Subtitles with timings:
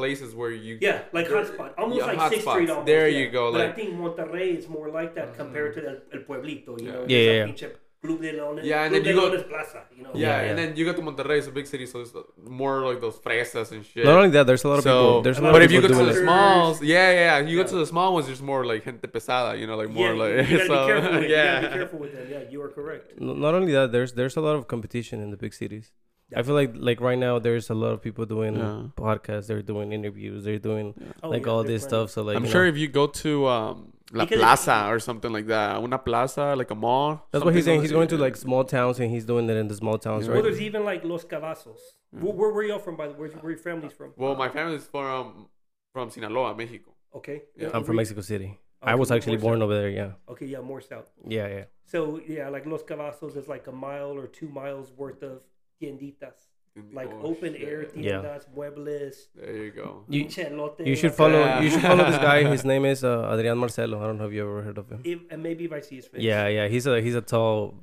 [0.00, 2.70] places where you Yeah, like There- hotspot, almost yeah, like Sixth Street.
[2.70, 3.18] Almost, There yeah.
[3.20, 5.40] you go, But I think Monterrey is more like that mm-hmm.
[5.42, 6.72] compared to el, el pueblito.
[6.80, 6.92] You Yeah.
[6.94, 7.74] know, Yeah, There's yeah, yeah.
[8.06, 8.62] Club de Leones.
[8.72, 9.80] Yeah, and Club then de you go- Leones Plaza.
[9.96, 10.10] You know.
[10.14, 12.12] yeah, Yeah, and then you go to Monterrey, it's a big city, so it's
[12.62, 14.04] more like those fresas and shit.
[14.08, 15.22] Not only that, there's a lot of so, people.
[15.26, 16.22] There's a lot but of if you go to the it.
[16.24, 17.62] smalls, yeah, yeah, you Yeah.
[17.62, 20.22] go to the small ones, there's more like gente pesada, you know, like more yeah,
[20.22, 21.12] like you gotta so, be careful.
[21.20, 21.76] With, You gotta be yeah.
[21.78, 22.26] careful with them.
[22.34, 23.06] Yeah, you are correct.
[23.46, 25.86] Not only that, there's there's a lot of competition in the big cities.
[26.34, 28.88] I feel like like right now there's a lot of people doing Yeah.
[28.96, 29.46] podcasts.
[29.46, 30.44] They're doing interviews.
[30.44, 31.88] They're doing Oh, like yeah, all this plenty.
[31.90, 32.10] stuff.
[32.10, 35.32] So like I'm sure know, if you go to um, La Because- Plaza or something
[35.32, 37.26] like that, una plaza, like a mall.
[37.30, 37.82] that's what he's saying.
[37.82, 40.34] He's going to like small towns and he's doing it in the small towns, Yeah.
[40.34, 41.78] Well, there's even like Los Cavazos.
[42.10, 42.96] Where, where, where y'all from?
[42.96, 44.12] By the way, where, where your family's from?
[44.16, 45.48] Well, my family's from
[45.92, 46.90] from Sinaloa, Mexico.
[47.14, 47.42] Okay.
[47.56, 47.70] Yeah.
[47.72, 48.46] I'm from Mexico City.
[48.82, 49.42] Okay, I was more actually south.
[49.42, 49.88] born over there.
[49.90, 51.08] Yeah, Okay, yeah, more south.
[51.26, 51.64] yeah, yeah.
[51.86, 55.40] So yeah, like Los Cavazos is like a mile or two miles worth of
[55.80, 56.38] tienditas,
[56.92, 57.62] like Oh, open shit.
[57.68, 58.20] air Yeah.
[58.22, 60.04] tiendas, muebles, There you go.
[60.08, 60.28] You-
[60.90, 61.38] You should follow.
[61.40, 61.62] Yeah.
[61.62, 62.38] You should follow this guy.
[62.56, 64.02] His name is uh, Adrian Marcelo.
[64.02, 65.00] I don't know if you ever heard of him.
[65.04, 66.22] If, and maybe if I see his face.
[66.22, 66.68] Yeah, yeah.
[66.68, 67.74] He's a he's a tall,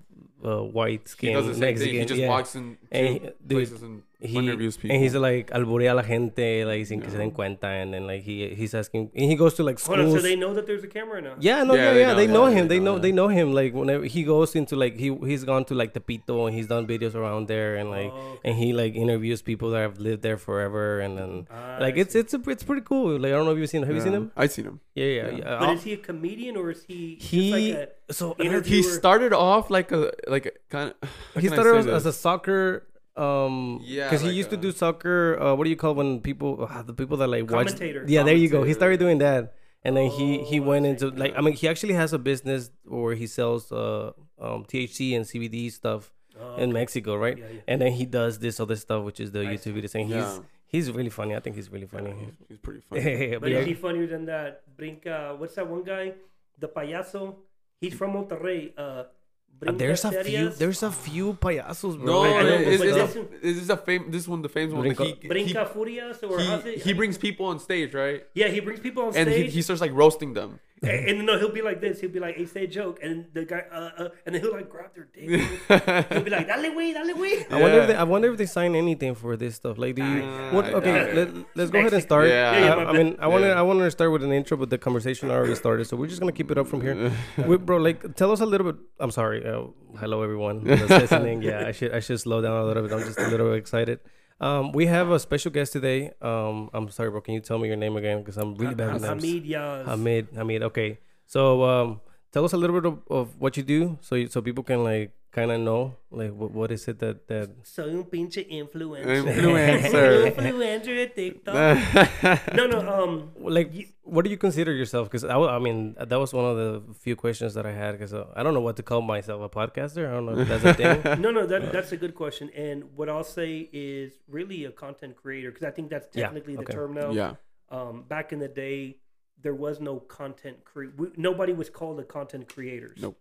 [0.46, 1.92] uh, white He skin does the same Mexican.
[1.92, 2.00] thing.
[2.02, 2.30] He just yeah.
[2.30, 4.96] walks in And he- dude, places and he interviews people.
[4.96, 7.24] and he's like alburea a la gente like sin que se Yeah.
[7.24, 10.06] den cuenta and then like he he's asking and he goes to like Hold on,
[10.06, 10.22] schools.
[10.22, 11.36] so they know that there's a camera now.
[11.40, 12.08] yeah, no, Yeah, yeah, they yeah.
[12.08, 12.68] know, They know they him.
[12.74, 13.54] They know, know they know him.
[13.54, 16.88] Like whenever he goes into like he he's gone to like Tepito and he's done
[16.88, 18.50] videos around there and like Oh, okay.
[18.50, 22.02] and he like interviews people that have lived there forever and then Ah, like I
[22.08, 22.20] it's see.
[22.20, 23.20] it's a, it's pretty cool.
[23.20, 24.32] Like I don't know if you've seen have you seen him?
[24.38, 24.80] I've seen him.
[24.96, 25.14] Yeah, yeah.
[25.14, 25.38] Yeah.
[25.38, 25.44] yeah.
[25.60, 28.78] But I'll- is he a comedian or is he just he like a so interview-
[28.78, 31.42] He started off like a like a kind of.
[31.44, 35.40] he started as, as a soccer um Yeah, because he like used to do soccer
[35.42, 38.06] uh what do you call when people uh, the people that like watch Commentator.
[38.08, 40.90] yeah there you go he started doing that and then he he Oh, went see.
[40.92, 45.16] into like i mean he actually has a business where he sells uh um thc
[45.16, 47.62] and cbd stuff Oh, in mexico right Yeah, yeah.
[47.68, 49.74] and then he does this other stuff which is the I youtube see.
[49.78, 50.18] videos and Yeah.
[50.18, 50.42] he's
[50.88, 53.02] he's really funny i think he's really funny He's, he's pretty funny.
[53.04, 53.66] Yeah, But but is yeah.
[53.66, 54.64] he funnier than that?
[54.76, 56.14] Brinca, what's that one guy?
[56.58, 57.36] The payaso.
[57.80, 58.62] He's from Monterrey.
[58.76, 59.23] Uh, Uh, Brinca
[59.72, 60.58] there's a few Serias?
[60.58, 63.70] there's a few payasos bro No, I- I know, is, but is, this- is this
[63.70, 64.12] a fame?
[64.12, 64.84] This one, the famous one.
[64.86, 68.26] Brinca- He, Brincos Dieras or he, he, brings people on stage, right?
[68.34, 70.60] Yeah, he brings people on stage And he, he starts like roasting them.
[70.84, 72.02] and, and no, he'll be like this.
[72.02, 74.52] He'll be like, "Hey, say a joke," and the guy, uh, uh, and then he'll
[74.52, 75.24] like grab their dick.
[76.12, 78.46] he'll be like, "Dale, güey, dale, güey." I wonder if they, I wonder if they
[78.46, 79.78] sign anything for this stuff.
[79.78, 80.24] Like, do you?
[80.24, 80.66] Uh, What?
[80.80, 82.28] Okay, doubt let, let's go ahead and start.
[82.28, 82.52] Yeah.
[82.52, 83.60] Yeah, yeah, I, I mean, I want to Yeah.
[83.60, 86.20] I want to start with an intro, but the conversation already started, so we're just
[86.20, 87.14] gonna keep it up from here.
[87.48, 88.82] we, bro, like, tell us a little bit.
[89.00, 89.40] I'm sorry.
[90.00, 91.42] Hello, everyone listening.
[91.42, 92.92] Yeah, I should I should slow down a little bit.
[92.92, 94.00] I'm just a little excited.
[94.42, 96.12] Um, we have a special guest today.
[96.22, 97.22] Um, I'm sorry, bro.
[97.22, 98.20] Can you tell me your name again?
[98.20, 99.24] Because I'm really bad with names.
[99.24, 99.86] Hamid Yaz.
[99.86, 100.28] Hamid.
[100.36, 100.64] Hamid.
[100.64, 101.00] Okay.
[101.28, 104.42] So, um, tell us a little bit of, of what you do, so you, so
[104.42, 108.04] people can like kind of know like what, what is it that that Soy un
[108.06, 109.26] pinche influencer.
[109.26, 110.32] Influencer.
[110.32, 112.54] influencer at TikTok.
[112.56, 112.80] no, no.
[113.04, 116.56] Um, like what do you consider yourself because I, I mean that was one of
[116.58, 119.42] the few questions that i had because uh, i don't know what to call myself
[119.42, 121.48] a podcaster i don't know if that's a thing no, no.
[121.48, 122.50] That, that's a good question.
[122.56, 126.56] And what I'll say is really a content creator because I think that's Yeah, technically
[126.56, 127.12] the term now.
[127.12, 127.34] yeah.
[127.70, 128.98] Um, back in the day,
[129.42, 133.00] there was no content cre- we, Nobody was called a content creators.
[133.02, 133.18] Nope.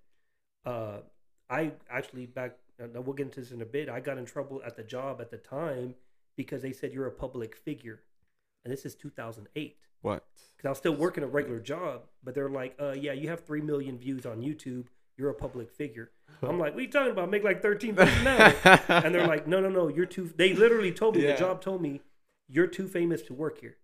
[0.65, 0.99] Uh,
[1.53, 2.57] I actually back.
[2.83, 3.89] Uh, we'll get into this in a bit.
[3.89, 5.95] I got in trouble at the job at the time
[6.37, 8.01] because they said you're a public figure,
[8.65, 9.77] and this is 2008.
[10.01, 10.25] What?
[10.57, 13.41] Because I was still working a regular job, but they're like, uh, "Yeah, you have
[13.45, 14.87] three million views on YouTube.
[15.17, 16.11] You're a public figure."
[16.43, 17.29] I'm like, "What are you talking about?
[17.29, 18.55] I make like 13 bucks an hour."
[19.05, 19.89] and they're like, "No, no, no.
[19.89, 21.33] You're too." They literally told me Yeah.
[21.35, 22.01] the job told me
[22.49, 23.77] you're too famous to work here,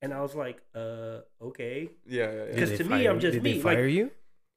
[0.00, 2.58] and I was like, "Uh, okay." Yeah, yeah, yeah.
[2.58, 4.10] 'Cause Did to they me, fire I'm just did me, they like- fire you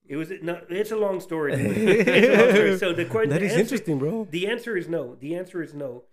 [0.08, 0.62] It was no.
[0.70, 1.54] It's a long story.
[1.56, 2.78] it's a long story.
[2.78, 5.16] So the question that is answer, interesting bro The answer is no.
[5.16, 6.04] The answer is no.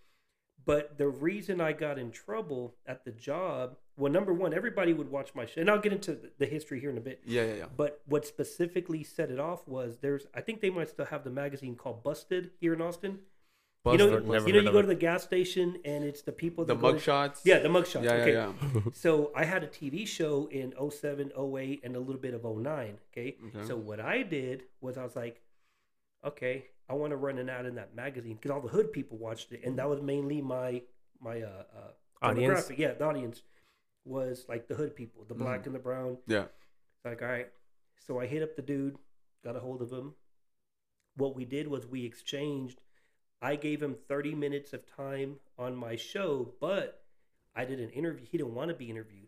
[0.64, 5.10] But the reason I got in trouble at the job, well, number one, everybody would
[5.10, 7.20] watch my show, and I'll get into the- the history here in a bit.
[7.26, 7.66] Yeah, yeah, yeah.
[7.76, 11.30] But what specifically set it off was there's, I think they might still have the
[11.30, 13.19] magazine called Busted here in Austin.
[13.84, 14.82] You know, you know, you go it.
[14.82, 17.41] to the gas station and it's the people The that go to- mugshots.
[17.44, 18.04] Yeah, the mugshots.
[18.04, 18.54] Yeah, yeah, okay.
[18.75, 18.81] yeah.
[18.93, 22.98] So I had a TV show in 07, 08, and a little bit of 09.
[23.12, 23.36] Okay.
[23.48, 23.66] Okay.
[23.66, 25.41] So what I did was I was like,
[26.24, 29.18] okay, I want to run an ad in that magazine because all the hood people
[29.18, 30.83] watched it, and that was mainly my
[31.21, 31.91] my uh, uh
[32.27, 32.71] Audience?
[32.77, 33.42] Yeah, the audience
[34.04, 36.18] was like the hood people, the black and the brown.
[36.28, 36.45] Yeah.
[37.04, 37.48] Like, all right.
[38.07, 38.97] So I hit up the dude,
[39.45, 40.15] got a hold of him.
[41.16, 42.80] What we did was we exchanged.
[43.42, 47.03] I gave him 30 minutes of time on my show, but
[47.56, 48.24] I did an interview.
[48.30, 49.27] He didn't want to be interviewed.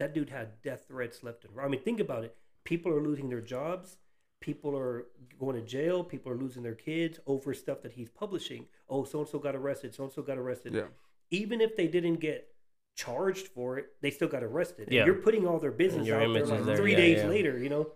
[0.00, 1.64] That dude had death threats left and right.
[1.64, 2.36] I mean, think about it.
[2.64, 3.98] People are losing their jobs.
[4.40, 5.06] People are
[5.38, 6.04] going to jail.
[6.04, 8.66] People are losing their kids over stuff that he's publishing.
[8.90, 9.94] Oh, so and so got arrested.
[9.94, 10.74] So and so got arrested.
[10.74, 10.88] Yeah.
[11.30, 12.48] Even if they didn't get
[12.96, 14.88] charged for it, they still got arrested.
[14.90, 15.02] Yeah.
[15.02, 17.28] And you're putting all their business out there like there, three yeah, days yeah.
[17.28, 17.92] later, you know.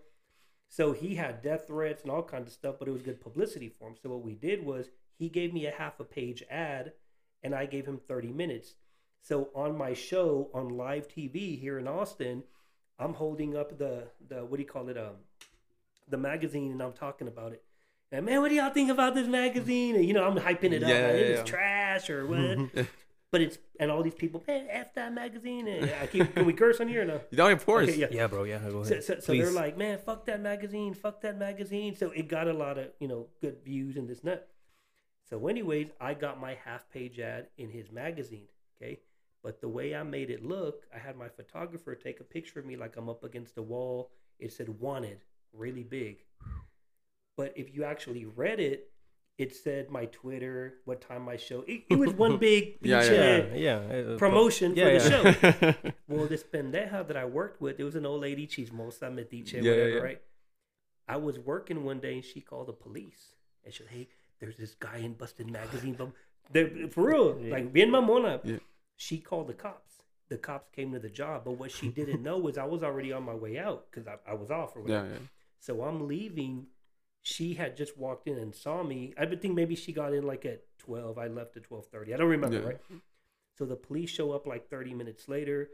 [0.69, 3.67] So he had death threats and all kinds of stuff, but it was good publicity
[3.67, 3.95] for him.
[4.01, 6.93] So what we did was he gave me a half a page ad,
[7.43, 8.75] and I gave him 30 minutes.
[9.21, 12.43] So on my show on live TV here in Austin,
[12.99, 15.15] I'm holding up the the what do you call it um
[16.07, 17.63] the magazine and I'm talking about it.
[18.11, 19.95] And man, what do y'all think about this magazine?
[19.95, 20.89] And you know, I'm hyping it up.
[20.89, 21.43] Yeah, like, yeah, it's yeah.
[21.45, 22.87] trash or what.
[23.31, 25.67] but it's and all these people, man, F that magazine.
[25.67, 27.21] And I keep can we curse on here or no?
[27.31, 27.89] You know, of course.
[27.89, 28.07] Okay, yeah.
[28.11, 28.43] Yeah, bro.
[28.43, 29.03] Yeah, go So, ahead.
[29.03, 31.95] so, so they're like, man, fuck that magazine, fuck that magazine.
[31.95, 34.47] So it got a lot of, you know, good views and this and that.
[35.31, 38.49] So, anyways, I got my half page ad in his magazine.
[38.81, 38.99] Okay.
[39.41, 42.65] But the way I made it look, I had my photographer take a picture of
[42.65, 44.11] me like I'm up against a wall.
[44.39, 45.19] It said wanted
[45.53, 46.17] really big.
[47.37, 48.91] But if you actually read it,
[49.37, 51.63] it said my Twitter, what time my show.
[51.65, 54.13] It, it was one big Yeah, beachhead yeah, yeah.
[54.13, 55.91] uh, promotion yeah, for the show.
[56.09, 59.61] Well, this pendeja that I worked with, it was an old lady, chismosa, metiche, Yeah,
[59.61, 60.01] yeah, whatever, yeah.
[60.01, 60.21] right?
[61.07, 63.35] I was working one day and she called the police.
[63.63, 64.09] And she said, hey,
[64.41, 65.97] there's this guy in Busted Magazine.
[66.51, 67.51] They're, for real, Yeah.
[67.53, 68.41] like, bien mamona.
[68.43, 68.57] Yeah.
[68.97, 69.93] She called the cops.
[70.29, 71.43] The cops came to the job.
[71.45, 74.15] But what she didn't know was I was already on my way out because I,
[74.29, 75.07] I was off or whatever.
[75.07, 75.17] yeah.
[75.59, 76.65] So I'm leaving.
[77.21, 79.13] She had just walked in and saw me.
[79.17, 81.17] I would think maybe she got in like at 12.
[81.19, 82.13] I left at 12:30.
[82.13, 82.79] I don't remember, right?
[83.57, 85.69] So the police show up like 30 minutes later.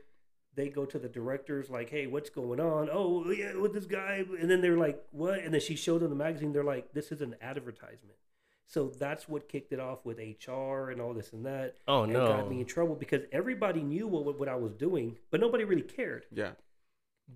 [0.56, 4.26] They go to the directors like, "Hey, what's going on?" "Oh, yeah, with this guy."
[4.42, 6.52] And then they're like, "What?" And then she showed them the magazine.
[6.52, 8.18] They're like, "This is an advertisement."
[8.68, 11.78] So that's what kicked it off with HR and all this and that.
[11.88, 15.40] Oh and got me in trouble because everybody knew what what I was doing, but
[15.40, 16.26] nobody really cared.
[16.34, 16.52] Yeah.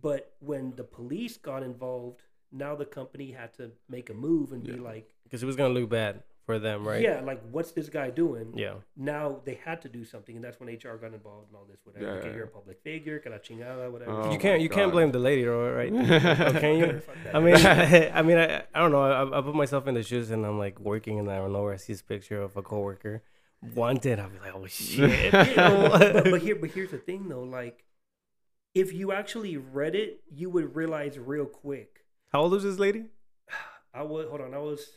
[0.02, 4.64] But when the police got involved, now the company had to make a move and
[4.64, 7.02] be like, Because it was gonna look bad for them, right?
[7.02, 8.54] yeah, like what's this guy doing?
[8.56, 8.76] Yeah.
[8.96, 11.80] Now they had to do something, and that's when HR got involved and all this.
[11.84, 14.12] Whatever, Yeah, okay, yeah, you're a public figure, que la chingada, whatever.
[14.12, 14.60] Oh you can't.
[14.60, 15.92] my You can't blame the lady, though, right?
[16.56, 17.02] Or can you?
[17.34, 17.56] I mean,
[18.20, 19.02] I mean, I, I don't know.
[19.02, 21.64] I, I put myself in the shoes, and I'm like working, and I don't know
[21.64, 23.24] where I see this picture of a coworker
[23.76, 24.20] wanted.
[24.20, 25.34] I'll be like, oh shit.
[25.34, 27.86] Yeah, but, but here, but here's the thing though, like
[28.74, 32.06] if you actually read it, you would realize real quick.
[32.30, 33.06] How old is this lady?
[33.94, 34.88] I was hold on, I was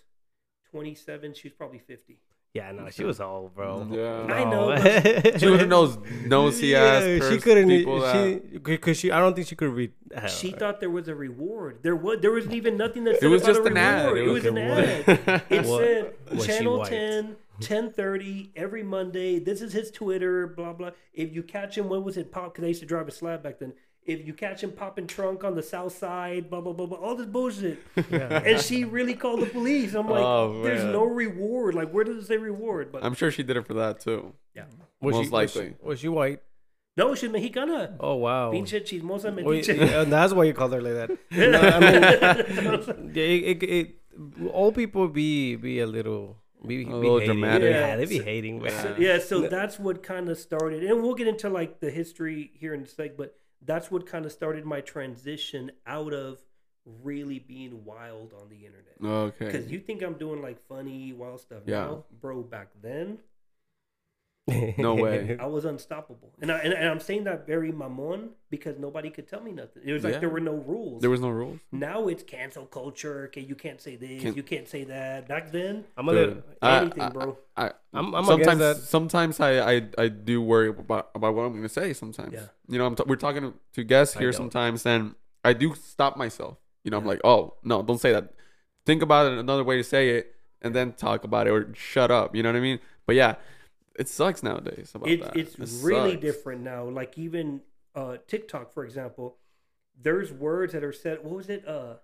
[0.75, 1.35] 27.
[1.35, 2.19] She was probably 50.
[2.53, 3.87] Yeah, no, she was old, bro.
[3.91, 4.33] Yeah.
[4.33, 4.77] I know,
[5.39, 7.03] She would have knows nosy ass.
[7.05, 7.69] Yeah, she couldn't.
[7.69, 9.11] She because she.
[9.11, 9.93] I don't think she could read.
[10.15, 11.81] hell, She thought there was a reward.
[11.83, 14.13] There was there wasn't even nothing that said it was about just a an ad.
[14.13, 14.19] reward.
[14.19, 15.43] It was an Okay, ad.
[15.51, 15.81] It What?
[15.81, 17.25] said Was she Channel 10,
[17.59, 19.39] 1030 every Monday.
[19.41, 20.91] This is his Twitter, blah blah.
[21.13, 22.31] If you catch him, what was it?
[22.31, 23.73] Pop because I used to drive a slab back then.
[24.07, 27.15] If you catch him popping trunk on the south side, blah blah blah blah, all
[27.17, 27.79] this bullshit.
[28.11, 28.43] Yeah.
[28.45, 29.95] and she really called the police.
[29.95, 31.75] I'm like, Oh, there's no reward.
[31.75, 32.93] Like, where does it say reward?
[32.93, 34.35] But I'm sure she did it for that too.
[34.55, 34.65] Yeah,
[35.01, 35.77] Was Most she, was she- likely.
[35.83, 36.41] Was she white?
[36.97, 37.97] no, she's Mexicana.
[37.99, 38.53] Oh wow.
[38.53, 39.79] Pinche chismosa Well, metiche.
[39.79, 41.11] yeah, that's why you called her like that.
[41.55, 43.95] No, I mean, yeah, it, it, it,
[44.53, 46.37] old people be be a little
[46.67, 47.41] be, be little hating.
[47.41, 47.71] dramatic.
[47.73, 48.63] Yeah, they be So- hating.
[48.63, 48.83] man.
[48.83, 52.51] So, yeah, so that's what kind of started, and we'll get into like the history
[52.55, 53.35] here in a sec, but
[53.67, 56.39] that's what kind of started my transition out of
[57.03, 58.97] really being wild on the internet.
[59.03, 59.47] Okay.
[59.47, 61.85] Because you think I'm doing like funny, wild stuff Yeah.
[61.85, 62.43] now, bro.
[62.43, 63.19] Back then,
[64.47, 65.39] No way.
[65.41, 69.27] I was unstoppable, and I and, and I'm saying that very mamon because nobody could
[69.27, 69.83] tell me nothing.
[69.87, 70.19] It was like Yeah.
[70.21, 71.01] there were no rules.
[71.01, 71.61] There was no rules.
[71.73, 73.25] now it's cancel culture.
[73.29, 75.27] Okay, you can't say this, Can't- you can't say that.
[75.29, 76.43] Back then, I'm a Dude, little.
[76.61, 77.39] I- anything, I- bro.
[77.57, 77.65] I,
[77.95, 78.77] I'm- I'm against sometimes that.
[78.77, 81.95] sometimes I, I I do worry about about what I'm gonna say.
[81.95, 82.47] Sometimes Yeah.
[82.69, 84.37] you know I'm t- we're talking to guests I here don't.
[84.43, 86.59] sometimes, and I do stop myself.
[86.85, 88.35] You know I'm like, oh no, don't say that.
[88.85, 92.11] Think about it another way to say it, and then talk about it or shut
[92.11, 92.37] up.
[92.37, 92.79] You know what I mean?
[93.07, 93.37] But yeah,
[93.99, 95.37] it sucks nowadays about It, that.
[95.37, 96.23] it's It really sucks.
[96.23, 96.85] different now.
[96.89, 97.63] Like even
[97.95, 99.39] uh, TikTok, for example,
[100.01, 101.23] there's words that are said.
[101.25, 101.67] What was it?
[101.67, 101.97] Uh,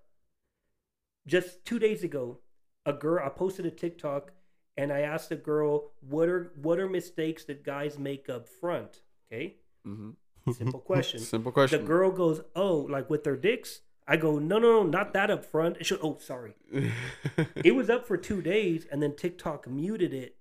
[1.27, 2.39] just two days ago,
[2.87, 3.25] a girl.
[3.25, 4.33] I posted a TikTok,
[4.77, 9.03] and I asked a girl, "What are what are mistakes that guys make up front?"
[9.31, 9.57] Okay,
[9.87, 10.17] Mhm.
[10.55, 11.21] simple question.
[11.21, 11.81] Simple question.
[11.83, 15.31] the girl goes, "Oh, like with their dicks." I go, "No, no, no, not that
[15.31, 16.55] up front." It should, oh, sorry.
[17.65, 20.37] It was up for two days, and then TikTok muted it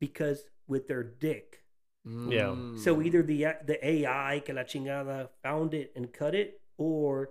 [0.00, 1.62] because with their dick.
[2.04, 2.54] Yeah.
[2.56, 2.78] Mm.
[2.78, 7.30] So either the the AI que la chingada found it and cut it, or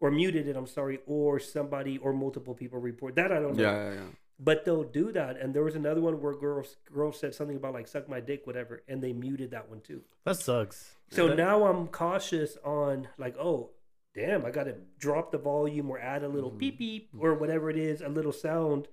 [0.00, 0.56] or muted it.
[0.56, 3.32] I'm sorry, or somebody or multiple people report that.
[3.32, 3.62] I don't know.
[3.62, 4.00] yeah, yeah, yeah.
[4.40, 5.36] But they'll do that.
[5.40, 8.46] And there was another one where girls girls said something about like suck my dick,
[8.46, 10.02] whatever, and they muted that one too.
[10.24, 10.94] That sucks.
[11.10, 13.70] So That- now I'm cautious on like, oh,
[14.14, 17.70] damn, I got to drop the volume or add a little beep beep or whatever
[17.70, 18.88] it is, a little sound,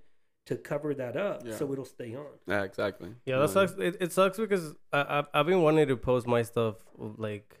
[0.46, 1.56] to cover that up Yeah.
[1.56, 2.26] so it'll stay on.
[2.46, 3.10] Yeah, exactly.
[3.24, 3.72] Yeah, that No, sucks.
[3.78, 7.58] It, it sucks because I, I've I've been wanting to post my stuff like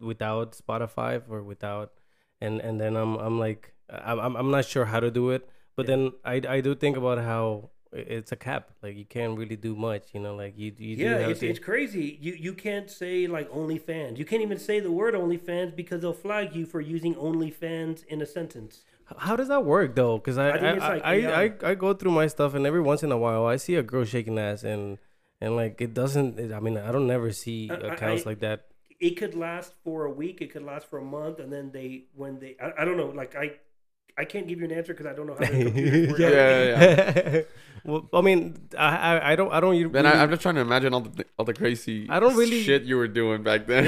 [0.00, 1.92] without Spotify or without,
[2.40, 5.48] and and then I'm I'm like I'm I'm I'm not sure how to do it.
[5.76, 5.96] But Yeah.
[5.96, 8.70] then I I do think about how it's a cap.
[8.82, 10.08] Like you can't really do much.
[10.12, 11.48] You know, like you you do yeah, have it's, to.
[11.48, 12.18] it's crazy.
[12.20, 14.18] You you can't say like OnlyFans.
[14.18, 18.20] You can't even say the word OnlyFans because they'll flag you for using OnlyFans in
[18.20, 18.82] a sentence.
[19.16, 20.18] How does that work though?
[20.18, 23.02] Because I I I, like I, I, I go through my stuff and every once
[23.02, 24.98] in a while I see a girl shaking ass and
[25.40, 26.38] and like it doesn't.
[26.38, 28.66] It, I mean I don't never see accounts like that.
[29.00, 30.40] It could last for a week.
[30.40, 33.08] It could last for a month, and then they when they I, I don't know.
[33.08, 33.52] Like I
[34.18, 36.18] I can't give you an answer because I don't know how the computers work.
[36.18, 37.42] Yeah, yeah,
[37.84, 39.76] well, I mean, I, I, I don't, I don't.
[39.76, 42.18] u- Man, really- I, I'm just trying to imagine all the all the crazy I
[42.20, 43.84] don't really- shit you were doing back then.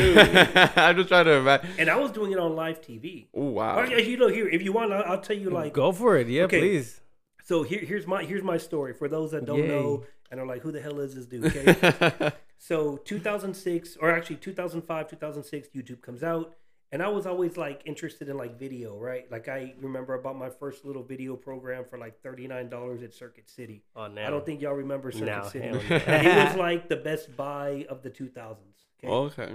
[0.76, 1.70] I'm just trying to imagine.
[1.78, 3.26] And I was doing it on live TV.
[3.34, 3.76] Oh wow.
[3.76, 6.28] Well, you know, here if you want, I'll, I'll tell you like go for it.
[6.28, 6.60] Yeah, Okay.
[6.60, 7.00] please.
[7.44, 9.68] So here, here's my here's my story for those that don't Yay.
[9.68, 11.44] know and are like, who the hell is this dude?
[11.46, 12.30] Okay.
[12.58, 16.54] so 2006, or actually 2005, 2006, YouTube comes out,
[16.92, 19.30] and I was always like interested in like video, right?
[19.30, 23.02] Like I remember I bought my first little video program for like thirty nine dollars
[23.02, 23.82] at Circuit City.
[23.94, 24.24] Oh, no.
[24.26, 25.68] I don't think y'all remember Circuit No, City.
[25.68, 25.80] hell
[26.24, 28.56] it was like the Best Buy of the 2000s.
[28.98, 29.08] Okay?
[29.08, 29.54] Oh, okay.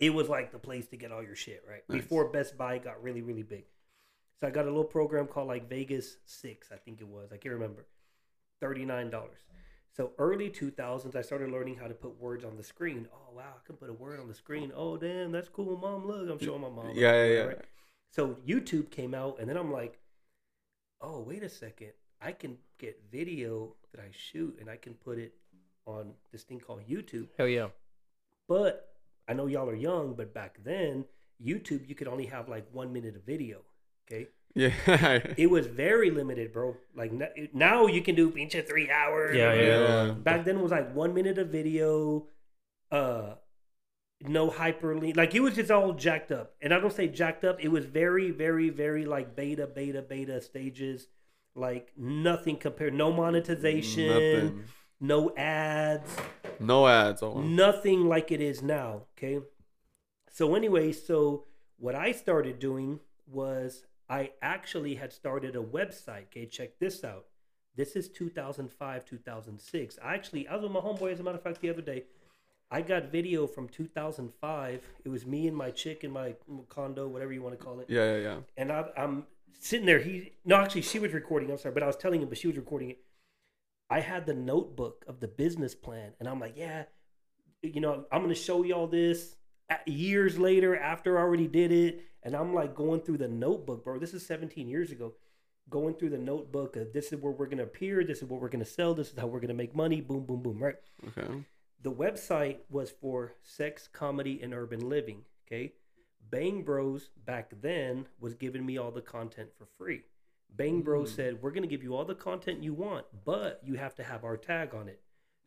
[0.00, 1.82] it was like the place to get all your shit, right?
[1.88, 2.02] Nice.
[2.02, 3.64] Before Best Buy got really, really big.
[4.40, 7.30] So I got a little program called like Vegas Six, I think it was.
[7.32, 7.86] I can't remember.
[8.60, 9.38] Thirty nine dollars.
[9.94, 13.06] So early two thousands, I started learning how to put words on the screen.
[13.12, 14.72] Oh wow, I can put a word on the screen.
[14.74, 16.06] Oh damn, that's cool, mom.
[16.06, 16.92] Look, I'm showing my mom.
[16.94, 17.40] Yeah, yeah, yeah.
[17.40, 17.58] Right?
[18.10, 19.98] So YouTube came out, and then I'm like,
[21.00, 25.18] oh wait a second, I can get video that I shoot, and I can put
[25.18, 25.34] it
[25.86, 27.28] on this thing called YouTube.
[27.36, 27.68] Hell yeah.
[28.48, 28.94] But
[29.28, 31.04] I know y'all are young, but back then,
[31.44, 33.58] YouTube, you could only have like one minute of video.
[34.06, 34.28] Okay.
[34.54, 34.72] Yeah.
[35.36, 36.76] It was very limited, bro.
[36.94, 37.12] Like
[37.54, 39.36] now you can do pinche three hours.
[39.36, 40.06] Yeah, yeah.
[40.06, 40.10] yeah.
[40.12, 42.26] Back then it was like one minute of video,
[42.90, 43.34] uh,
[44.20, 45.16] no hyperlink.
[45.16, 46.54] Like it was just all jacked up.
[46.60, 47.60] And I don't say jacked up.
[47.60, 51.08] It was very, very, very like beta, beta, beta stages.
[51.54, 52.94] Like nothing compared.
[52.94, 54.08] No monetization.
[54.08, 54.64] Nothing.
[55.02, 56.16] No ads
[56.60, 57.24] No ads.
[57.24, 59.40] Oh, nothing like it is now okay
[60.30, 61.44] so anyway so
[61.76, 67.26] what i started doing was i actually had started a website okay check this out
[67.76, 71.42] this is 2005 2006 i actually i was with my homeboy as a matter of
[71.42, 72.04] fact the other day
[72.70, 76.34] i got video from 2005 it was me and my chick in my
[76.68, 78.36] condo whatever you want to call it Yeah, yeah, yeah.
[78.56, 79.26] and I, I'm
[79.60, 80.00] sitting there.
[80.00, 81.50] He no, actually, she was recording.
[81.50, 82.98] I'm sorry, but I was telling him, but she was recording it.
[83.88, 86.84] I had the notebook of the business plan, and I'm like, yeah,
[87.62, 89.36] you know, I'm gonna show y'all this
[89.70, 93.84] uh, years later after I already did it, and I'm like going through the notebook,
[93.84, 93.98] bro.
[93.98, 95.12] This is 17 years ago.
[95.70, 98.48] Going through the notebook of this is where we're gonna appear, this is what we're
[98.48, 100.76] gonna sell, this is how we're gonna make money, boom, boom, boom, right?
[101.08, 101.44] Okay.
[101.82, 105.22] the website was for sex, comedy, and urban living.
[105.46, 105.72] Okay.
[106.30, 110.02] Bang Bros back then was giving me all the content for free.
[110.54, 111.16] Bang Bros Mm.
[111.16, 114.04] said, We're going to give you all the content you want, but you have to
[114.04, 115.00] have our tag on it.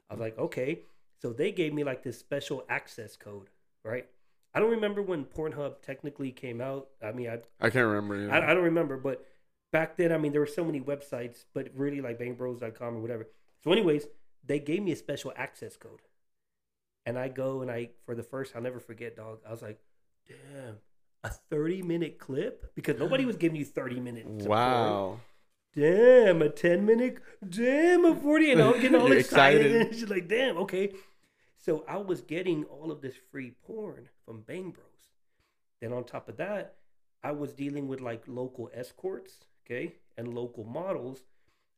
[0.10, 0.82] I was like, Okay.
[1.22, 3.50] So they gave me like this special access code,
[3.84, 4.08] right?
[4.56, 6.88] I don't remember when Pornhub technically came out.
[7.04, 8.26] I mean, I, I can't remember.
[8.26, 8.34] Yeah.
[8.34, 9.26] I, I don't remember, but
[9.74, 13.28] back then, I mean, there were so many websites, but really like bangbros.com or whatever.
[13.64, 14.08] So, anyways,
[14.46, 16.00] they gave me a special access code.
[17.06, 19.40] And I go and I, for the first, I'll never forget, dog.
[19.48, 19.80] I was like,
[20.28, 20.78] damn,
[21.24, 22.74] a 30 minute clip?
[22.76, 24.26] Because nobody was giving you 30 minutes.
[24.28, 24.46] porn.
[24.46, 25.20] wow.
[25.76, 28.52] Damn, a 10 minute, damn, a 40.
[28.54, 29.66] And I'm getting all excited.
[29.66, 29.88] excited.
[29.88, 30.94] And she's like, damn, okay.
[31.66, 35.10] So I was getting all of this free porn from Bang Bros.
[35.82, 36.76] Then on top of that,
[37.24, 41.24] I was dealing with like local escorts, okay, and local models.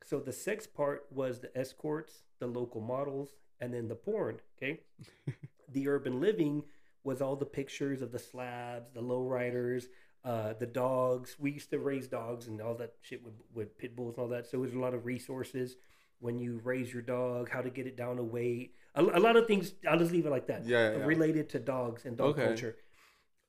[0.04, 3.30] So the sex part was the escorts, the local models,
[3.62, 4.82] and then the porn, okay.
[5.72, 6.64] the urban living
[7.06, 9.86] was all the pictures of the slabs, the lowriders,
[10.26, 11.38] uh, the dogs.
[11.40, 14.30] We used to raise dogs and all that shit with, with pit bulls and all
[14.32, 14.48] that.
[14.48, 15.78] So there's a lot of resources
[16.20, 19.36] when you raise your dog, how to get it down to weight, a, a lot
[19.38, 19.74] of things.
[19.90, 20.66] I'll just leave it like that.
[20.66, 21.06] Yeah, yeah, yeah.
[21.06, 22.46] related to dogs and dog Okay.
[22.48, 22.76] culture.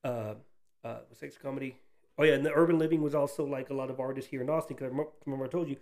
[0.05, 0.35] Uh,
[0.85, 1.77] uh, sex comedy.
[2.19, 4.51] Oh yeah, and the urban living was also like a lot of artists here in
[4.51, 4.77] Austin.
[4.77, 4.93] Because
[5.27, 5.77] remember I told you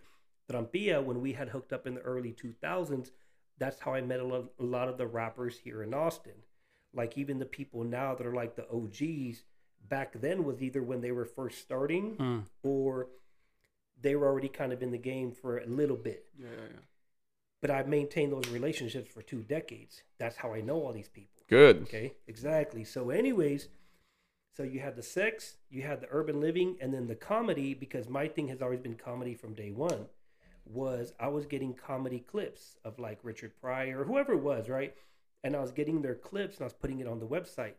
[0.48, 3.10] that on Bia when we had hooked up in the early 2000s,
[3.58, 6.34] that's how I met a lot, a lot of the rappers here in Austin.
[6.94, 9.44] Like even the people now that are like the OGs
[9.88, 12.44] back then was either when they were first starting Mm.
[12.62, 13.08] or
[14.00, 16.26] they were already kind of in the game for a little bit.
[16.38, 16.80] Yeah, yeah, yeah.
[17.62, 20.02] But I've maintained those relationships for two decades.
[20.18, 21.42] That's how I know all these people.
[21.48, 21.82] Good.
[21.82, 22.84] Okay, exactly.
[22.84, 23.68] So, anyways,
[24.56, 28.08] so you had the sex, you had the urban living, and then the comedy, because
[28.08, 30.06] my thing has always been comedy from day one.
[30.64, 34.94] was I was getting comedy clips of like Richard Pryor or whoever it was, right?
[35.44, 37.74] And I was getting their clips and I was putting it on the website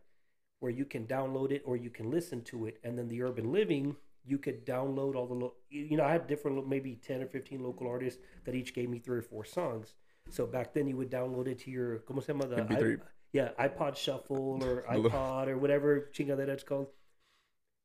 [0.60, 2.78] where you can download it or you can listen to it.
[2.82, 3.96] And then the Urban Living,
[4.28, 7.62] you could download all the, lo- you know, I had different, maybe 10 or 15
[7.62, 9.94] local artists that each gave me three or four songs.
[10.30, 12.46] So back then you would download it to your, ¿cómo se llama?
[12.46, 12.98] The MP3.
[13.00, 16.88] i- yeah, iPod Shuffle or iPod or whatever chingadera it's called.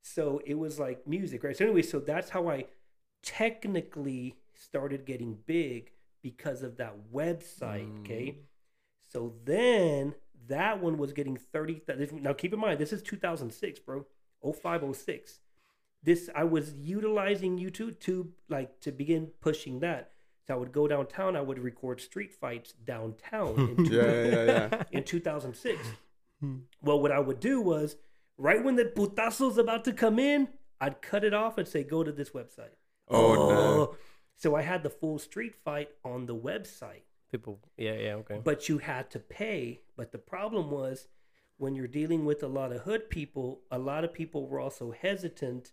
[0.03, 1.55] So it was like music, right?
[1.55, 2.65] So anyway, so that's how I
[3.21, 7.87] technically started getting big because of that website.
[7.89, 7.99] Mm.
[8.01, 8.37] Okay.
[9.11, 10.15] So then
[10.47, 11.81] that one was getting 30.
[11.87, 14.05] th- Now keep in mind, this is 2006, bro.
[14.41, 15.39] 0506.
[16.03, 20.11] This, I was utilizing YouTube to like to begin pushing that.
[20.45, 24.69] So I would go downtown, I would record street fights downtown in, Yeah, yeah, yeah,
[24.71, 24.83] yeah.
[24.91, 25.79] in 2006.
[26.41, 26.57] Hmm.
[26.81, 27.95] well, what I would do was
[28.37, 30.49] right when the putazo's about to come in,
[30.81, 32.75] I'd cut it off and say, go to this website.
[33.07, 33.49] Oh, no.
[33.49, 33.95] Oh.
[34.35, 38.41] So I had the full street fight on the website, People, yeah, yeah, okay.
[38.43, 39.81] but you had to pay.
[39.95, 41.07] But the problem was
[41.57, 44.91] when you're dealing with a lot of hood people, a lot of people were also
[44.91, 45.71] hesitant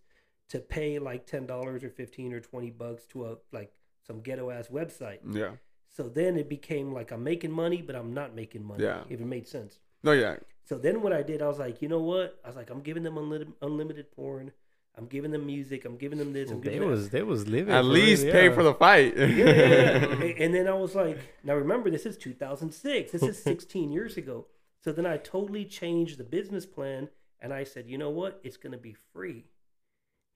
[0.51, 3.73] to pay like ten dollars or fifteen or twenty bucks to a like
[4.07, 5.19] some ghetto ass website.
[5.31, 5.53] Yeah.
[5.89, 8.85] So then it became like I'm making money, but I'm not making money.
[8.85, 9.03] Yeah.
[9.09, 9.79] If it made sense.
[10.03, 10.37] No, yeah.
[10.65, 12.39] So then what I did, I was like, you know what?
[12.45, 14.53] I was like, I'm giving them unlimited, unlimited porn.
[14.97, 15.85] I'm giving them music.
[15.85, 16.51] I'm giving them this.
[16.51, 17.73] I'm They them was they was living.
[17.73, 18.55] At least real, pay yeah.
[18.55, 19.17] for the fight.
[19.17, 20.35] yeah, yeah, yeah.
[20.39, 23.13] And then I was like, now remember, this is 2006.
[23.13, 24.47] This is 16 years ago.
[24.83, 27.09] So then I totally changed the business plan
[27.41, 28.41] and I said, you know what?
[28.43, 29.45] It's going to be free.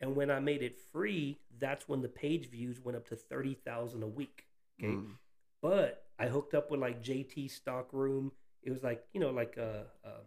[0.04, 4.02] And when I made it free, that's when the page views went up to 30,000
[4.02, 4.44] a week.
[4.78, 4.92] Okay.
[4.92, 5.12] Mm.
[5.62, 8.30] But I hooked up with like JT Stockroom.
[8.62, 10.24] It was like, you know, like, uh, uh,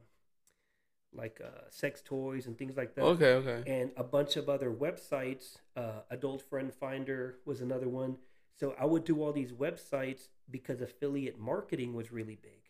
[1.13, 3.72] like uh, sex toys and things like that Okay, okay.
[3.72, 5.57] and a bunch of other websites.
[5.75, 8.17] Uh, Adult Friend Finder was another one.
[8.60, 12.63] So I would do all these websites because affiliate marketing was really big.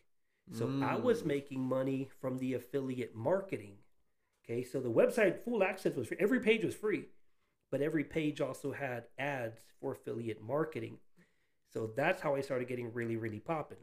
[0.52, 1.26] So I was Mm.
[1.26, 3.78] making money from the affiliate marketing.
[4.48, 6.16] Okay, so the website full access was free.
[6.18, 7.04] Every page was free,
[7.70, 10.98] but every page also had ads for affiliate marketing.
[11.72, 13.78] So that's how I started getting really, really popping.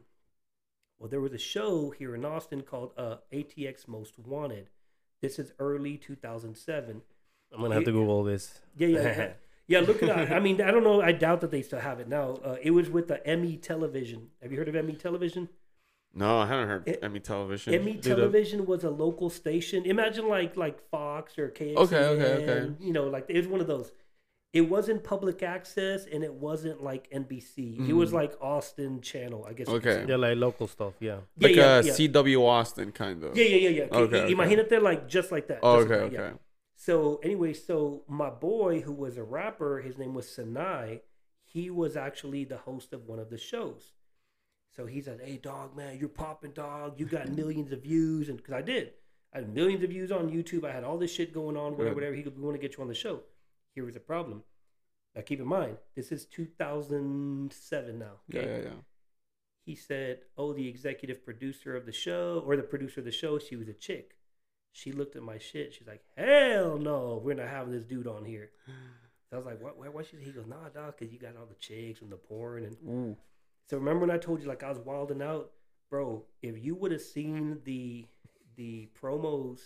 [0.98, 4.70] Well, there was a show here in Austin called uh, ATX Most Wanted.
[5.22, 7.02] This is early 2007.
[7.52, 8.60] I'm gonna have to Google this.
[8.76, 9.32] Yeah, yeah, yeah.
[9.68, 9.80] yeah.
[9.80, 10.30] Look it up.
[10.30, 11.00] I mean, I don't know.
[11.00, 12.38] I doubt that they still have it now.
[12.44, 14.30] Uh, it was with the Emmy Television.
[14.42, 15.48] Have you heard of Emmy Television?
[16.14, 17.74] No, I haven't heard It- Emmy television.
[17.74, 19.84] Emmy Dude, Television was a local station.
[19.84, 21.76] Imagine like like Fox or KXAN.
[21.76, 22.74] Okay, okay, okay.
[22.80, 23.92] You know, like it was one of those.
[24.54, 27.86] It wasn't public access and it wasn't like NBC.
[27.90, 28.14] It was Mhm.
[28.14, 29.68] like Austin Channel, I guess.
[29.68, 29.92] Okay.
[29.92, 30.06] say.
[30.08, 30.94] Yeah, like local stuff.
[30.98, 31.18] Yeah.
[31.36, 31.92] Yeah, like yeah, uh, yeah.
[31.92, 33.36] CW Austin, kind of.
[33.36, 33.82] Yeah, yeah, yeah, yeah.
[33.84, 34.34] Okay, Okay, okay.
[34.34, 35.58] Imagínate like just like that.
[35.62, 36.26] Oh, just like okay, that, yeah.
[36.28, 36.36] okay.
[36.76, 40.98] So anyway, so my boy who was a rapper, his name was Sinai.
[41.44, 43.92] He was actually the host of one of the shows.
[44.76, 47.00] So he said, "Hey, dog, man, you're popping, dog.
[47.00, 48.92] You got millions of views, and because I did,
[49.32, 50.64] I had millions of views on YouTube.
[50.64, 52.14] I had all this shit going on, whatever, whatever.
[52.14, 53.20] He goes, we want to get you on the show.
[53.74, 54.42] Here was a problem.
[55.14, 58.06] Now keep in mind, this is 2007 now.
[58.28, 58.68] Yeah, yeah, yeah.
[59.64, 63.38] He said, "Oh, the executive producer of the show, or the producer of the show,
[63.38, 64.16] she was a chick."
[64.72, 65.72] She looked at my shit.
[65.72, 68.50] She's like, "Hell no, we're not having this dude on here."
[69.28, 69.92] So I was like, "What?
[69.92, 70.02] Why?
[70.04, 72.76] she?" He goes, "Nah, dog, because you got all the chicks and the porn." And
[72.86, 73.16] Ooh.
[73.68, 75.50] So remember when I told you like I was wilding out,
[75.90, 76.24] bro?
[76.42, 78.06] If you would have seen the
[78.56, 79.60] the promos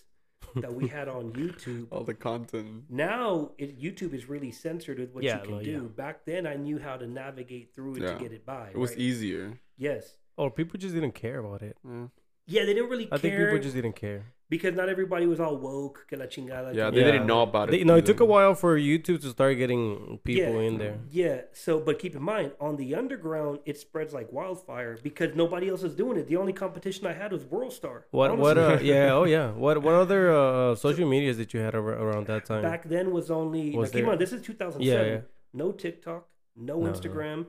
[0.56, 2.84] that we had on YouTube, All the content.
[2.88, 5.70] now it, YouTube is really censored with what Yeah, you can well, do.
[5.70, 5.78] yeah.
[6.04, 8.14] Back then, I knew how to navigate through it Yeah.
[8.14, 8.70] to get it by.
[8.70, 8.98] It was right?
[8.98, 9.60] easier.
[9.76, 10.16] Yes.
[10.36, 11.76] Or people just didn't care about it.
[11.84, 12.06] Yeah,
[12.46, 13.14] Yeah, they didn't really care.
[13.14, 13.30] I care.
[13.38, 14.32] think people just didn't care.
[14.50, 16.06] Because not everybody was all woke.
[16.08, 16.74] Que la chingada.
[16.74, 17.12] yeah que- they Yeah.
[17.12, 17.72] didn't know about it.
[17.72, 20.68] They, no, it took a while for YouTube to start getting people Yeah.
[20.68, 20.98] in there.
[21.10, 21.40] Yeah.
[21.52, 25.82] So, but keep in mind, on the underground, it spreads like wildfire because nobody else
[25.82, 26.26] is doing it.
[26.28, 28.02] The only competition I had was WorldStar.
[28.10, 28.36] What?
[28.36, 28.58] What?
[28.58, 29.12] Uh, yeah.
[29.14, 29.52] Oh, yeah.
[29.52, 29.76] What?
[29.82, 32.62] What other uh, social medias that you had around that time?
[32.62, 33.64] Back then was only.
[33.76, 34.82] Was now, keep in mind, this is 2007.
[34.86, 35.20] Yeah, yeah.
[35.52, 36.92] No TikTok, no, No, no.
[36.92, 37.46] Instagram, no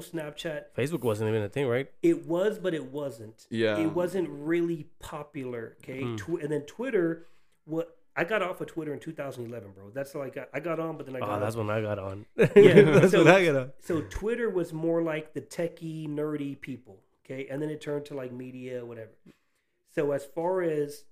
[0.00, 0.66] Snapchat.
[0.76, 1.90] Facebook wasn't even a thing, right?
[2.02, 3.46] It was, but it wasn't.
[3.50, 3.78] Yeah.
[3.78, 5.76] It wasn't really popular.
[5.82, 6.02] Okay.
[6.02, 6.16] Mhm.
[6.18, 7.26] Tw- and then Twitter.
[7.64, 9.90] What I got off of Twitter in 2011, bro.
[9.92, 11.40] That's like I, I got on, but then I got Oh, off.
[11.40, 12.26] that's when I got on.
[12.36, 12.44] Yeah,
[12.82, 13.72] that's so- when I got on.
[13.80, 18.14] so Twitter was more like the techie, nerdy people, okay, and then it turned to
[18.14, 19.10] like media, whatever.
[19.94, 21.04] So as far as mm,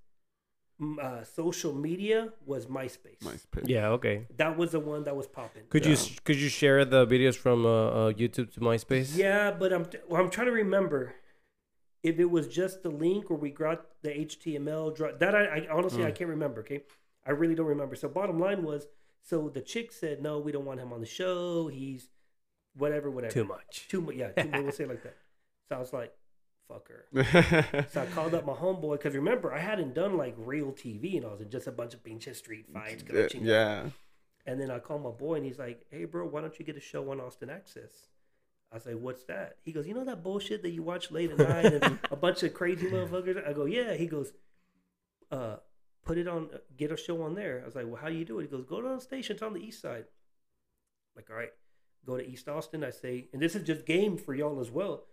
[1.01, 3.19] uh, social media was MySpace.
[3.23, 3.69] MySpace.
[3.69, 3.89] Yeah.
[3.91, 4.27] Okay.
[4.37, 5.63] That was the one that was popping.
[5.69, 5.97] Could you Yeah.
[5.97, 9.17] sh- could you share the videos from uh, uh, YouTube to MySpace?
[9.17, 11.15] Yeah, but I'm well, I'm trying to remember
[12.03, 14.95] if it was just the link or we got the HTML.
[14.97, 16.15] Dro- that I, I honestly I Mm.
[16.17, 16.61] can't remember.
[16.63, 16.81] Okay,
[17.27, 17.95] I really don't remember.
[17.97, 18.87] So bottom line was,
[19.23, 21.69] so the chick said no, we don't want him on the show.
[21.69, 22.09] He's
[22.77, 23.33] whatever, whatever.
[23.33, 23.87] Too much.
[23.89, 24.17] Too much.
[24.17, 24.63] Yeah, too much.
[24.63, 25.17] We'll say it like that.
[25.69, 26.13] So I was like,
[26.73, 27.87] fuck her.
[27.93, 31.27] So I called up my homeboy because remember I hadn't done like real TV and
[31.27, 33.03] I was in just a bunch of pinche street fights.
[33.45, 33.85] Yeah.
[34.47, 36.77] And then I called my boy and he's like, "Hey, bro, why don't you get
[36.77, 38.09] a show on Austin Access?"
[38.73, 41.31] I was like, "What's that?" He goes, "You know that bullshit that you watch late
[41.31, 44.33] at night and a bunch of crazy motherfuckers." I go, "Yeah." He goes,
[45.31, 45.57] "Uh,
[46.05, 48.25] put it on, get a show on there." I was like, "Well, how do you
[48.25, 49.35] do it?" He goes, "Go to the station.
[49.35, 50.07] It's on the east side."
[51.15, 51.53] I'm like, all right,
[52.07, 52.83] go to East Austin.
[52.83, 55.05] I say, and this is just game for y'all as well.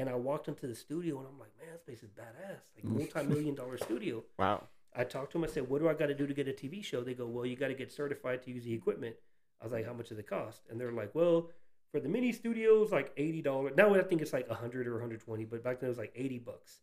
[0.00, 2.86] And I walked into the studio and I'm like, man, this place is badass, like
[2.86, 2.96] mm.
[2.98, 4.24] multi-million dollar studio.
[4.38, 4.64] Wow.
[4.96, 5.44] I talked to him.
[5.44, 7.26] I said, "What do I got to do to get a TV show?" They go,
[7.26, 9.14] "Well, you got to get certified to use the equipment."
[9.60, 11.50] I was like, "How much does it cost?" And they're like, "Well,
[11.92, 13.74] for the mini studios, like eighty dollars.
[13.76, 16.12] Now I think it's like hundred or hundred twenty, but back then it was like
[16.16, 16.80] eighty bucks.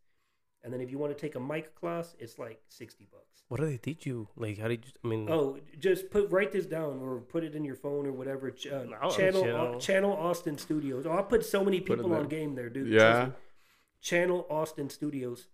[0.67, 3.43] And then if you want to take a mic class, it's like sixty bucks.
[3.47, 4.27] What do they teach you?
[4.35, 4.91] Like, how did you?
[5.01, 8.11] I mean, Oh, just put write this down or put it in your phone or
[8.11, 8.51] whatever.
[8.51, 9.79] Ch- uh, I'll- channel channel.
[9.79, 11.05] Channel Austin Studios.
[11.05, 12.91] Oh, I'll put so many people on game there, dude.
[12.91, 13.29] Yeah.
[14.01, 15.47] Channel Austin Studios.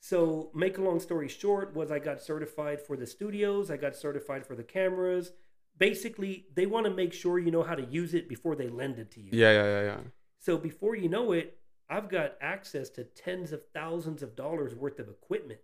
[0.00, 3.70] So, make a long story short, was I got certified for the studios.
[3.70, 5.32] I got certified for the cameras.
[5.76, 8.98] Basically, they want to make sure you know how to use it before they lend
[8.98, 9.28] it to you.
[9.32, 10.00] Yeah, yeah, yeah, yeah.
[10.38, 11.58] So before you know it,
[11.92, 15.60] I've got access to tens of thousands of dollars worth of equipment.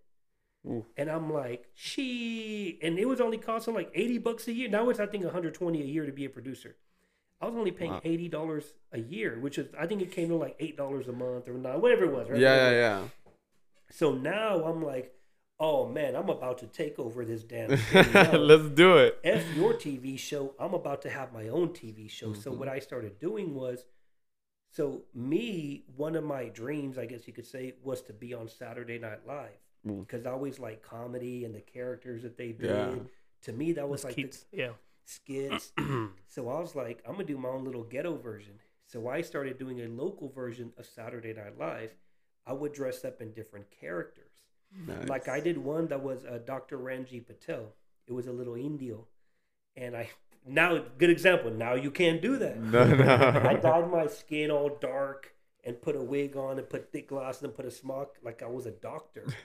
[0.67, 0.85] Ooh.
[0.97, 4.69] And I'm like, she, and it was only costing like 80 bucks a year.
[4.69, 6.77] Now it's, I think, 120 a year to be a producer.
[7.41, 8.01] I was only paying Wow.
[8.05, 11.55] $80 a year, which is, I think it came to like $8 a month or
[11.55, 12.39] not, whatever it was, right?
[12.41, 13.03] Yeah, yeah, yeah.
[13.91, 15.15] So now I'm like,
[15.61, 18.13] oh man, I'm about to take over this damn thing.
[18.13, 19.19] Let's do it.
[19.25, 20.55] F your TV show.
[20.59, 22.33] I'm about to have my own TV show.
[22.35, 22.59] So Mm-hmm.
[22.61, 23.85] what I started doing was,
[24.71, 28.49] so me, one of my dreams, I guess you could say, was to be on
[28.49, 30.01] Saturday Night Live Mm.
[30.01, 32.71] because I always like comedy and the characters that they did.
[32.71, 32.95] Yeah.
[33.43, 34.71] To me, that was those like the yeah.
[35.05, 35.73] skits.
[36.27, 38.55] so I was like, I'm gonna do my own little ghetto version.
[38.87, 41.95] So I started doing a local version of Saturday Night Live.
[42.47, 44.25] I would dress up in different characters.
[44.87, 45.09] Nice.
[45.09, 46.79] Like I did one that was uh, Dr.
[46.79, 47.73] Ranji Patel.
[48.07, 49.07] It was a little Indio,
[49.77, 50.09] and I
[50.47, 51.51] now good example.
[51.51, 52.59] Now you can't do that.
[52.79, 52.83] No,
[53.49, 57.43] I dyed my skin all dark and put a wig on and put thick glasses
[57.43, 59.27] and put a smock like I was a doctor.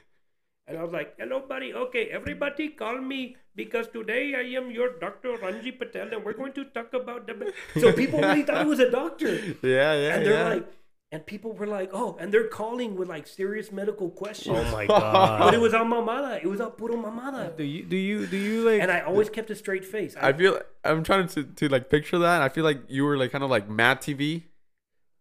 [0.66, 1.74] And I was like, "Hello, buddy.
[1.74, 5.36] Okay, everybody, call me because today I am your Dr.
[5.42, 7.52] Ranji Patel, and we're going to talk about the."
[7.82, 10.54] So people really thought I was a doctor yeah, yeah, and they're yeah.
[10.54, 10.72] like,
[11.14, 14.58] and people were like, oh, and they're calling with like serious medical questions.
[14.60, 15.40] Oh my god.
[15.40, 16.44] But it was on mamada.
[16.44, 17.56] It was on puro mamada.
[17.56, 18.82] Do you do you do you like?
[18.82, 20.16] And I always kept a straight face.
[20.20, 22.42] I, I feel I'm trying to, to like picture that.
[22.42, 24.44] I feel like you were like kind of like Mad TV.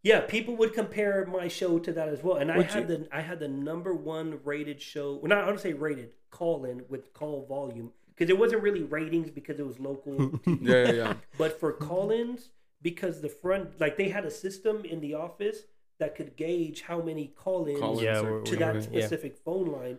[0.02, 2.36] yeah, people would compare my show to that as well.
[2.36, 5.16] And I Would had the I had the number one rated show.
[5.16, 8.82] Well, not I don't say rated call in with call volume because it wasn't really
[8.82, 10.14] ratings because it was local.
[10.46, 10.58] TV.
[10.62, 11.14] Yeah, yeah, yeah.
[11.38, 12.50] But for call-ins,
[12.80, 15.58] because the front like they had a system in the office
[16.02, 19.00] that could gauge how many call-ins Call-ins Yeah, are- we're- to we're- that yeah.
[19.00, 19.98] specific phone line.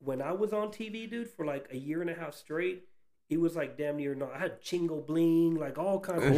[0.00, 2.88] When I was on TV, dude, for like a year and a half straight,
[3.30, 4.28] it was like damn near no.
[4.34, 6.32] I had Chingo Bling, like all kinds of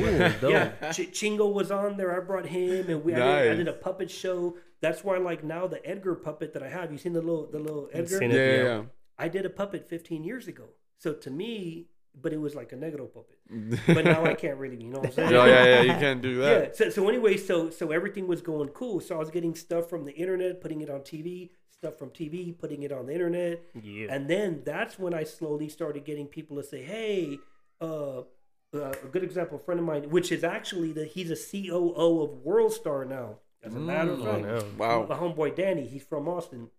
[0.44, 0.92] Ooh, yeah.
[0.92, 2.14] Ch- Chingo was on there.
[2.16, 4.56] I brought him, and we I, did, I did a puppet show.
[4.82, 6.92] That's why, like now, the Edgar puppet that I have.
[6.92, 8.18] You seen the little the little Edgar?
[8.18, 8.36] seen it.
[8.36, 8.62] yeah, Yeah.
[8.64, 8.82] yeah.
[9.18, 10.64] I did a puppet 15 years ago.
[10.98, 11.88] So to me,
[12.20, 13.38] but it was like a negro puppet.
[13.86, 15.30] But But now I can't really, you know what I'm saying?
[15.30, 15.80] yeah, yeah, yeah.
[15.82, 16.58] You can't do Yeah.
[16.60, 16.76] that.
[16.76, 19.00] So, so anyway, so so everything was going cool.
[19.00, 22.56] So I was getting stuff from the internet, putting it on TV, stuff from TV,
[22.58, 24.06] putting it on the internet, Yeah.
[24.14, 27.38] and then that's when I slowly started getting people to say, "Hey,
[27.80, 31.36] uh, uh, a good example, a friend of mine, which is actually the he's a
[31.36, 33.38] COO of WorldStar now.
[33.62, 34.24] As a matter of Mm.
[34.24, 34.64] fact, Oh, no.
[34.78, 35.06] Wow.
[35.08, 36.70] my homeboy Danny, he's from Austin.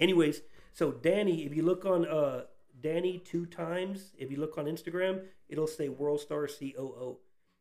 [0.00, 2.42] Anyways, so Danny, if you look on uh
[2.80, 7.18] Danny two times, if you look on Instagram, it'll say WorldStar COO.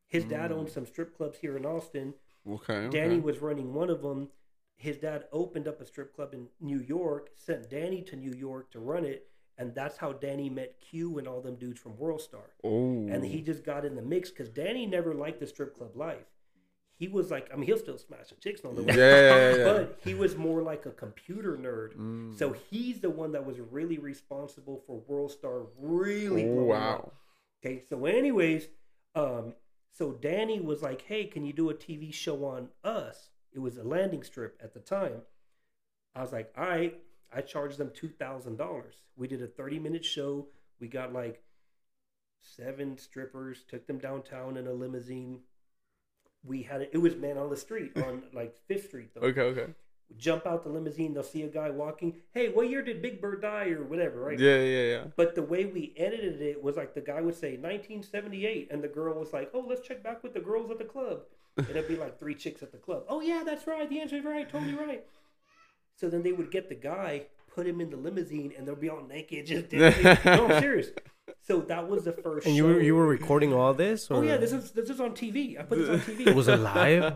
[0.08, 0.74] His dad owned mm.
[0.74, 2.14] some strip clubs here in Austin.
[2.50, 2.74] Okay.
[2.74, 2.98] okay.
[2.98, 4.30] Danny was running one of them.
[4.78, 8.72] His dad opened up a strip club in New York, sent Danny to New York
[8.72, 9.28] to run it,
[9.58, 12.52] and that's how Danny met Q and all them dudes from WorldStar.
[12.64, 13.08] Oh.
[13.10, 16.28] And he just got in the mix because Danny never liked the strip club life.
[17.00, 19.06] He was like, I mean, he'll still smash the chicks on the way, Yeah,
[19.52, 19.64] yeah, yeah.
[19.66, 21.96] but he was more like a computer nerd.
[21.96, 22.38] Mm.
[22.38, 26.94] So he's the one that was really responsible for World Star really Oh, wow.
[26.96, 27.14] up.
[27.64, 28.68] Okay, so anyways,
[29.16, 29.54] um,
[29.92, 33.78] so Danny was like, "Hey, can you do a TV show on us?" It was
[33.78, 35.22] a landing strip at the time.
[36.16, 37.00] I was like, "All right."
[37.32, 38.96] I charged them two thousand dollars.
[39.18, 40.48] We did a thirty-minute show.
[40.80, 41.42] We got like
[42.42, 43.64] seven strippers.
[43.68, 45.42] Took them downtown in a limousine.
[46.48, 46.90] We had it.
[46.94, 49.28] It was man on the street on like Fifth Street though.
[49.28, 49.68] Okay, okay.
[50.18, 52.16] jump out the limousine, they'll see a guy walking.
[52.34, 54.40] Hey, what year did Big Bird die or whatever, right?
[54.40, 55.04] Yeah, yeah, yeah.
[55.18, 58.88] But the way we edited it was like the guy would say 1978, and the
[58.88, 61.22] girl was like, "Oh, let's check back with the girls at the club."
[61.58, 63.04] And it'd be like three chicks at the club.
[63.10, 63.90] Oh yeah, that's right.
[63.90, 64.48] The answer is right.
[64.50, 65.04] Totally right.
[65.96, 68.90] So then they would get the guy, put him in the limousine, and they'll be
[68.90, 70.04] all naked, just dancing.
[70.24, 70.90] no, I'm serious.
[71.48, 72.46] So that was the first.
[72.46, 72.68] And you show.
[72.74, 74.12] were you were recording all this?
[74.12, 75.58] Or Oh yeah, this is this is on TV.
[75.60, 76.28] I put this on TV.
[76.28, 77.14] It was it live?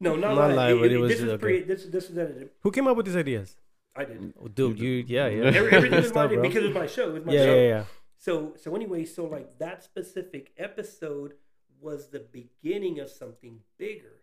[0.00, 0.56] no, not, not live.
[0.56, 1.40] live, but it was- this is okay.
[1.40, 1.62] pre.
[1.62, 2.50] This this is edited.
[2.62, 3.56] Who came up with these ideas?
[3.94, 4.32] I did.
[4.42, 5.44] Oh, Dude, you yeah yeah.
[5.44, 6.28] Every, everything was bro.
[6.28, 7.10] because it was my show.
[7.10, 7.54] It was my yeah, show.
[7.54, 7.84] yeah yeah
[8.18, 11.34] So so anyway, so like that specific episode
[11.80, 14.22] was the beginning of something bigger.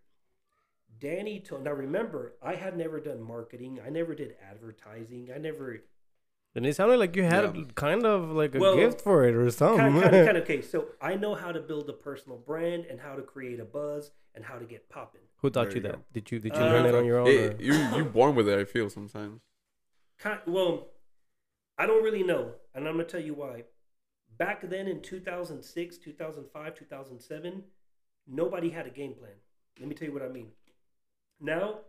[1.00, 3.80] Danny told now remember, I had never done marketing.
[3.86, 5.30] I never did advertising.
[5.34, 5.84] I never
[6.54, 7.64] And it sounded like you had Yeah.
[7.76, 9.78] kind of like a Well, gift for it or something.
[9.78, 10.62] kind of, kind of, kind of okay.
[10.62, 14.12] So I know how to build a personal brand and how to create a buzz
[14.36, 15.22] and how to get popping.
[15.38, 15.92] Who taught There you you that?
[15.98, 16.04] go.
[16.12, 17.28] Did you did you Uh, learn it on your own?
[17.28, 18.60] It- you you born with it.
[18.60, 19.42] I feel sometimes.
[20.20, 20.90] Kind, well,
[21.78, 23.64] I don't really know, and I'm gonna tell you why.
[24.38, 27.64] Back then in 2006, 2005, 2007,
[28.28, 29.32] nobody had a game plan.
[29.80, 30.52] Let me tell you what I mean.
[31.40, 31.80] Now,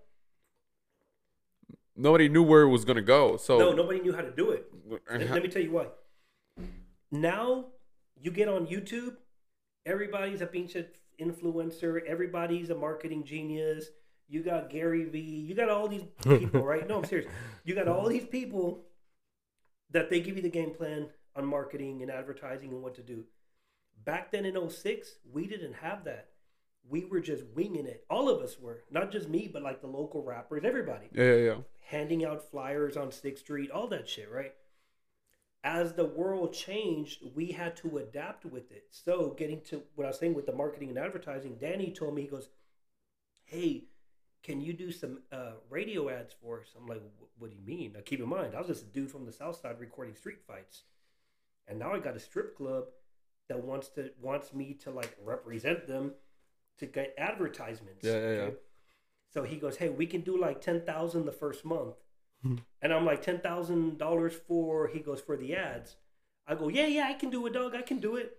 [1.97, 3.37] Nobody knew where it was gonna go.
[3.37, 4.67] So no, nobody knew how to do it.
[4.89, 5.41] Let, let me uh-huh.
[5.49, 5.87] tell you why.
[7.11, 7.67] Now,
[8.21, 9.17] you get on YouTube,
[9.85, 10.87] everybody's a pinche
[11.21, 13.87] influencer, everybody's a marketing genius.
[14.29, 16.89] You got Gary Vee, you got all these people, right?
[16.89, 17.31] No, I'm serious.
[17.65, 18.87] You got all these people
[19.91, 23.25] that they give you the game plan on marketing and advertising and what to do.
[24.05, 26.29] Back then in 06, we didn't have that.
[26.89, 28.05] We were just winging it.
[28.11, 28.83] All of us were.
[28.91, 31.57] Not just me, but like the local rappers, everybody yeah, yeah, yeah.
[31.87, 34.55] Handing out flyers on Sixth Street, all that shit, right?
[35.65, 38.87] As the world changed, we had to adapt with it.
[38.91, 42.23] So, getting to what I was saying with the marketing and advertising, Danny told me,
[42.23, 42.49] he goes,
[43.45, 43.85] Hey,
[44.43, 46.75] can you do some uh, radio ads for us?
[46.77, 47.03] I'm like,
[47.39, 47.93] What do you mean?
[47.93, 50.43] Now, keep in mind, I was just a dude from the South Side recording street
[50.47, 50.83] fights.
[51.69, 52.85] And now I got a strip club
[53.49, 56.13] that wants to wants me to like represent them
[56.79, 58.03] to get advertisements.
[58.03, 58.51] Yeah, yeah, yeah.
[59.33, 61.97] So he goes, "Hey, we can do like ten thousand the first month,"
[62.83, 65.97] and I'm like, ten thousand dollars for?" He goes, "For the ads."
[66.47, 67.75] I go, "Yeah, yeah, I can do it, dog.
[67.75, 68.39] I can do it."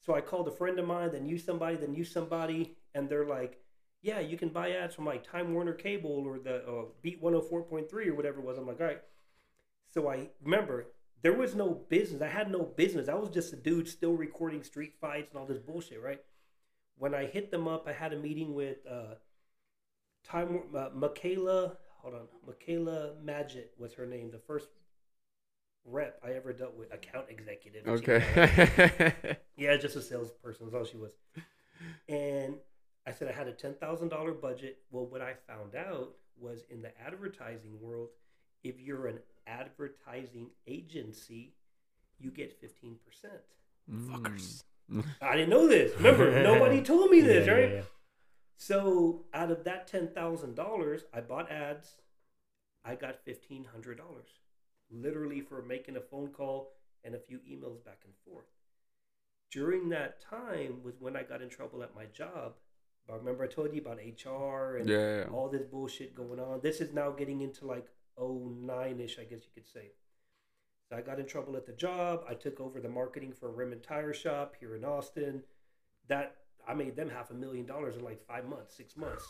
[0.00, 3.26] So I called a friend of mine, then knew somebody, then knew somebody, and they're
[3.26, 3.60] like,
[4.00, 8.06] "Yeah, you can buy ads from like Time Warner Cable or the uh, Beat 104.3
[8.06, 9.02] or whatever it was." I'm like, "All right."
[9.90, 10.86] So I remember
[11.22, 12.22] there was no business.
[12.22, 13.08] I had no business.
[13.08, 16.20] I was just a dude still recording street fights and all this bullshit, right?
[16.96, 18.78] When I hit them up, I had a meeting with.
[18.88, 19.14] Uh,
[20.24, 24.68] Time uh, Michaela, hold on, Michaela Magid was her name, the first
[25.84, 27.82] rep I ever dealt with, account executive.
[27.86, 29.14] if you know that.
[29.16, 29.36] Okay.
[29.56, 30.66] Yeah, just a salesperson.
[30.66, 31.12] That's all she was.
[32.08, 32.54] And
[33.06, 34.78] I said I had a ten thousand dollar budget.
[34.92, 38.10] Well, what I found out was in the advertising world,
[38.62, 41.54] if you're an advertising agency,
[42.20, 43.40] you get fifteen percent.
[43.92, 44.62] Fuckers.
[45.20, 45.96] I didn't know this.
[45.96, 47.68] Remember, nobody told me this, Yeah, right?
[47.70, 47.82] yeah, yeah.
[48.58, 51.94] So out of that ten thousand dollars, I bought ads.
[52.84, 54.30] I got fifteen hundred dollars,
[54.90, 56.72] literally for making a phone call
[57.04, 58.48] and a few emails back and forth.
[59.52, 62.54] During that time was when I got in trouble at my job.
[63.10, 66.60] I remember I told you about HR and Yeah, all this bullshit going on.
[66.60, 67.86] This is now getting into like
[68.20, 69.92] 09 ish, I guess you could say.
[70.90, 72.24] So I got in trouble at the job.
[72.28, 75.44] I took over the marketing for a rim and tire shop here in Austin.
[76.08, 76.37] That
[76.68, 79.26] I made them half a million dollars in like five months, six months.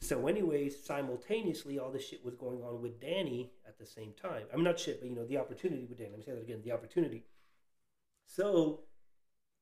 [0.00, 4.42] So, anyways, simultaneously, all this shit was going on with Danny at the same time.
[4.52, 6.10] I'm not shit, but you know, the opportunity with Danny.
[6.10, 7.24] Let me say that again the opportunity.
[8.26, 8.80] So,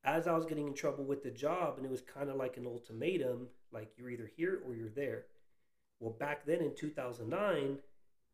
[0.04, 2.56] as I was getting in trouble with the job, and it was kind of like
[2.56, 5.24] an ultimatum like, you're either here or you're there.
[6.00, 7.78] Well, back then in 2009,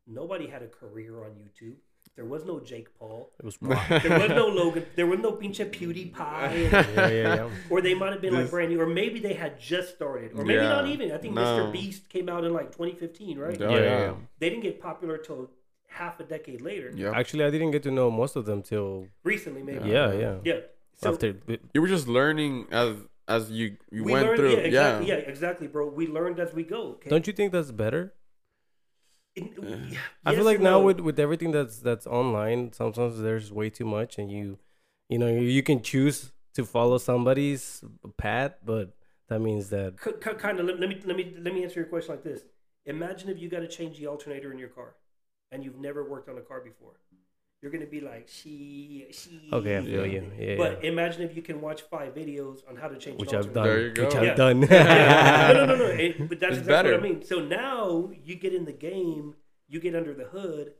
[0.07, 1.75] nobody had a career on YouTube.
[2.15, 3.31] There was no Jake Paul.
[3.39, 4.85] It was There was no Logan.
[4.95, 6.13] There was no pinche PewDiePie.
[6.19, 7.49] And, yeah, yeah, yeah.
[7.71, 10.45] or they might have been like brand new, or maybe they had just started, or
[10.45, 10.69] maybe Yeah.
[10.69, 11.11] not even.
[11.11, 11.41] I think No.
[11.41, 11.71] Mr.
[11.73, 13.59] Beast came out in like 2015, right?
[13.59, 13.99] Yeah, Yeah, yeah, yeah, yeah.
[14.05, 14.13] yeah.
[14.39, 15.49] They didn't get popular till
[15.87, 16.91] half a decade later.
[16.95, 17.11] Yeah.
[17.15, 19.89] Actually, I didn't get to know most of them till Recently, maybe.
[19.89, 20.35] yeah, yeah.
[20.43, 20.59] Yeah.
[21.01, 21.35] So After
[21.73, 22.95] You were just learning as
[23.27, 24.51] as you you we went learned, through.
[24.51, 25.15] yeah, Yeah, exactly, yeah.
[25.15, 25.87] exactly, bro.
[25.87, 26.81] We learned as we go.
[26.95, 27.09] Okay?
[27.09, 28.13] don't you think that's better?
[29.35, 29.99] In- yeah, eh.
[30.25, 30.85] I feel like and now no.
[30.85, 34.59] with with everything that's that's online, sometimes there's way too much, and you,
[35.09, 37.83] you know, you, you can choose to follow somebody's
[38.17, 38.95] path, but
[39.29, 41.79] that means that C- c- kind of let, let me let me let me answer
[41.79, 42.41] your question like this.
[42.85, 44.95] Imagine if you got to change the alternator in your car
[45.51, 46.99] and you've never worked on a car before
[47.63, 49.49] you're gonna be like, she, she.
[49.53, 50.11] Okay, I feel Yeah.
[50.21, 50.31] you.
[50.37, 50.55] Yeah.
[50.57, 53.63] But imagine if you can watch five videos on how to change which I've done.
[53.63, 54.17] There you Which go.
[54.19, 54.35] I've Yeah.
[54.35, 54.59] done.
[54.69, 55.85] no, no, no, no.
[56.05, 57.23] It- but that's It's exactly what I mean.
[57.23, 59.35] So now you get in the game,
[59.69, 60.73] you get under the hood,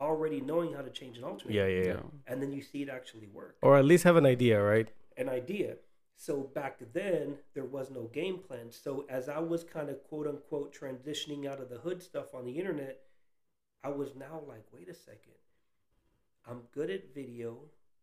[0.00, 1.68] already knowing how to change an alternator.
[1.70, 2.00] yeah, yeah, yeah.
[2.26, 3.56] And then you see it actually work.
[3.62, 4.88] Or at least have an idea, right?
[5.16, 5.76] An idea.
[6.16, 8.70] So back then, there was no game plan.
[8.72, 12.44] So as I was kind of quote unquote transitioning out of the hood stuff on
[12.46, 12.98] the internet,
[13.84, 15.38] I was now like, wait a second.
[16.50, 17.58] I'm good at video.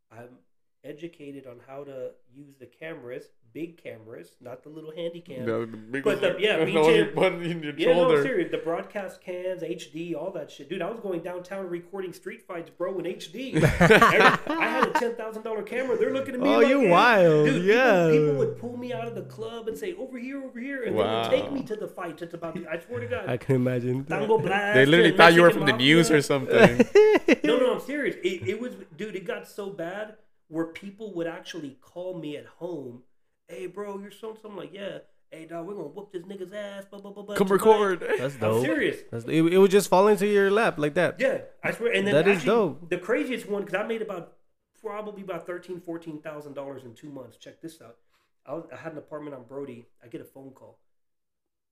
[0.10, 0.40] I'm
[0.88, 5.46] educated on how to use the cameras, big cameras, not the little handy cam.
[5.46, 8.52] The, the big But the- yeah, the you put in your Yeah, no, serious.
[8.52, 10.82] The broadcast cams, HD, all that shit, dude.
[10.82, 13.56] I was going downtown recording street fights, bro, in HD.
[13.80, 15.98] Every- I had a ten thousand dollar camera.
[15.98, 16.50] They're looking at me.
[16.50, 18.10] Oh, like, you "Hey." wild, Dude, yeah.
[18.12, 20.84] People, people would pull me out of the club and say, "Over here, over here,"
[20.84, 22.22] and they would take me to the fights.
[22.22, 22.58] It's about.
[22.68, 23.30] I swear to God.
[23.30, 24.06] I can imagine.
[24.06, 24.76] Tango blast.
[24.76, 26.86] They literally and thought you were Mexican from the news or something.
[27.44, 28.16] No, no, I'm serious.
[28.24, 29.16] It, it was, dude.
[29.16, 30.16] It got so bad
[30.48, 33.04] where people would actually call me at home.
[33.48, 34.38] Hey, bro, you're so.
[34.42, 35.00] so I'm like, yeah.
[35.30, 36.86] Hey, dog, we're gonna whoop this nigga's ass.
[36.86, 37.24] Blah blah blah.
[37.24, 38.00] blah Come tonight." record.
[38.18, 38.56] That's dope.
[38.58, 38.98] I'm serious.
[39.12, 41.20] That's, it, it would just fall into your lap like that.
[41.20, 41.92] Yeah, I swear.
[41.94, 42.90] And then That is actually, dope.
[42.90, 44.38] The craziest one because I made about
[44.82, 47.36] probably about thirteen, fourteen thousand dollars in two months.
[47.38, 47.98] Check this out.
[48.46, 49.88] I, was, I had an apartment on Brodie.
[50.02, 50.80] I get a phone call,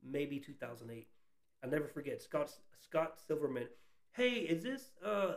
[0.04, 1.08] maybe two thousand eight.
[1.64, 2.22] I'll never forget.
[2.22, 3.68] Scott Scott Silverman.
[4.12, 5.36] Hey, is this uh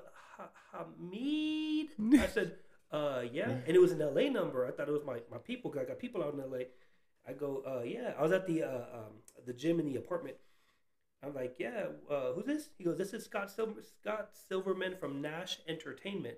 [0.72, 1.88] Hamid?
[2.20, 2.56] I said,
[2.90, 3.50] uh, yeah.
[3.66, 4.66] And it was an LA number.
[4.66, 5.74] I thought it was my my people.
[5.78, 6.64] I got people out in LA.
[7.26, 8.12] I go, uh, yeah.
[8.18, 9.12] I was at the uh, um,
[9.46, 10.36] the gym in the apartment.
[11.22, 12.68] I'm like, yeah, uh, who's this?
[12.78, 16.36] He goes, this is Scott Silver, Scott Silverman from Nash Entertainment.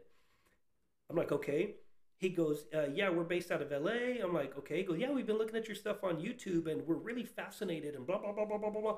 [1.11, 1.75] I'm like, okay.
[2.17, 4.23] He goes, uh, yeah, we're based out of LA.
[4.23, 4.79] I'm like, okay.
[4.79, 7.95] He goes, yeah, we've been looking at your stuff on YouTube and we're really fascinated
[7.95, 8.97] and blah blah blah blah blah blah blah.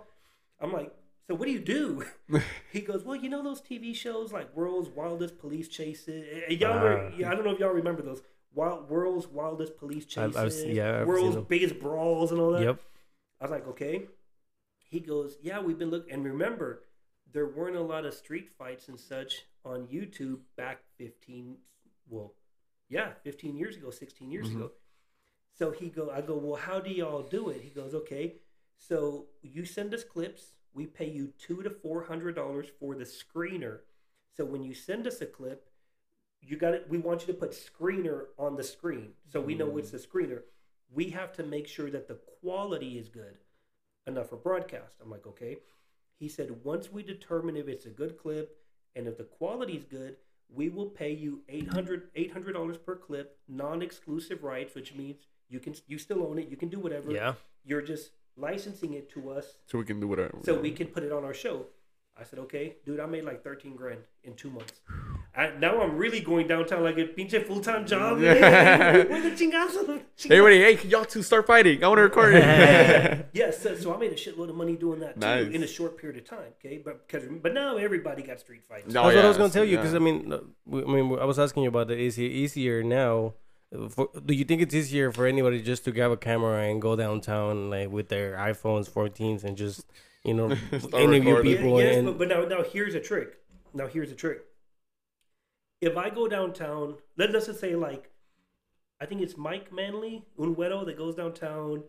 [0.61, 0.93] I'm like,
[1.27, 2.05] so what do you do?
[2.73, 6.25] he goes, well, you know those TV shows like World's Wildest Police Chases.
[6.49, 7.29] Eh, Y'all, were, Ah.
[7.31, 8.23] I don't know if y'all remember those.
[8.55, 10.37] Wild, World's Wildest Police I've- Chases.
[10.37, 11.37] I've se- yeah, I've World's.
[11.49, 12.63] Biggest Brawls and all that.
[12.63, 12.81] Yep.
[13.41, 14.07] I was like, okay.
[14.89, 16.13] He goes, yeah, we've been looking.
[16.13, 16.83] And remember,
[17.33, 21.57] there weren't a lot of street fights and such on YouTube back 15,
[22.11, 22.35] well,
[22.91, 24.57] yeah, 15 years ago, 16 years Mhm.
[24.57, 24.73] ago.
[25.55, 27.63] So he go, I go, well, how do y'all do it?
[27.63, 28.35] He goes, okay,
[28.77, 30.53] so you send us clips.
[30.75, 33.81] We pay you two to four hundred dollars for the screener.
[34.37, 35.69] So when you send us a clip,
[36.41, 36.87] you got it.
[36.89, 40.43] We want you to put screener on the screen, so we know it's the screener.
[40.95, 43.39] We have to make sure that the quality is good
[44.07, 44.95] enough for broadcast.
[45.03, 45.59] I'm like, okay.
[46.19, 48.57] He said, once we determine if it's a good clip
[48.95, 50.17] and if the quality is good,
[50.49, 52.13] we will pay you 800
[52.53, 56.49] dollars per clip, non-exclusive rights, which means you can you still own it.
[56.49, 57.11] You can do whatever.
[57.11, 57.35] Yeah.
[57.65, 60.39] You're just licensing it to us So we can do whatever.
[60.43, 61.67] so we can put it on our show.
[62.15, 64.81] I said, okay, dude, I made like 13 grand in two months.
[65.35, 68.21] I, now I'm really going downtown like a pinche full time job.
[68.21, 68.93] Yeah.
[69.09, 70.03] Where the chingazos?
[70.19, 71.83] Hey, everybody, hey, can y'all two start fighting?
[71.83, 73.29] I want to record it.
[73.33, 75.55] Yes, so, so I made a shitload of money doing that too Nice.
[75.55, 76.53] in a short period of time.
[76.63, 78.93] Okay, but because but now everybody got street fights.
[78.93, 79.81] No, That's what I was gonna tell you yeah.
[79.81, 80.41] because I mean, uh,
[80.71, 83.33] I mean, I was asking you about the it easier now.
[83.89, 86.95] For, do you think it's easier for anybody just to grab a camera and go
[86.95, 89.87] downtown like with their iPhones 14s and just
[90.25, 91.53] you know interview recording.
[91.53, 93.39] Yeah, people yes, and but, but now now here's a trick.
[93.73, 94.43] Now here's a trick.
[95.81, 98.11] If I go downtown, let, let's just say like,
[99.01, 101.85] I think it's Mike Manley Unwedo that goes downtown.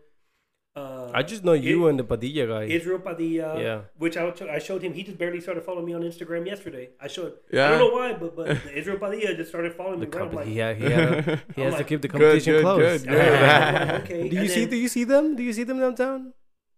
[0.76, 2.64] Uh, I just know you it- and the Padilla guy.
[2.64, 3.80] Israel Padilla, Yeah.
[3.96, 4.92] which I, I showed him.
[4.92, 6.90] He just barely started following me on Instagram yesterday.
[7.00, 7.34] I showed.
[7.52, 7.66] Yeah.
[7.66, 10.12] I don't know why, but but Israel Padilla just started following the me.
[10.12, 10.22] around.
[10.22, 12.62] I'm comp- like, he, he, had a- he I'm has to keep the competition good,
[12.62, 13.02] close.
[13.02, 13.32] good, good.
[13.44, 14.28] I'm like, okay.
[14.28, 14.60] do you and see?
[14.62, 15.36] then- Do you see them?
[15.36, 16.32] Do you see them downtown?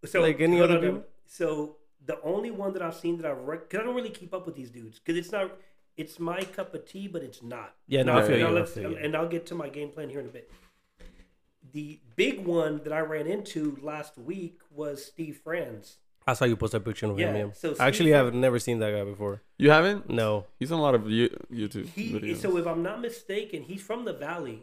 [0.04, 1.04] so like any hold other on, people?
[1.26, 4.44] So the only one that I've seen that I've because I don't really keep up
[4.46, 5.52] with these dudes because it's not
[5.96, 7.74] it's my cup of tea, but it's not.
[7.88, 8.46] Yeah, no, Now- I feel you.
[8.46, 8.98] I let's- feel you.
[8.98, 10.50] And I'll get to my game plan here in a bit.
[11.76, 15.98] The big one that I ran into last week was Steve Franz.
[16.26, 17.36] I saw you post a picture of him.
[17.36, 17.52] Yeah, Yeah.
[17.52, 19.42] so Actually, Steve- I've never seen that guy before.
[19.58, 20.08] You haven't?
[20.08, 20.46] No.
[20.58, 22.38] He's on a lot of YouTube He videos.
[22.38, 24.62] so if I'm not mistaken, he's from the Valley,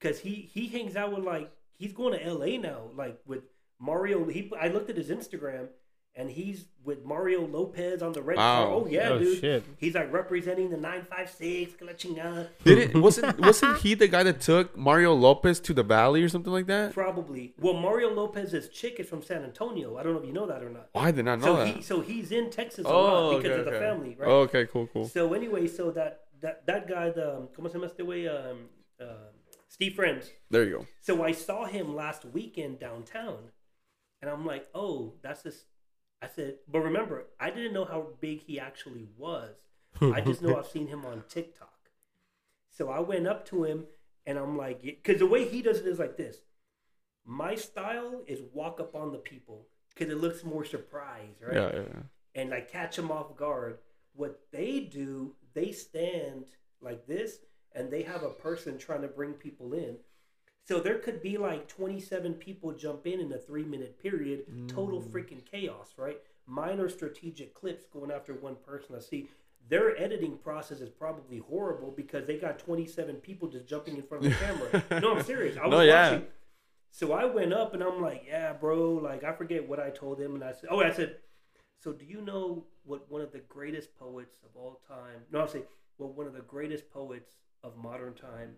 [0.00, 2.58] because he he hangs out with like he's going to L.A.
[2.58, 3.44] now, like with
[3.78, 4.24] Mario.
[4.24, 5.68] He I looked at his Instagram,
[6.16, 8.68] and he's with Mario Lopez on the red car.
[8.68, 8.74] Wow.
[8.74, 9.40] Oh yeah, Oh, dude.
[9.40, 9.64] shit.
[9.78, 11.72] He's like representing the nine five six.
[12.64, 12.94] Did it?
[12.94, 16.66] Wasn't wasn't he the guy that took Mario Lopez to the Valley or something like
[16.66, 16.92] that?
[16.92, 17.54] Probably.
[17.58, 19.96] Well, Mario Lopez's chick is from San Antonio.
[19.96, 20.88] I don't know if you know that or not.
[20.94, 21.66] Oh, I did not know So that.
[21.76, 23.00] he so he's in Texas a oh,
[23.30, 23.80] lot because okay, of the okay.
[23.80, 24.28] family, right?
[24.28, 25.08] Oh, okay, cool, cool.
[25.08, 28.28] So anyway, so that that that guy, the um, ¿cómo se llama este güey?
[28.28, 28.68] Um,
[29.00, 29.30] uh,
[29.68, 30.30] Steve Friends.
[30.50, 30.86] There you go.
[31.00, 33.50] So I saw him last weekend downtown,
[34.22, 35.64] and I'm like, oh, that's this.
[36.22, 39.54] I said, but remember, I didn't know how big he actually was.
[40.00, 41.68] I just know I've seen him on TikTok.
[42.70, 43.84] So I went up to him
[44.26, 46.38] and I'm like, because the way he does it is like this.
[47.24, 51.54] My style is walk up on the people because it looks more surprised, right?
[51.54, 52.02] Yeah, yeah, yeah.
[52.40, 53.78] and like catch them off guard.
[54.14, 56.44] What they do, they stand
[56.80, 57.38] like this,
[57.72, 59.96] and they have a person trying to bring people in.
[60.66, 65.02] So there could be like 27 people jump in in a three minute period, total
[65.02, 65.10] mm.
[65.10, 66.18] freaking chaos, right?
[66.46, 68.96] Minor strategic clips going after one person.
[68.96, 69.28] I see
[69.68, 74.26] their editing process is probably horrible because they got 27 people just jumping in front
[74.26, 74.84] of the camera.
[75.00, 75.56] no, I'm serious.
[75.56, 76.10] I was No, yeah.
[76.10, 76.26] watching.
[76.90, 78.92] So I went up and I'm like, yeah, bro.
[78.92, 81.16] Like I forget what I told him, and I said, oh, I said,
[81.78, 85.22] so do you know what one of the greatest poets of all time?
[85.30, 85.64] No, I'm saying,
[85.98, 88.52] well, one of the greatest poets of modern time,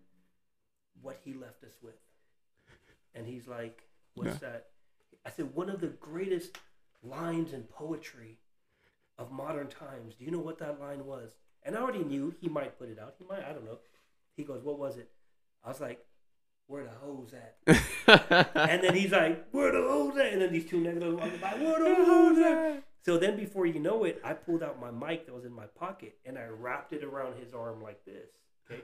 [1.02, 1.94] what he left us with.
[3.14, 3.82] And he's like,
[4.14, 4.50] what's Yeah.
[4.50, 4.66] that?
[5.24, 6.58] I said, one of the greatest
[7.02, 8.38] lines in poetry
[9.18, 10.14] of modern times.
[10.16, 11.34] Do you know what that line was?
[11.62, 13.14] And I already knew he might put it out.
[13.18, 13.78] He might, I don't know.
[14.36, 15.08] He goes, what was it?
[15.64, 16.04] I was like,
[16.68, 17.56] where the hoes at?
[18.54, 20.32] And then he's like, where the hoes at?
[20.32, 22.82] And then these two niggas walking by, where the hoes at?
[23.04, 25.66] So then before you know it, I pulled out my mic that was in my
[25.78, 28.28] pocket and I wrapped it around his arm like this.
[28.70, 28.82] Okay.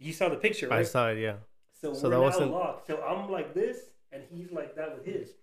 [0.00, 0.80] You saw the picture, right?
[0.80, 1.18] I saw it.
[1.18, 1.36] Yeah.
[1.80, 2.86] So, So we're that now wasn't- locked.
[2.88, 5.30] So I'm like this, and he's like that with his.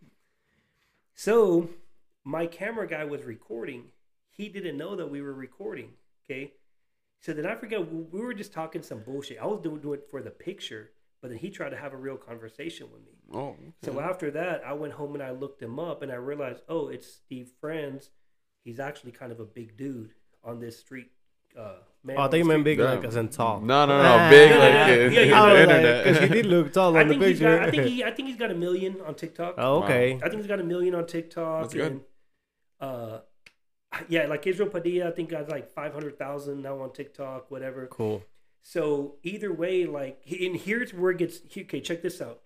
[1.20, 1.70] So
[2.24, 3.86] my camera guy was recording.
[4.30, 5.93] He didn't know that we were recording.
[6.30, 6.53] Okay.
[7.22, 9.39] So then I forget we we were just talking some bullshit.
[9.41, 10.91] I was doing, doing it for the picture,
[11.22, 13.14] but then he tried to have a real conversation with me.
[13.34, 16.62] oh, So after that, I went home and I looked him up, and I realized,
[16.70, 18.12] oh, it's Steve Friends.
[18.64, 21.10] He's actually kind of a big dude on this street.
[21.58, 22.91] Uh, man Oh, I on thought you meant big Yeah.
[22.93, 23.60] like as in tall.
[23.62, 25.41] No, no, no, big Yeah, like yeah, yeah, yeah.
[25.43, 26.03] I the was like, internet.
[26.05, 27.58] because he did look tall I on the think, he's picture.
[27.58, 29.55] got, I think he, I think he's got a million on TikTok.
[29.58, 30.16] oh, okay.
[30.24, 31.62] I think he's got a million on TikTok.
[31.64, 31.91] That's good.
[31.91, 32.01] And,
[32.80, 33.20] uh,
[34.08, 37.88] yeah, like Israel Padilla, I think got like five hundred thousand now on TikTok, whatever.
[37.88, 38.24] Cool.
[38.62, 41.39] So either way, like, and here's where it gets.
[41.58, 42.41] Okay, check this out.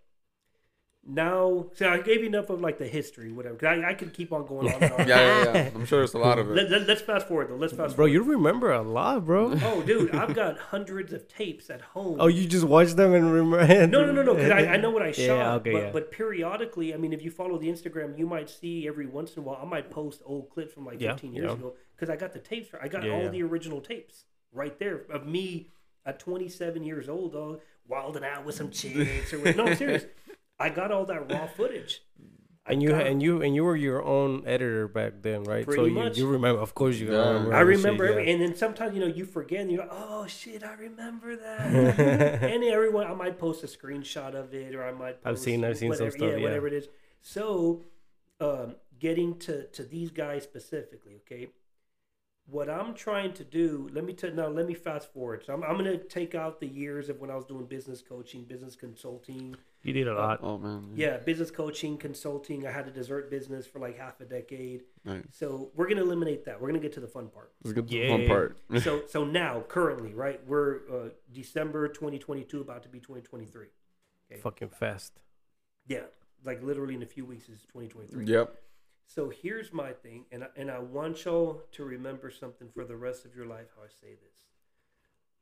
[1.04, 3.56] Now, so I gave you enough of like the history, whatever.
[3.56, 4.84] 'cause I, I could keep on going on.
[4.84, 4.99] And on.
[5.08, 5.70] yeah, yeah, yeah.
[5.74, 6.54] I'm sure there's a lot of it.
[6.54, 7.56] Let, let, us fast forward though.
[7.56, 8.12] Let's fast Bro, forward.
[8.14, 9.58] you remember a lot, bro.
[9.64, 12.18] Oh, dude, I've got hundreds of tapes at home.
[12.20, 13.88] Oh, you just watch them and remember?
[13.88, 14.36] No, no, no, no.
[14.36, 15.62] Because I, I know what I Yeah, shot.
[15.62, 15.91] okay, but, yeah.
[15.91, 19.39] but periodically, I mean, if you follow the Instagram, you might see every once in
[19.39, 19.60] a while.
[19.60, 21.54] I might post old clips from like Yeah, 15 years yeah.
[21.54, 22.70] ago because I got the tapes.
[22.80, 23.30] I got Yeah, all yeah.
[23.30, 25.72] the original tapes right there of me
[26.06, 30.04] at 27 years old, dog, wilding out with some chicks or with, no, I'm serious.
[30.62, 32.01] I got all that raw footage.
[32.64, 35.66] I And you got- and you and you were your own editor back then, right?
[35.66, 36.18] so Pretty you, much.
[36.20, 37.18] you remember, of course, you Yeah.
[37.30, 37.53] remember.
[37.55, 38.32] I remember, shit, every, yeah.
[38.34, 42.43] and then sometimes you know you forget, and you're like, "Oh shit, I remember that."
[42.53, 45.18] and everyone, I might post a screenshot of it, or I might.
[45.26, 46.43] I've seen- I've seen some whatever, stuff, yeah.
[46.45, 46.88] whatever it is.
[47.24, 47.82] So,
[48.39, 51.47] um, getting to to these guys specifically, okay.
[52.47, 54.47] What I'm trying to do, let me tell now.
[54.47, 55.43] Let me fast forward.
[55.45, 58.01] So I'm, I'm going to take out the years of when I was doing business
[58.01, 60.39] coaching, business consulting, You did a lot.
[60.43, 60.91] Oh man.
[60.95, 62.67] yeah, business coaching, consulting.
[62.67, 64.81] I had a dessert business for like half a decade.
[65.05, 65.23] Nice.
[65.31, 66.59] So we're going to eliminate that.
[66.59, 68.57] We're going to get to the fun part Let's get to the fun part.
[68.83, 73.67] so so now currently right we're uh, december 2022 about to be 2023
[74.41, 75.13] Fucking fast.
[75.87, 76.01] yeah
[76.45, 78.55] like literally in a few weeks is 2023 yep.
[79.14, 82.95] So here's my thing and I, and I want y'all to remember something for the
[82.95, 84.45] rest of your life how i say this.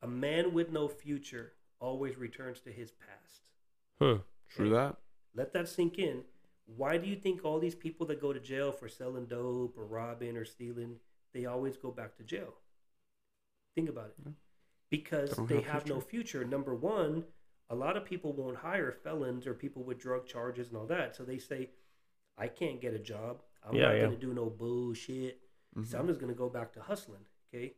[0.01, 3.41] A man with no future always returns to his past.
[4.01, 4.23] Huh?
[4.49, 4.95] True that.
[5.35, 6.23] let that sink in.
[6.65, 9.85] Why do you think all these people that go to jail for selling dope or
[9.85, 10.95] robbing or stealing
[11.33, 12.55] they always go back to jail?
[13.75, 14.31] Think about it.
[14.89, 16.43] Because They don't they have have no future.
[16.43, 17.25] Number one
[17.69, 21.15] a lot of people won't hire felons or people with drug charges and all that.
[21.15, 21.69] So they say
[22.35, 23.99] i can't get a job i'm Yeah, not yeah.
[24.05, 25.39] going to do no bullshit
[25.75, 25.99] so Mhm.
[25.99, 27.73] i'm just going to go back to hustling okay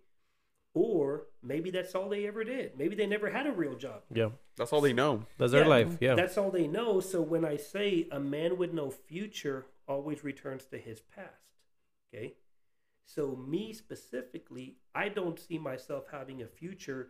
[0.74, 4.30] or maybe that's all they ever did maybe they never had a real job Yeah,
[4.56, 5.26] That's all they know.
[5.38, 5.98] that's their life.
[6.00, 6.16] Yeah.
[6.16, 7.00] that's all they know.
[7.02, 11.44] So when I say a man with no future always returns to his past,
[12.14, 12.36] okay?
[13.06, 17.10] So me specifically, I don't see myself having a future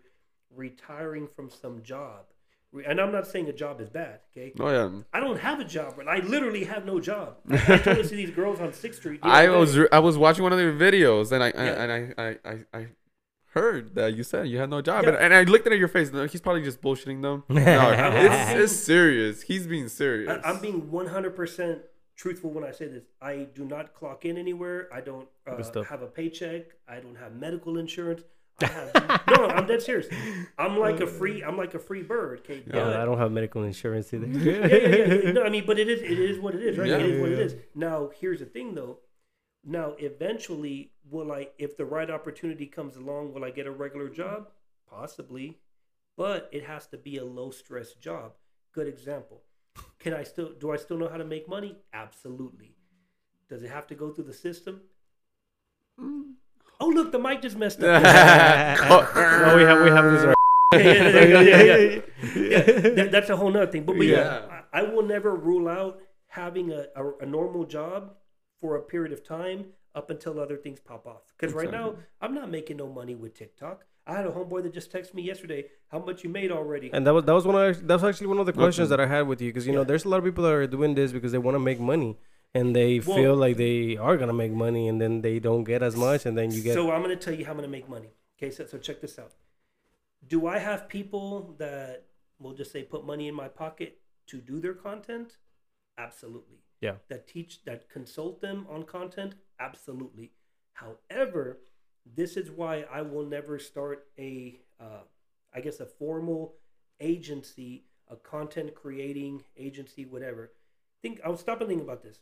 [0.50, 2.26] retiring from some job.
[2.72, 4.54] Re- And I'm not saying a job is bad, okay?
[4.60, 4.90] Oh yeah.
[5.14, 7.38] I don't have a job, but I literally have no job.
[7.50, 9.20] I, I told this to these girls on Sixth Street.
[9.24, 9.88] I other was day.
[9.92, 12.88] I was watching one of their videos and I, I and I, I, I, I
[13.54, 15.10] heard that you said you had no job Yeah.
[15.10, 16.12] and, and I looked at your face.
[16.14, 17.44] No, he's probably just bullshitting them.
[17.50, 19.42] No, it's, it's serious.
[19.42, 20.42] He's being serious.
[20.44, 21.82] I, I'm being 100%
[22.16, 23.04] truthful when I say this.
[23.22, 24.88] I do not clock in anywhere.
[24.94, 26.64] I don't uh, have a paycheck.
[26.88, 28.22] I don't have medical insurance.
[28.60, 30.08] I have no, I'm dead serious.
[30.58, 31.44] I'm like a free.
[31.44, 32.40] I'm like a free bird.
[32.40, 34.28] Okay, Yeah, but- I don't have medical insurance either.
[34.28, 35.32] yeah, yeah, yeah.
[35.32, 36.02] No, I mean, but it is.
[36.02, 36.90] It is what it is, right?
[36.90, 36.98] Yeah.
[36.98, 37.46] it is what it Yeah.
[37.46, 37.56] is.
[37.76, 39.00] Now, here's the thing, though.
[39.64, 44.10] Now, eventually, will I, if the right opportunity comes along, will I get a regular
[44.10, 44.50] job?
[44.90, 45.60] Possibly,
[46.18, 48.34] but it has to be a low stress job.
[48.74, 49.42] Good example.
[50.00, 51.78] Can I still, do I still know how to make money?
[51.94, 52.76] Absolutely.
[53.50, 54.82] Does it have to go through the system?
[56.00, 56.34] Mm.
[56.82, 58.02] Oh, look, the mic just messed up.
[58.04, 58.10] no,
[59.16, 60.24] oh, we have we have this.
[60.74, 62.02] yeah, yeah, there yeah, yeah,
[62.36, 62.90] yeah.
[62.98, 63.84] That- that's a whole nother thing.
[63.84, 64.62] But, but yeah, Yeah.
[64.74, 68.14] I, I will never rule out having a, a, a normal job
[68.60, 71.24] for a period of time up until other things pop off.
[71.38, 73.84] Because right now, I'm not making no money with TikTok.
[74.08, 76.90] I had a homeboy that just texted me yesterday how much you made already.
[76.92, 79.00] And that was that was one of that was actually one of the questions that
[79.00, 80.96] I had with you because you know there's a lot of people that are doing
[80.96, 82.18] this because they want to make money
[82.54, 85.82] and they Well- feel like they are gonna make money and then they don't get
[85.82, 87.68] as much and then you get So I'm going to tell you how I'm to
[87.68, 88.12] make money.
[88.38, 89.34] Okay, so, so check this out.
[90.28, 92.06] Do I have people that
[92.40, 95.38] will just say put money in my pocket to do their content?
[95.98, 96.58] Absolutely.
[96.80, 96.96] Yeah.
[97.10, 99.36] That teach that consult them on content?
[99.60, 100.32] Absolutely.
[100.74, 101.60] However,
[102.06, 105.04] this is why I will never start a uh,
[105.54, 106.56] I guess a formal
[107.00, 110.52] agency, a content creating agency, whatever.
[111.02, 112.20] Think I'll stop and think about this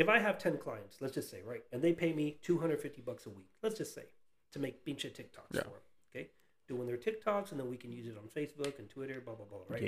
[0.00, 3.26] if I have 10 clients, let's just say, right, and they pay me 250 bucks
[3.26, 4.04] a week, let's just say,
[4.52, 5.62] to make pinche TikToks Yeah.
[5.62, 5.82] for them,
[6.14, 6.30] okay?
[6.68, 9.46] Doing their TikToks, and then we can use it on Facebook and Twitter, blah, blah,
[9.46, 9.82] blah, right?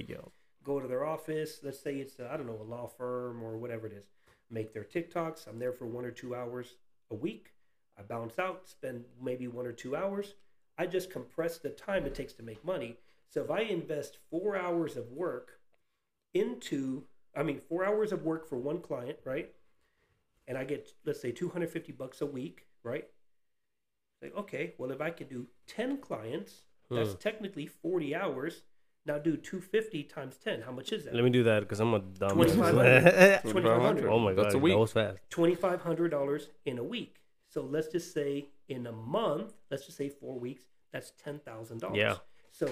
[0.65, 3.57] Go to their office, let's say it's, uh, I don't know, a law firm or
[3.57, 4.07] whatever it is.
[4.51, 5.49] Make their TikToks.
[5.49, 6.77] I'm there for one or two hours
[7.11, 7.53] a week.
[7.99, 10.35] I bounce out, spend maybe one or two hours.
[10.79, 12.99] I just compress the time it takes to make money.
[13.29, 15.59] So if I invest four hours of work
[16.35, 17.05] into,
[17.35, 19.53] I mean, four hours of work for one client, right?
[20.53, 23.09] And I get, let's say, 250 bucks a week, right?
[24.21, 27.17] Like, okay, well, if I could do 10 clients, that's Hmm.
[27.21, 28.61] technically 40 hours.
[29.07, 30.61] Now do 250 times 10.
[30.61, 31.15] How much is that?
[31.15, 32.37] Let me do that because I'm a dumb.
[32.37, 33.41] 2500.
[33.45, 34.11] 2500.
[34.11, 34.75] oh my god, That's a week.
[34.75, 35.21] that was fast.
[35.31, 37.17] $2,500 in a week.
[37.49, 41.97] So let's just say in a month, let's just say four weeks, that's $10,000.
[41.97, 42.17] Yeah.
[42.51, 42.69] So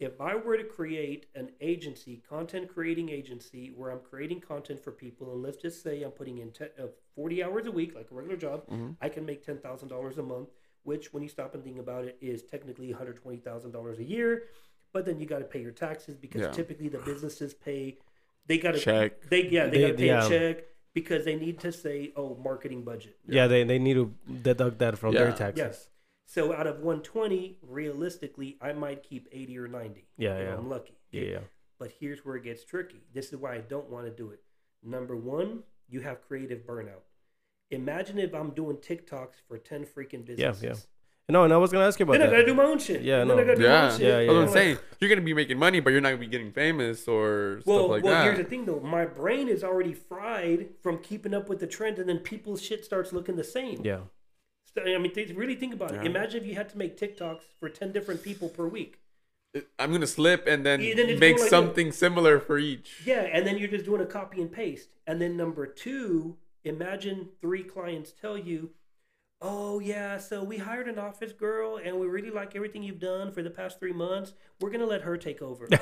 [0.00, 4.90] if I were to create an agency, content creating agency, where I'm creating content for
[4.90, 8.08] people, and let's just say I'm putting in te- uh, 40 hours a week, like
[8.10, 8.64] a regular job,
[9.00, 10.48] I can make $10,000 a month,
[10.82, 14.44] which, when you stop and think about it, is technically $120,000 a year.
[14.92, 16.50] But then you got to pay your taxes because Yeah.
[16.50, 17.98] typically the businesses pay,
[18.46, 19.22] they got to Check.
[19.28, 20.26] They yeah, they, They- got to pay yeah.
[20.26, 23.16] a check because they need to say, oh, marketing budget.
[23.26, 25.58] Yeah, they, they need to deduct that from their taxes.
[25.58, 25.88] Yes.
[26.26, 30.06] So out of 120, realistically, I might keep 80 or 90.
[30.16, 30.54] Yeah, if yeah.
[30.54, 30.98] I'm lucky.
[31.10, 31.38] Yeah, yeah.
[31.78, 33.02] But here's where it gets tricky.
[33.12, 34.40] This is why I don't want to do it.
[34.82, 37.02] Number one, you have creative burnout.
[37.70, 40.62] Imagine if I'm doing TikToks for 10 freaking Yeah, businesses.
[40.62, 40.68] yeah.
[40.70, 40.76] yeah.
[41.30, 43.00] No, and I was gonna ask you about Then I gotta do my own shit.
[43.00, 43.42] Yeah, And then no.
[43.42, 44.00] I gotta do my Yeah, own shit.
[44.00, 44.26] Yeah, yeah.
[44.26, 44.78] what I'm I'm like, saying.
[45.00, 47.90] You're gonna be making money, but you're not gonna be getting famous or Well, stuff
[47.90, 48.08] like that.
[48.08, 48.24] well, that.
[48.24, 48.80] here's the thing though.
[48.80, 52.84] My brain is already fried from keeping up with the trend, and then people's shit
[52.84, 53.80] starts looking the same.
[53.82, 54.10] Yeah, So,
[54.76, 55.96] I mean, really think about it.
[55.96, 56.10] Yeah.
[56.10, 58.98] Imagine if you had to make TikToks for 10 different people per week.
[59.56, 63.02] Uh, I'm gonna slip and then Yeah, then make like something similar for each.
[63.04, 64.88] Yeah, and then you're just doing a copy and paste.
[65.06, 68.70] And then number two, imagine three clients tell you,
[69.40, 73.32] "Oh yeah, so we hired an office girl, and we really like everything you've done
[73.32, 74.32] for the past three months.
[74.60, 75.68] We're gonna let her take over."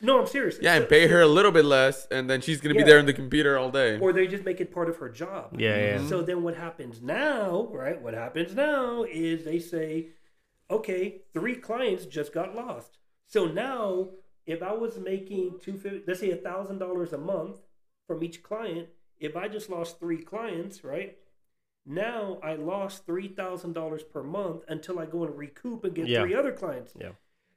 [0.00, 0.58] no, I'm serious.
[0.62, 2.82] Yeah, and pay her a little bit less, and then she's gonna Yeah.
[2.84, 3.98] be there in the computer all day.
[3.98, 5.56] or they just make it part of her job.
[5.60, 6.06] yeah, yeah.
[6.06, 8.00] So then what happens now, right?
[8.00, 10.10] What happens now is they say,
[10.70, 12.98] okay, three clients just got lost.
[13.26, 14.10] So now
[14.46, 17.60] if I was making two fifty, let's say a thousand dollars a month
[18.06, 18.88] from each client,
[19.18, 21.18] if I just lost three clients, right?
[21.86, 26.06] Now I lost three thousand dollars per month until I go and recoup and get
[26.08, 26.22] Yeah.
[26.22, 26.94] three other clients.
[26.98, 27.10] Yeah.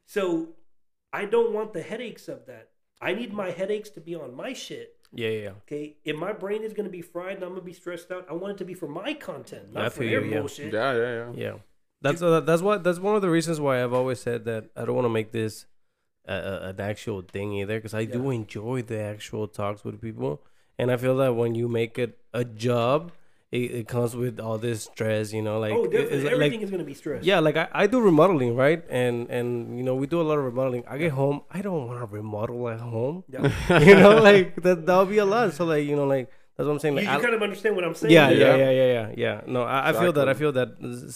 [0.06, 0.56] So
[1.14, 2.70] I don't want the headaches of that.
[3.00, 4.96] I need my headaches to be on my shit.
[5.14, 5.50] Yeah, yeah, yeah.
[5.68, 8.12] Okay, if my brain is going to be fried and I'm going to be stressed
[8.12, 10.40] out, I want it to be for my content, I not for feel their you,
[10.40, 10.74] bullshit.
[10.74, 11.32] Yeah, yeah, yeah.
[11.36, 11.54] Yeah,
[12.02, 14.86] that's uh, that's what that's one of the reasons why I've always said that I
[14.86, 15.68] don't want to make this
[16.26, 20.42] a, a, an actual thing either because I do enjoy the actual talks with people,
[20.80, 23.12] and I feel that when you make it a job,
[23.60, 25.32] it, it comes with all this stress.
[25.38, 26.16] You know, like oh, it- definitely.
[26.18, 27.24] it's like- Everything is going to be stress.
[27.24, 28.82] yeah, like I, I do remodeling, right?
[28.90, 30.84] And and you know we do a lot of remodeling.
[30.88, 33.24] I get home, I don't want to remodel at home.
[33.30, 33.80] Yeah.
[33.90, 35.54] you know, like that that'll be a lot.
[35.54, 36.94] So like you know, like that's what I'm saying.
[36.98, 38.14] You, Like, you I- kind of understand what I'm saying.
[38.14, 38.56] yeah, Yeah.
[38.56, 39.42] yeah, yeah, yeah, yeah, yeah.
[39.48, 40.30] No, I, I feel that.
[40.30, 40.70] I feel that.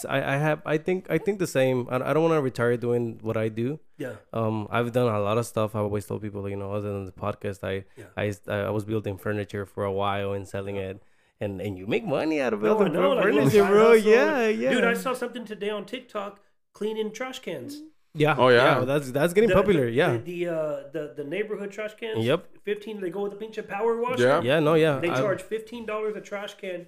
[0.10, 0.60] I, I have.
[0.66, 1.06] I think.
[1.16, 1.86] I think the same.
[1.92, 3.80] I, I don't want to retire doing what I do.
[4.00, 4.14] Yeah.
[4.34, 5.76] Um, I've done a lot of stuff.
[5.76, 8.06] I always told people, you know, other than the podcast, I, Yeah.
[8.18, 8.34] I,
[8.68, 11.02] I was building furniture for a while and selling it,
[11.40, 13.88] and and you make money out of No, I building know, like furniture, side bro.
[13.96, 14.12] hustle.
[14.12, 14.70] Yeah, yeah.
[14.72, 16.40] Dude, I saw something today on TikTok
[16.74, 17.82] cleaning trash cans.
[18.14, 18.36] yeah.
[18.38, 18.84] Oh, yeah.
[18.86, 19.88] That's that's getting The- popular.
[19.88, 20.18] yeah.
[20.18, 22.26] The the, uh, the the neighborhood trash cans.
[22.26, 22.48] Yep.
[22.64, 23.00] Fifteen.
[23.02, 24.24] They go with a pinch of power washer.
[24.24, 24.42] Yeah.
[24.42, 24.60] Yeah.
[24.60, 24.74] No.
[24.76, 25.00] Yeah.
[25.00, 26.86] They I- charge fifteen dollars a trash can.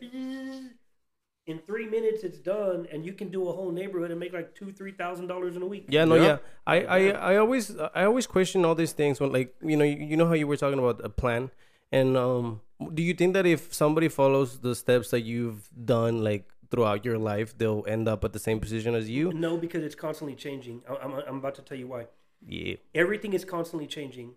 [1.47, 4.53] in three minutes it's done, and you can do a whole neighborhood and make like
[4.53, 5.85] two, three thousand dollars in a week.
[5.89, 6.23] Yeah, no, Yeah.
[6.23, 6.37] yeah.
[6.67, 6.99] I, I,
[7.31, 10.27] I always, I always question all these things when, like, you know, you, you know
[10.27, 11.49] how you were talking about a plan,
[11.91, 12.61] and um,
[12.93, 17.17] do you think that if somebody follows the steps that you've done, like throughout your
[17.17, 19.31] life, they'll end up at the same position as you?
[19.33, 20.81] No, because it's constantly changing.
[20.89, 22.07] I- I'm, I'm about to tell you why.
[22.45, 22.75] Yeah.
[22.95, 24.35] Everything is constantly changing.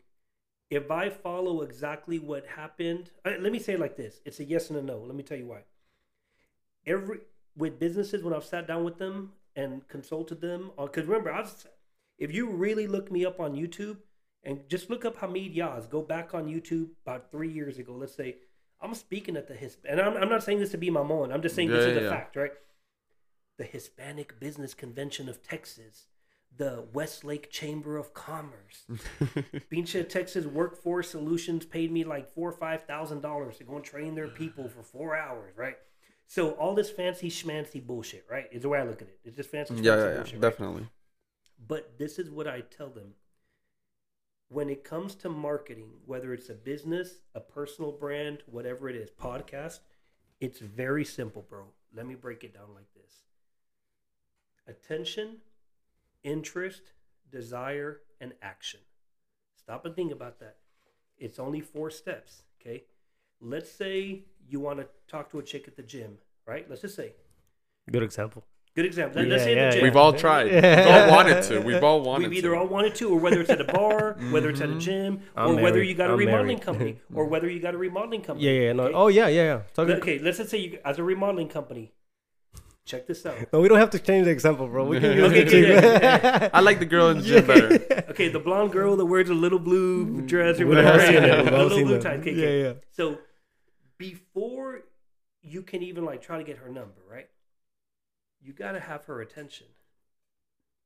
[0.71, 4.45] If I follow exactly what happened, uh, let me say it like this: it's a
[4.45, 4.99] yes and a no.
[4.99, 5.61] Let me tell you why.
[6.87, 7.19] Every
[7.57, 11.53] with businesses, when I've sat down with them and consulted them, because remember, I've
[12.19, 13.99] if you really look me up on YouTube
[14.45, 17.93] and just look up Hamid Yaz, go back on YouTube about three years ago.
[17.95, 18.37] Let's say
[18.81, 21.31] I'm speaking at the Hisp, and I'm, I'm not saying this to be my mom.
[21.31, 22.11] I'm just saying this Yeah, is a yeah.
[22.11, 22.51] fact, right?
[23.59, 26.07] The Hispanic Business Convention of Texas,
[26.57, 28.85] the Westlake Chamber of Commerce,
[29.71, 33.85] Pinche Texas Workforce Solutions paid me like four or five thousand dollars to go and
[33.85, 35.77] train their people for four hours, right?
[36.27, 38.47] So all this fancy schmancy bullshit, right?
[38.51, 39.19] Is the way I look at it.
[39.25, 40.33] It's just fancy schmancy yeah, yeah, yeah, bullshit.
[40.35, 40.41] right?
[40.43, 40.89] definitely.
[41.69, 43.15] But this is what I tell them.
[44.53, 49.09] When it comes to marketing, whether it's a business, a personal brand, whatever it is,
[49.09, 49.79] podcast,
[50.41, 51.65] it's very simple, bro.
[51.97, 53.23] Let me break it down like this
[54.69, 55.39] attention,
[56.23, 56.93] interest,
[57.31, 58.81] desire, and action.
[59.57, 60.59] Stop and think about that.
[61.17, 62.85] It's only four steps, okay?
[63.41, 66.69] Let's say you want to talk to a chick at the gym, right?
[66.69, 67.15] Let's just say.
[67.91, 68.45] Good example.
[68.75, 69.21] Good example.
[69.21, 69.79] Let- Yeah, Let's say at yeah, the gym.
[69.81, 69.85] yeah.
[69.85, 70.51] We've all tried.
[70.51, 70.61] Yeah.
[71.05, 71.61] We've all wanted to.
[71.61, 72.29] We've all wanted to.
[72.31, 72.57] We've either to.
[72.57, 74.81] all wanted to, or whether it's at a bar, whether it's at a Mhm.
[74.81, 76.63] gym, I'm or whether you got a I'm remodeling married.
[76.63, 78.47] company, or whether you got a remodeling company.
[78.47, 78.85] Yeah, yeah, no.
[78.85, 78.95] Okay?
[78.95, 79.61] Oh, yeah, yeah, yeah.
[79.75, 81.93] Talk okay, let's just say you as a remodeling company.
[82.85, 83.37] Check this out.
[83.53, 84.85] No, we don't have to change the example, bro.
[84.85, 85.69] We can use Okay, it okay, too.
[85.69, 87.75] yeah, I like the girl in the gym better.
[88.11, 90.93] Okay, the blonde girl that wears a little blue dress or whatever.
[90.93, 91.27] all seen right?
[91.29, 91.45] that.
[91.45, 92.15] We've A all little blue tie.
[92.17, 92.63] Okay, Yeah, okay.
[92.63, 92.73] yeah.
[92.91, 93.19] So
[93.99, 94.83] before
[95.43, 97.29] you can even like try to get her number, right?
[98.43, 99.67] You got to have her attention.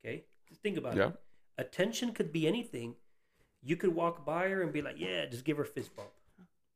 [0.04, 1.08] Okay, just think about Yeah.
[1.08, 1.14] it.
[1.58, 2.96] Attention could be anything.
[3.62, 6.10] You could walk by her and be like, "Yeah, just give her a fist bump."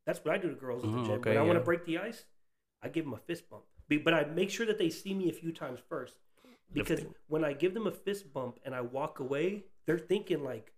[0.07, 1.21] That's what I do to girls at the Mm, gym.
[1.21, 2.25] okay, when I want to break the ice,
[2.83, 3.65] I give them a fist bump.
[3.89, 6.19] But I make sure that they see me a few times first,
[6.73, 7.15] because Lifting.
[7.29, 10.73] when I give them a fist bump and I walk away, they're thinking like,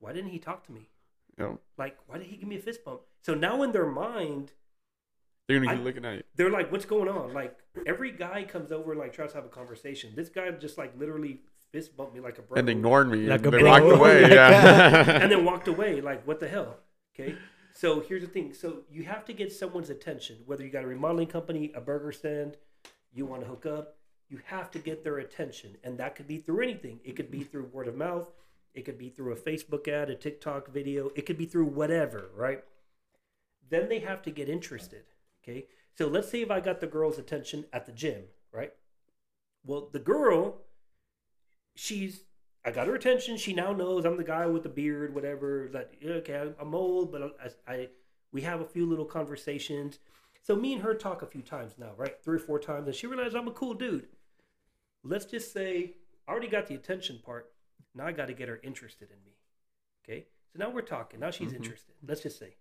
[0.00, 0.90] "Why didn't he talk to me?
[1.38, 4.52] Know, Like, why did he give me a fist bump?" So now in their mind,
[5.48, 6.22] they're gonna I- looking at you.
[6.36, 9.44] they're like, "What's going on?" Like every guy comes over and like tries to have
[9.44, 10.12] a conversation.
[10.14, 11.40] This guy just like literally
[11.72, 13.26] fist bumped me like a bro, And ignored me.
[13.26, 13.64] Like and a bro.
[13.70, 14.22] walked away.
[14.22, 15.10] Like Yeah.
[15.22, 16.00] and then walked away.
[16.00, 16.76] Like, what the hell?
[17.18, 17.34] Okay.
[17.74, 18.52] So here's the thing.
[18.54, 20.38] So you have to get someone's attention.
[20.46, 22.56] Whether you got a remodeling company, a burger stand,
[23.12, 23.96] you want to hook up,
[24.28, 27.00] you have to get their attention, and that could be through anything.
[27.04, 28.30] It could be through word of mouth.
[28.74, 31.10] It could be through a Facebook ad, a TikTok video.
[31.16, 32.62] It could be through whatever, right?
[33.70, 35.04] Then they have to get interested.
[35.48, 35.66] Okay.
[35.96, 38.72] So let's say if I got the girl's attention at the gym, right?
[39.64, 40.62] Well, the girl,
[41.74, 42.24] she's,
[42.64, 43.36] I got her attention.
[43.36, 45.68] She now knows I'm the guy with the beard, whatever.
[45.72, 47.36] That okay, I'm- old, but
[47.66, 47.88] I, I,
[48.32, 49.98] we have a few little conversations.
[50.42, 52.14] So me and her talk a few times now, right?
[52.22, 54.06] Three or four times, and she realized I'm a cool dude.
[55.02, 55.94] Let's just say
[56.26, 57.50] I already got the attention part.
[57.94, 59.32] Now I got to get her interested in me.
[60.04, 60.26] Okay.
[60.52, 61.20] So now we're talking.
[61.20, 61.56] Now she's Mhm.
[61.56, 61.94] interested.
[62.06, 62.54] Let's just say.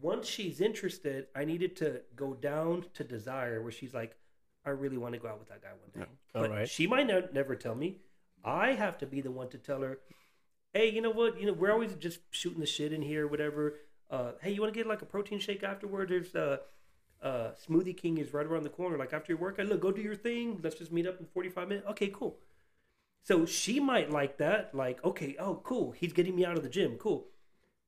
[0.00, 4.16] Once she's interested, I needed to go down to desire, where she's like,
[4.66, 6.00] I really want to go out with that guy one day.
[6.00, 6.16] Yeah.
[6.32, 6.68] But Alright.
[6.68, 7.98] she might not, never tell me.
[8.44, 9.98] I have to be the one to tell her,
[10.72, 11.40] hey, you know what?
[11.40, 13.76] You know, we're always just shooting the shit in here, whatever.
[14.10, 16.10] Uh, hey, you want to get like a protein shake afterward?
[16.10, 16.58] There's uh,
[17.22, 18.98] uh, Smoothie King is right around the corner.
[18.98, 20.60] Like after your workout, look, go do your thing.
[20.62, 21.86] Let's just meet up in 45 minutes.
[21.90, 22.38] Okay, cool.
[23.22, 24.74] So she might like that.
[24.74, 25.92] Like, okay, oh, cool.
[25.92, 26.96] He's getting me out of the gym.
[26.98, 27.26] Cool.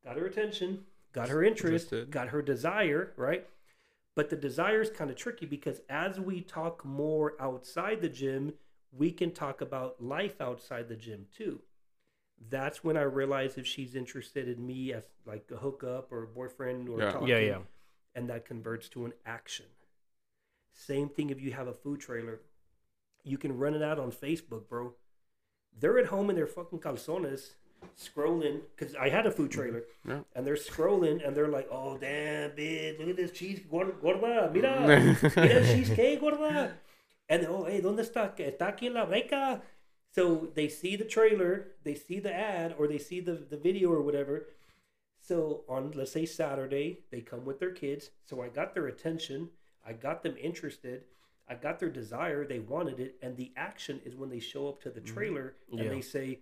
[0.03, 0.85] Got her attention,
[1.17, 2.11] got her interest, Interested.
[2.11, 3.47] got her desire, right?
[4.15, 8.53] But the desire is kind of tricky because as we talk more outside the gym,
[8.93, 11.61] we can talk about life outside the gym too.
[12.51, 16.27] That's when I realize if she's interested in me as like a hookup or a
[16.27, 17.13] boyfriend or Yeah.
[17.13, 17.59] talking, Yeah, yeah.
[18.15, 19.67] and that converts to an action.
[20.75, 22.41] Same thing if you have a food trailer.
[23.25, 24.95] You can run it out on Facebook, bro.
[25.79, 27.55] They're at home in their fucking calzones
[27.99, 30.11] scrolling because I had a food trailer mm-hmm.
[30.11, 30.21] Yeah.
[30.35, 32.99] and they're scrolling and they're like, "Oh damn, bitch!
[32.99, 34.87] Look at this cheese, gorda, gorda mira,
[35.37, 36.73] mira cheesecake, gorda."
[37.29, 38.37] And oh, hey, ¿dónde está?
[38.37, 39.63] Está aquí la beca.
[40.15, 43.91] So they see the trailer, they see the ad, or they see the, the video
[43.91, 44.47] or whatever.
[45.21, 48.11] So on let's say Saturday, they come with their kids.
[48.25, 49.51] So I got their attention,
[49.87, 51.03] I got them interested,
[51.49, 54.81] I got their desire, they wanted it, and the action is when they show up
[54.83, 55.15] to the mm-hmm.
[55.15, 55.91] trailer and Yeah.
[55.91, 56.41] they say,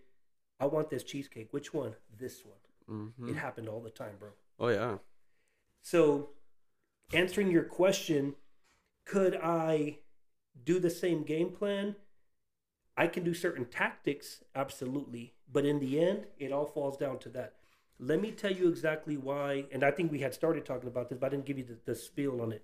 [0.60, 1.52] I want this cheesecake.
[1.52, 1.94] Which one?
[2.16, 3.12] This one.
[3.18, 3.30] Mhm.
[3.30, 4.30] It happened all the time, bro.
[4.58, 4.98] Oh yeah.
[5.82, 6.30] So,
[7.12, 8.34] answering your question,
[9.04, 9.98] could I
[10.64, 11.96] do the same game plan.
[12.96, 15.34] I can do certain tactics, absolutely.
[15.52, 17.54] But in the end, it all falls down to that.
[17.98, 19.66] Let me tell you exactly why.
[19.72, 21.76] And I think we had started talking about this, but I didn't give you the,
[21.84, 22.62] the spiel on it.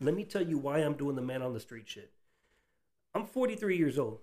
[0.00, 2.12] Let me tell you why I'm doing the man on the street shit.
[3.14, 4.20] I'm 43 years old.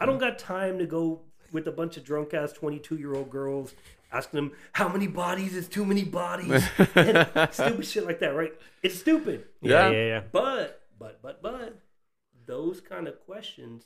[0.00, 3.30] I don't got time to go with a bunch of drunk ass 22 year old
[3.30, 3.74] girls
[4.12, 6.66] asking them how many bodies is too many bodies.
[6.94, 8.52] and stupid shit like that, right?
[8.82, 9.46] It's stupid.
[9.60, 9.90] Yeah, Yeah.
[9.90, 10.22] yeah, yeah.
[10.32, 11.78] But, but, but, but,
[12.46, 13.84] those kind of questions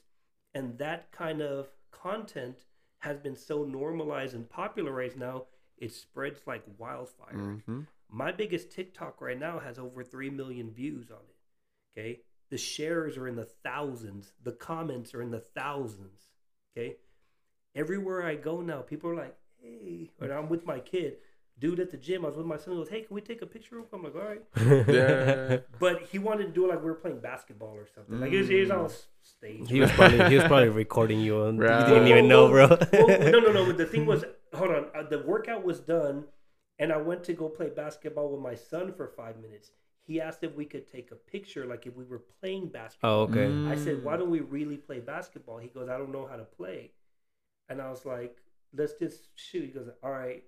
[0.54, 2.58] and that kind of content
[3.00, 5.46] has been so normalized and popularized now,
[5.76, 7.34] it spreads like wildfire.
[7.34, 7.80] Mm-hmm.
[8.08, 12.00] My biggest TikTok right now has over 3 million views on it.
[12.00, 12.20] Okay.
[12.50, 16.28] The shares are in the thousands, the comments are in the thousands.
[16.76, 16.96] Okay.
[17.75, 21.16] Everywhere I go now, people are like, hey, or I'm with my kid.
[21.59, 22.73] Dude at the gym, I was with my son.
[22.75, 25.59] He goes, "Hey, can we take a picture?" real quick?" I'm like, "All right," Yeah.
[25.79, 28.20] but he wanted to do it like we were playing basketball or something.
[28.20, 28.91] Like it was, it was on
[29.23, 29.68] stage.
[29.70, 31.81] He was probably he was probably recording you and Right.
[31.87, 32.66] you didn't even know, bro.
[32.68, 33.66] Well, well, no, no, no.
[33.66, 34.87] But the thing was, hold on.
[34.95, 36.25] Uh, the workout was done,
[36.81, 39.70] and I went to go play basketball with my son for five minutes.
[40.05, 43.20] He asked if we could take a picture, like if we were playing basketball.
[43.20, 43.47] oh, okay.
[43.47, 43.68] Mm.
[43.70, 46.45] I said, "Why don't we really play basketball?" He goes, "I don't know how to
[46.45, 46.91] play,"
[47.68, 48.36] and I was like,
[48.74, 50.42] "Let's just shoot." He goes, "All right."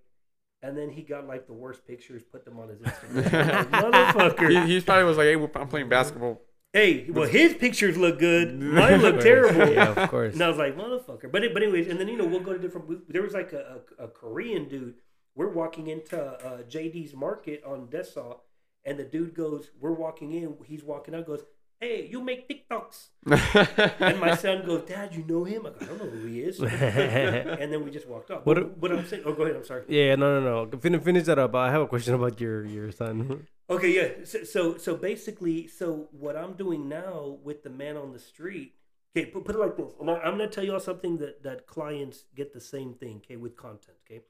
[0.62, 3.70] And then he got like the worst pictures, put them on his Instagram.
[3.70, 4.66] Like, Motherfucker.
[4.66, 6.40] he, he probably was like, "Hey, I'm playing basketball."
[6.72, 8.58] Hey, well, his pictures look good.
[8.60, 9.72] Mine look terrible.
[9.72, 10.34] Yeah, of course.
[10.34, 11.30] And I was like, motherfucker.
[11.30, 12.88] But but anyways, and then you know we'll go to different.
[12.88, 14.94] we- There was like a, a, a Korean dude.
[15.36, 18.38] We're walking into uh, JD's Market on Dessau,
[18.84, 20.56] and the dude goes, "We're walking in.
[20.64, 21.26] He's walking out.
[21.26, 21.44] Goes,
[21.80, 23.08] hey, you make TikToks."
[24.00, 26.40] And my son goes, "Dad, you know him?" I go, "I don't know who he
[26.42, 26.60] is."
[27.60, 28.44] and then we just walked off.
[28.46, 29.56] What- But, but I'm saying, oh, go ahead.
[29.56, 29.84] I'm sorry.
[29.88, 30.78] Yeah, no, no, no.
[30.78, 31.54] Finish, finish that up.
[31.54, 33.46] I have a question about your your son.
[33.70, 34.08] Okay, yeah.
[34.24, 38.74] So, so, so basically, so what I'm doing now with the man on the street.
[39.16, 41.18] Okay, put, put it like this, and I, I'm going to tell you all something
[41.18, 43.16] that that clients get the same thing.
[43.24, 43.96] Okay, with content.
[44.04, 44.20] Okay,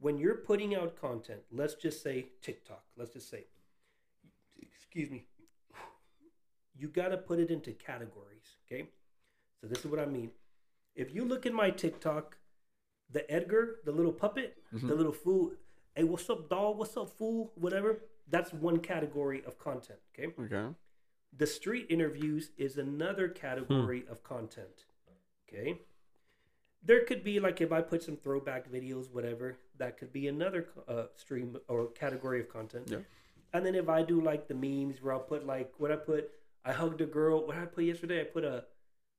[0.00, 2.82] when you're putting out content, let's just say TikTok.
[2.96, 3.44] Let's just say,
[4.60, 5.26] excuse me.
[6.76, 8.56] You got to put it into categories.
[8.66, 8.88] Okay,
[9.60, 10.30] so this is what I mean.
[10.94, 12.36] If you look at my TikTok,
[13.10, 15.52] the Edgar, the little puppet, the little fool.
[15.94, 16.78] Hey, what's up, dog?
[16.78, 17.52] What's up, fool?
[17.54, 18.00] Whatever.
[18.28, 19.98] That's one category of content.
[20.18, 20.32] Okay.
[20.40, 20.74] okay.
[21.36, 24.86] The street interviews is another category of content.
[25.48, 25.80] Okay.
[26.82, 30.68] There could be like if I put some throwback videos, whatever, that could be another
[30.86, 32.88] uh, stream or category of content.
[32.90, 32.98] Yeah.
[33.52, 36.30] And then if I do like the memes where I'll put like what I put,
[36.64, 37.46] I hugged a girl.
[37.46, 38.20] What did I put yesterday?
[38.20, 38.64] I put a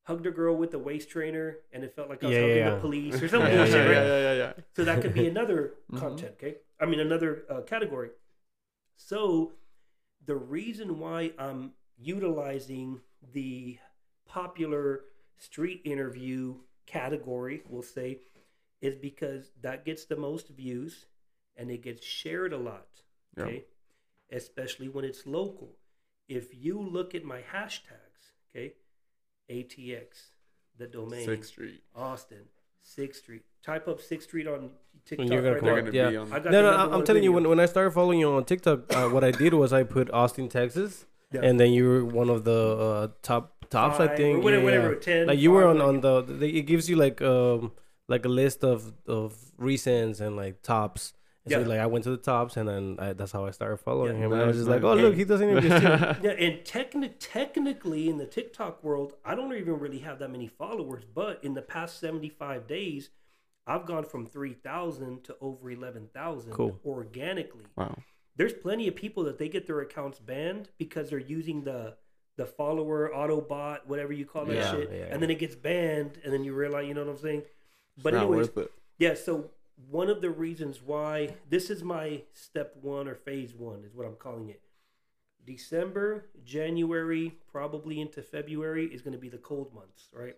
[0.04, 2.58] hugged a girl with a waist trainer, and it felt like I was Yeah, hugging
[2.58, 3.52] yeah, the police or something.
[3.52, 4.08] Yeah, bullshit, yeah, right?
[4.08, 4.54] yeah, yeah, yeah.
[4.76, 6.00] So that could be another Mhm.
[6.00, 6.56] content, okay?
[6.80, 8.10] I mean, another uh, category.
[8.98, 9.54] So
[10.26, 13.02] the reason why I'm utilizing
[13.34, 13.78] the
[14.26, 15.02] popular
[15.38, 18.20] street interview category, we'll say,
[18.82, 21.06] is because that gets the most views
[21.58, 22.88] and it gets shared a lot,
[23.38, 23.44] Yeah.
[23.44, 23.66] okay?
[24.32, 25.78] Especially when it's local.
[26.28, 28.74] If you look at my hashtags, okay,
[29.50, 30.06] ATX,
[30.78, 31.82] the domain, Sixth Street.
[31.96, 32.46] Austin,
[32.82, 33.44] Sixth Street.
[33.64, 34.72] Type up Sixth Street on
[35.06, 35.28] TikTok.
[35.30, 35.80] you're gonna right come They're now.
[35.80, 36.10] up, gonna yeah.
[36.10, 36.34] be on.
[36.34, 38.46] I got no, no, I'm one telling you, when, when I started following you on
[38.46, 41.42] TikTok, uh, what I did was I put Austin, Texas, Yeah.
[41.44, 44.44] and then you were one of the uh, top tops, I think.
[44.44, 46.58] whatever, yeah, whatever, 10, like you were on on the, the.
[46.58, 47.72] It gives you like um
[48.08, 51.14] like a list of of recents and like tops.
[51.46, 51.68] And So Yeah.
[51.68, 54.26] like I went to the tops, and then I, that's how I started following Yeah.
[54.26, 54.34] him.
[54.34, 55.84] And I was just like, oh look, he doesn't even just
[56.24, 60.48] Yeah, and techni- technically in the TikTok world, I don't even really have that many
[60.48, 61.04] followers.
[61.06, 63.10] But in the past 75 days,
[63.68, 66.80] I've gone from 3,000 to over 11,000 Cool.
[66.86, 67.66] organically.
[67.76, 67.96] wow.
[68.38, 71.96] There's plenty of people that they get their accounts banned because they're using the
[72.38, 75.56] the follower auto bot, whatever you call that Yeah, shit, yeah, and then it gets
[75.56, 77.44] banned, and then you realize, you know what I'm saying?
[78.04, 78.72] But Not anyways, worth it.
[79.00, 79.52] Yeah, so
[79.90, 84.06] one of the reasons why this is my step one or phase one is what
[84.08, 84.62] I'm calling it.
[85.46, 90.36] December, January, probably into February is going to be the cold months, right?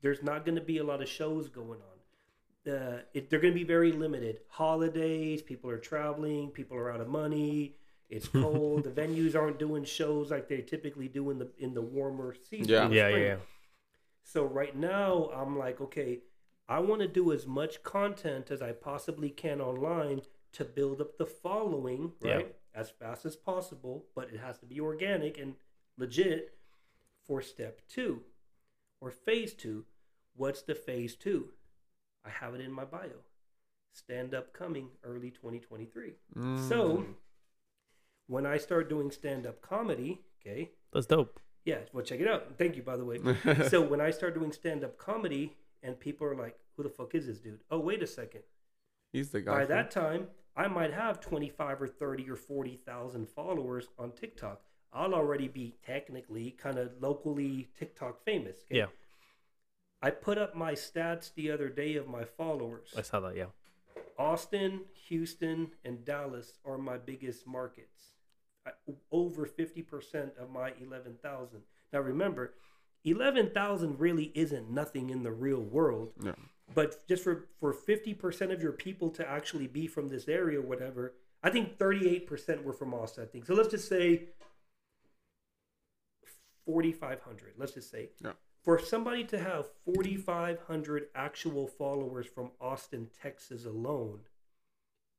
[0.00, 2.72] There's not going to be a lot of shows going on.
[2.72, 4.40] Uh, it, they're going to be very limited.
[4.48, 7.76] Holidays, people are traveling, people are out of money.
[8.08, 8.84] It's cold.
[8.84, 12.68] the venues aren't doing shows like they typically do in the in the warmer season.
[12.68, 12.88] Yeah.
[12.88, 13.22] yeah, spring.
[13.22, 13.36] yeah.
[14.22, 16.20] So right now, I'm like, okay,
[16.70, 21.18] I want to do as much content as I possibly can online to build up
[21.18, 22.34] the following, Yeah.
[22.36, 22.56] right?
[22.72, 25.56] As fast as possible, but it has to be organic and
[25.98, 26.56] legit
[27.26, 28.22] for step two
[29.00, 29.84] or phase two.
[30.36, 31.48] What's the phase two?
[32.24, 33.24] I have it in my bio.
[33.92, 36.14] Stand up coming early 2023.
[36.68, 37.14] So Mm.
[38.28, 41.40] when I start doing stand up comedy, okay, That's dope.
[41.64, 42.56] Yeah, well, check it out.
[42.56, 43.18] Thank you, by the way.
[43.68, 47.14] so when I start doing stand up comedy, and people are like, "Who the fuck
[47.14, 48.42] is this dude?" Oh, wait a second.
[49.12, 49.52] He's the guy.
[49.52, 53.88] By from- that time, I might have twenty five or thirty or forty thousand followers
[53.98, 54.62] on TikTok.
[54.92, 58.58] I'll already be technically kind of locally TikTok famous.
[58.64, 58.78] okay?
[58.78, 58.86] Yeah.
[60.02, 62.92] I put up my stats the other day of my followers.
[62.96, 63.36] I saw that.
[63.36, 63.46] Yeah.
[64.18, 68.14] Austin, Houston, and Dallas are my biggest markets.
[68.66, 68.72] I,
[69.12, 71.60] over 50% of my 11,000.
[71.92, 72.54] Now remember,
[73.04, 76.32] 11,000 really isn't nothing in the real world, Yeah.
[76.74, 80.62] but just for, for 50% of your people to actually be from this area or
[80.62, 83.46] whatever, I think 38% were from Austin, I think.
[83.46, 84.28] So let's just say
[86.66, 88.10] 4,500, let's just say.
[88.22, 88.32] Yeah.
[88.62, 94.20] For somebody to have 4,500 actual followers from Austin, Texas alone,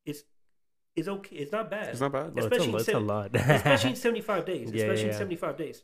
[0.06, 0.26] is
[0.96, 1.38] is okay.
[1.38, 1.88] It's not bad.
[1.90, 2.36] It's not bad.
[2.36, 3.36] Well, it's, a, Especially it's a lot.
[3.36, 4.72] especially in 75 days.
[4.72, 5.84] Yeah, especially yeah, in 75 days.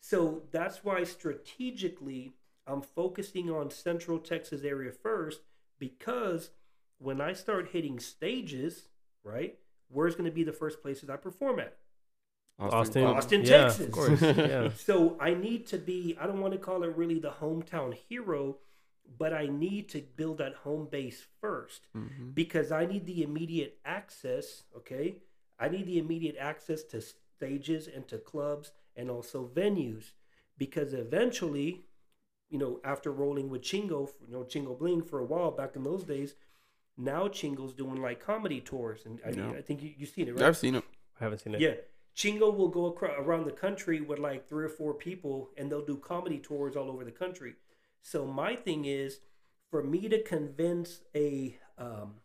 [0.00, 2.32] So that's why strategically
[2.66, 5.40] I'm focusing on Central Texas area first
[5.78, 6.50] because
[6.98, 8.88] when I start hitting stages,
[9.24, 11.76] right, where's going to be the first places I perform at?
[12.58, 13.86] Austin, Austin, yeah, Texas.
[13.86, 14.20] Of course.
[14.22, 14.70] Yeah.
[14.76, 18.58] So I need to be, I don't want to call it really the hometown hero,
[19.18, 22.34] but I need to build that home base first Mhm.
[22.34, 25.16] because I need the immediate access, okay?
[25.58, 30.12] I need the immediate access to stages and to clubs and also venues
[30.58, 31.84] because eventually,
[32.48, 35.82] you know, after rolling with Chingo, you know, Chingo Bling for a while back in
[35.82, 36.34] those days,
[36.96, 39.06] now Chingo's doing like comedy tours.
[39.06, 39.52] And I, Yeah.
[39.58, 40.44] I think you, you've seen it, right?
[40.44, 40.84] I've seen it.
[41.20, 41.60] I haven't seen it.
[41.60, 41.74] Yeah.
[42.14, 45.84] Chingo will go across, around the country with like three or four people and they'll
[45.84, 47.54] do comedy tours all over the country.
[48.02, 49.20] So my thing is
[49.70, 52.16] for me to convince a um,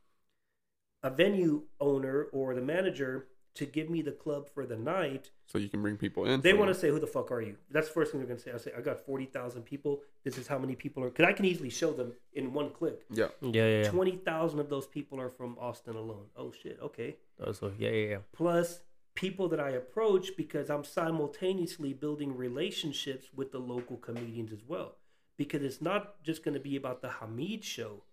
[1.03, 5.58] a venue owner or the manager to give me the club for the night, So
[5.58, 6.41] you can bring people in.
[6.41, 8.39] they want to say, "Who the fuck are you?" That's the first thing they're gonna
[8.39, 8.51] say.
[8.51, 10.03] I say, "I got forty thousand people.
[10.24, 13.06] This is how many people are." Because I can easily show them in one click.
[13.10, 13.30] Yeah.
[13.41, 13.49] Yeah.
[13.51, 13.82] Yeah.
[13.84, 13.89] yeah.
[13.89, 16.28] Twenty thousand of those people are from Austin alone.
[16.36, 16.80] Oh shit.
[16.82, 17.89] Okay Also, yeah.
[17.89, 18.10] Yeah.
[18.10, 18.18] Yeah.
[18.32, 18.82] plus
[19.16, 24.97] people that I approach because I'm simultaneously building relationships with the local comedians as well.
[25.38, 28.03] Because it's not just going to be about the Hamid show.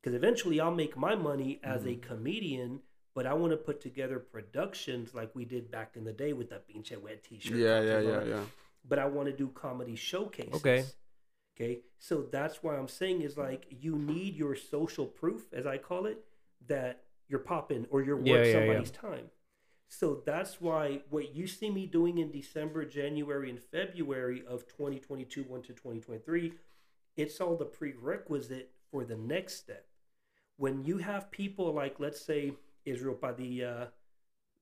[0.00, 2.08] Because eventually I'll make my money as a mm-hmm.
[2.08, 2.80] comedian,
[3.14, 6.50] but I want to put together productions like we did back in the day with
[6.50, 7.56] the pinche wet t-shirt.
[7.56, 8.40] Yeah, yeah, yeah, yeah.
[8.88, 10.54] But I want to do comedy showcases.
[10.54, 10.84] Okay.
[11.56, 11.80] Okay.
[11.98, 16.06] So that's why I'm saying is like you need your social proof, as I call
[16.06, 16.24] it,
[16.68, 18.52] that you're popping or you're worth Yeah, yeah, yeah.
[18.52, 19.26] somebody's time.
[19.88, 25.42] So that's why what you see me doing in December, January, and February of 2022
[25.42, 26.52] 1 to 2023,
[27.16, 29.86] it's all the prerequisite for the next step.
[30.56, 32.52] When you have people like, let's say,
[32.84, 33.88] Israel Padilla,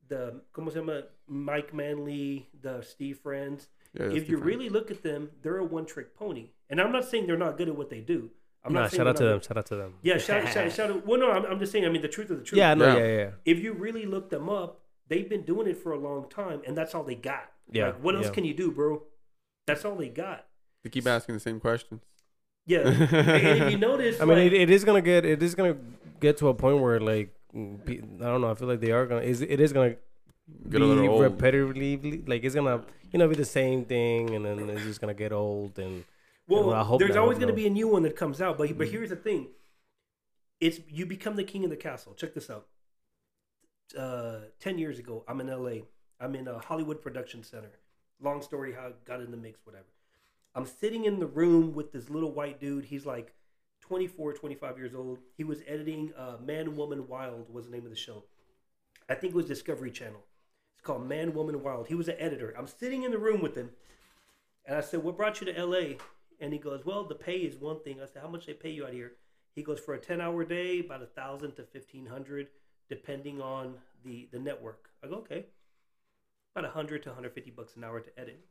[0.09, 1.03] the, uh, the, ¿cómo se llama?
[1.27, 4.45] Mike Manley, the Steve Friends, yeah if you different.
[4.45, 6.51] really look at them, they're a one trick pony.
[6.71, 8.31] And I'm not saying they're not good at what they do.
[8.65, 9.33] I'm Nah, not shout out to them.
[9.35, 9.95] not Shout out to them.
[10.03, 11.07] Yeah, shout, shout, shout out.
[11.07, 12.59] Well, no, I'm, I'm just saying, I mean, the truth of the truth.
[12.59, 12.75] Yeah.
[12.75, 12.97] No.
[12.97, 13.05] Yeah.
[13.05, 13.17] Yeah.
[13.17, 13.31] Yeah.
[13.45, 16.77] If you really look them up, they've been doing it for a long time, and
[16.77, 17.51] that's all they got.
[17.71, 18.33] Yeah, Like, what else yeah.
[18.33, 19.03] can you do, bro?
[19.67, 20.47] That's all they got.
[20.83, 22.03] They keep asking the same questions.
[22.67, 22.81] Yeah.
[22.89, 25.77] and if you notice, I mean, like, it, it is gonna get it is gonna
[26.21, 28.51] get to a point where like mm, pe- I don't know.
[28.51, 29.97] I feel like they are gonna is it is gonna
[30.71, 31.23] Get be a little old.
[31.39, 32.83] repetitively like it's gonna
[33.13, 36.05] you know be the same thing and then it's just gonna get old and
[36.49, 38.41] Well, Well, I hope there's not, always going to be a new one that comes
[38.41, 38.91] out, but but Mhm.
[38.91, 39.49] here's the thing:
[40.61, 42.15] it's you become the king of the castle.
[42.15, 42.67] Check this out.
[43.97, 45.85] Uh, Ten years ago, I'm in L.A.
[46.21, 47.71] I'm in a Hollywood Production Center.
[48.21, 49.87] Long story how I got in the mix, whatever.
[50.55, 52.87] I'm sitting in the room with this little white dude.
[52.87, 53.35] He's like
[53.89, 55.19] 24, 25 years old.
[55.35, 58.25] He was editing uh, Man, Woman, Wild was the name of the show.
[59.09, 60.23] I think it was Discovery Channel.
[60.75, 61.89] It's called Man, Woman, Wild.
[61.89, 62.55] He was an editor.
[62.57, 63.71] I'm sitting in the room with him,
[64.67, 65.97] and I said, "What brought you to L.A.?"
[66.39, 68.71] And he goes, "Well, the pay is one thing." I said, "How much they pay
[68.71, 69.13] you out here?"
[69.55, 72.49] He goes, "For a ten-hour day, about a thousand to fifteen hundred,
[72.91, 73.75] depending on
[74.05, 75.47] the the network." I go, "Okay."
[76.55, 78.45] About a hundred to hundred fifty bucks an hour to edit.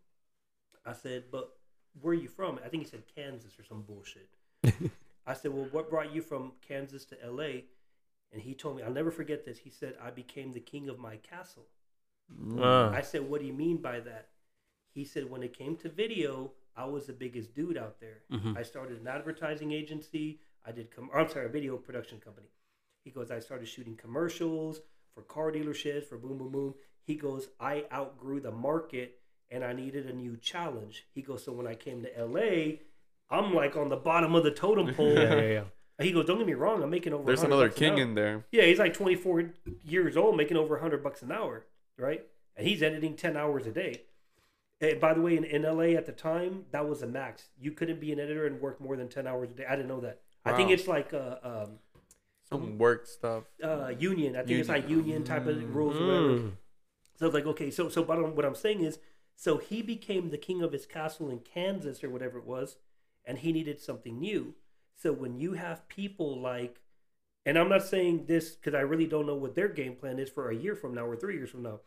[0.83, 1.55] I said, "But
[2.01, 4.29] where are you from?" I think he said Kansas or some bullshit.
[5.27, 7.65] I said, "Well, what brought you from Kansas to L.A.?"
[8.31, 9.59] And he told me, I'll never forget this.
[9.59, 11.67] He said, "I became the king of my castle."
[12.57, 14.29] Uh, I said, "What do you mean by that?"
[14.93, 18.23] He said, "When it came to video, I was the biggest dude out there.
[18.31, 18.57] Mhm.
[18.57, 20.41] I started an advertising agency.
[20.65, 22.49] I did, com- I'm sorry, a video production company."
[23.03, 24.81] He goes, "I started shooting commercials
[25.13, 29.71] for car dealerships for Boom Boom Boom." He goes, "I outgrew the market and I
[29.71, 32.79] needed a new challenge." He goes, "So when I came to LA,
[33.29, 35.63] I'm like on the bottom of the totem pole." yeah, yeah, yeah.
[35.99, 38.01] He goes, "Don't get me wrong, I'm making over." There's another bucks an king hour."
[38.01, 38.45] in there.
[38.51, 39.51] Yeah, he's like 24
[39.83, 41.65] years old, making over 100 bucks an hour,
[41.97, 42.23] right?
[42.55, 44.01] And he's editing 10 hours a day.
[44.79, 47.49] And by the way, in, in LA at the time, that was a max.
[47.59, 49.65] You couldn't be an editor and work more than ten hours a day.
[49.67, 50.21] I didn't know that.
[50.45, 51.79] I think it's like a um,
[52.49, 53.45] Some work stuff.
[53.63, 54.35] uh, union.
[54.35, 55.97] I think it's like union type of rules.
[55.97, 56.27] Or whatever.
[56.39, 56.51] Mm.
[57.15, 58.99] So I was like, okay, so so but what I'm saying is,
[59.35, 62.77] so he became the king of his castle in Kansas or whatever it was,
[63.27, 64.55] and he needed something new.
[64.95, 66.79] So when you have people like,
[67.45, 70.29] and I'm not saying this because I really don't know what their game plan is
[70.29, 71.81] for a year from now or three years from now.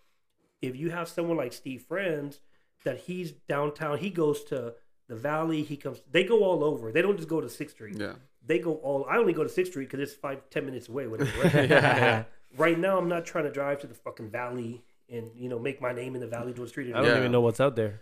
[0.63, 2.41] If you have someone like Steve Friends,
[2.85, 4.75] that he's downtown, he goes to
[5.09, 6.93] the Valley, he comes, they go all over.
[6.93, 7.97] They don't just go to Sixth Street.
[7.99, 8.13] Yeah.
[8.47, 9.05] They go all.
[9.11, 11.07] I only go to Sixth Street because it's five ten minutes away.
[11.07, 11.31] Whatever.
[11.45, 11.69] Right?
[11.69, 12.25] Yeah.
[12.57, 15.81] right now I'm not trying to drive to the fucking valley and you know make
[15.83, 16.95] my name in the valley to a street.
[16.95, 17.19] I don't Yeah.
[17.19, 18.01] even know what's out there.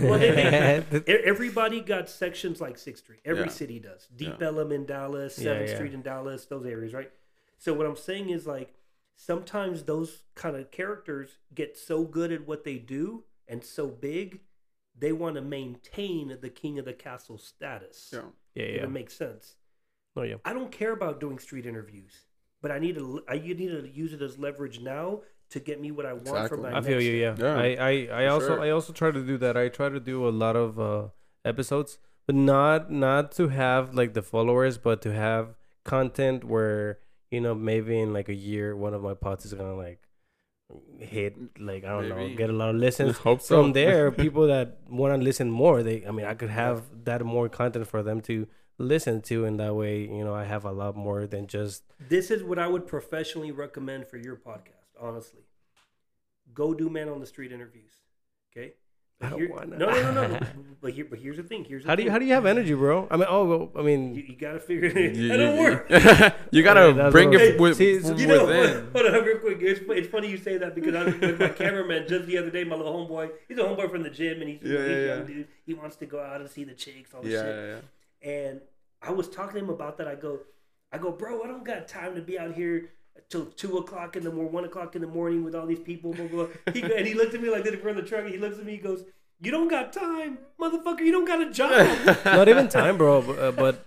[0.00, 3.20] Well, they- they- Everybody got sections like Sixth Street.
[3.24, 3.48] Every Yeah.
[3.50, 4.06] city does.
[4.08, 4.46] Deep Yeah.
[4.46, 5.76] Ellum in Dallas, Yeah, Seventh yeah.
[5.76, 7.12] Street in Dallas, those areas, right?
[7.58, 8.74] So what I'm saying is like
[9.16, 14.40] sometimes those kind of characters get so good at what they do and so big,
[14.96, 18.10] they want to maintain the king of the castle status.
[18.12, 18.22] Yeah.
[18.54, 18.82] Yeah, If yeah.
[18.84, 19.56] it makes sense.
[20.16, 20.36] Oh yeah.
[20.44, 22.26] I don't care about doing street interviews,
[22.62, 25.80] but I need to I you need to use it as leverage now to get
[25.80, 26.48] me what I want Exactly.
[26.48, 27.12] from my I next feel you.
[27.12, 27.34] Yeah.
[27.38, 28.60] Yeah, I I, I also sure.
[28.60, 29.56] I also try to do that.
[29.56, 31.08] I try to do a lot of uh,
[31.44, 36.98] episodes, but not not to have like the followers, but to have content where
[37.30, 40.00] you know maybe in like a year one of my pods is gonna like
[40.98, 42.30] hit like I don't Maybe.
[42.30, 43.18] know get a lot of listens.
[43.18, 43.62] Hope so.
[43.62, 47.22] From there, people that want to listen more, they I mean I could have that
[47.24, 48.46] more content for them to
[48.78, 52.30] listen to, and that way you know I have a lot more than just This
[52.30, 55.40] is what I would professionally recommend for your podcast, honestly.
[56.52, 57.92] Go do man on the street interviews.
[58.56, 58.74] Okay?
[59.20, 59.78] I don't wanna.
[59.78, 60.38] No, no, no, no.
[60.82, 61.64] but here but here's the thing.
[61.64, 62.12] Here's the how do you thing.
[62.12, 63.06] how do you have energy, bro?
[63.10, 65.62] I mean, oh, well, I mean, you, you gotta figure it You- that don't you-
[65.62, 65.86] work.
[66.50, 68.88] you gotta that's bring what- it with, See, from You know, within.
[68.92, 69.58] hold on, real quick.
[69.60, 72.50] It's, it's funny you say that because I was with my cameraman just the other
[72.50, 72.64] day.
[72.64, 75.06] My little homeboy, he's a homeboy from the gym, and he's, Yeah, he's yeah, a
[75.06, 75.24] young yeah.
[75.34, 75.48] dude.
[75.64, 77.56] He wants to go out and see the chicks, all this Yeah, shit.
[77.56, 77.76] yeah,
[78.30, 78.30] yeah.
[78.48, 78.60] And
[79.00, 80.08] I was talking to him about that.
[80.08, 80.40] I go,
[80.92, 82.90] I go, bro, I don't got time to be out here
[83.28, 86.12] till two o'clock in the morning, one o'clock in the morning with all these people.
[86.12, 86.46] Blah, blah.
[86.46, 86.72] blah.
[86.72, 88.24] He and he looked at me like this from the truck.
[88.24, 88.72] And he looks at me.
[88.72, 89.04] He goes,
[89.40, 91.00] "You don't got time, motherfucker.
[91.00, 91.70] You don't got a job."
[92.24, 93.22] not even time, bro.
[93.22, 93.86] But, uh, but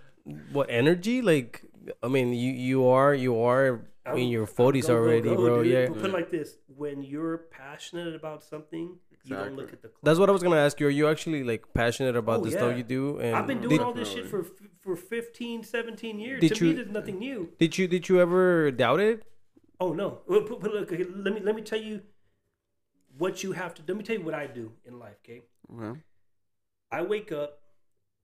[0.51, 1.21] what energy?
[1.21, 1.63] Like,
[2.03, 3.82] I mean, you you are you are
[4.15, 5.63] in your forties Go, go, already, go, bro.
[5.63, 5.71] dude.
[5.71, 8.97] Yeah, Put it like this: when you're passionate about something,
[9.30, 10.01] you don't look at the clock.
[10.03, 10.88] that's what I was gonna ask you.
[10.88, 12.57] Are you actually like passionate about Oh, the yeah.
[12.57, 13.19] stuff you do?
[13.19, 14.45] And I've been doing did, all this shit for
[14.82, 16.41] for 15, 17 years.
[16.41, 17.51] Did to me, there's nothing new.
[17.59, 19.23] did you did you ever doubt it?
[19.80, 20.19] Oh no!
[20.28, 22.01] Well, put- put- look, let me let me tell you
[23.17, 23.82] what you have to.
[23.88, 25.15] Let me tell you what I do in life.
[25.25, 25.97] Okay, Well,
[26.91, 27.59] I wake up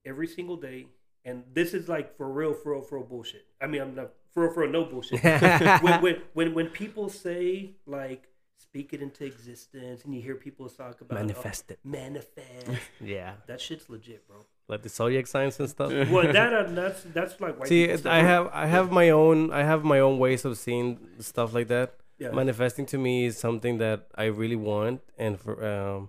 [0.04, 0.86] every single day,
[1.24, 3.46] and this is like for real, for real, for real bullshit.
[3.60, 5.22] I mean, I'm not for real, for real, no bullshit.
[5.82, 8.24] when, when when when people say like
[8.68, 11.78] speak it into existence, and you hear people talk about Manifest it.
[11.84, 12.66] oh, manifest,
[13.14, 14.38] Yeah, that shit's legit, bro.
[14.72, 15.90] like the zodiac signs and stuff.
[16.14, 17.82] Well, that uh, that's that's like white See.
[18.18, 20.88] I have I have my own I have my own ways of seeing
[21.30, 21.88] stuff like that.
[22.22, 22.30] yeah.
[22.42, 26.00] manifesting to me is something that I really want, and for um,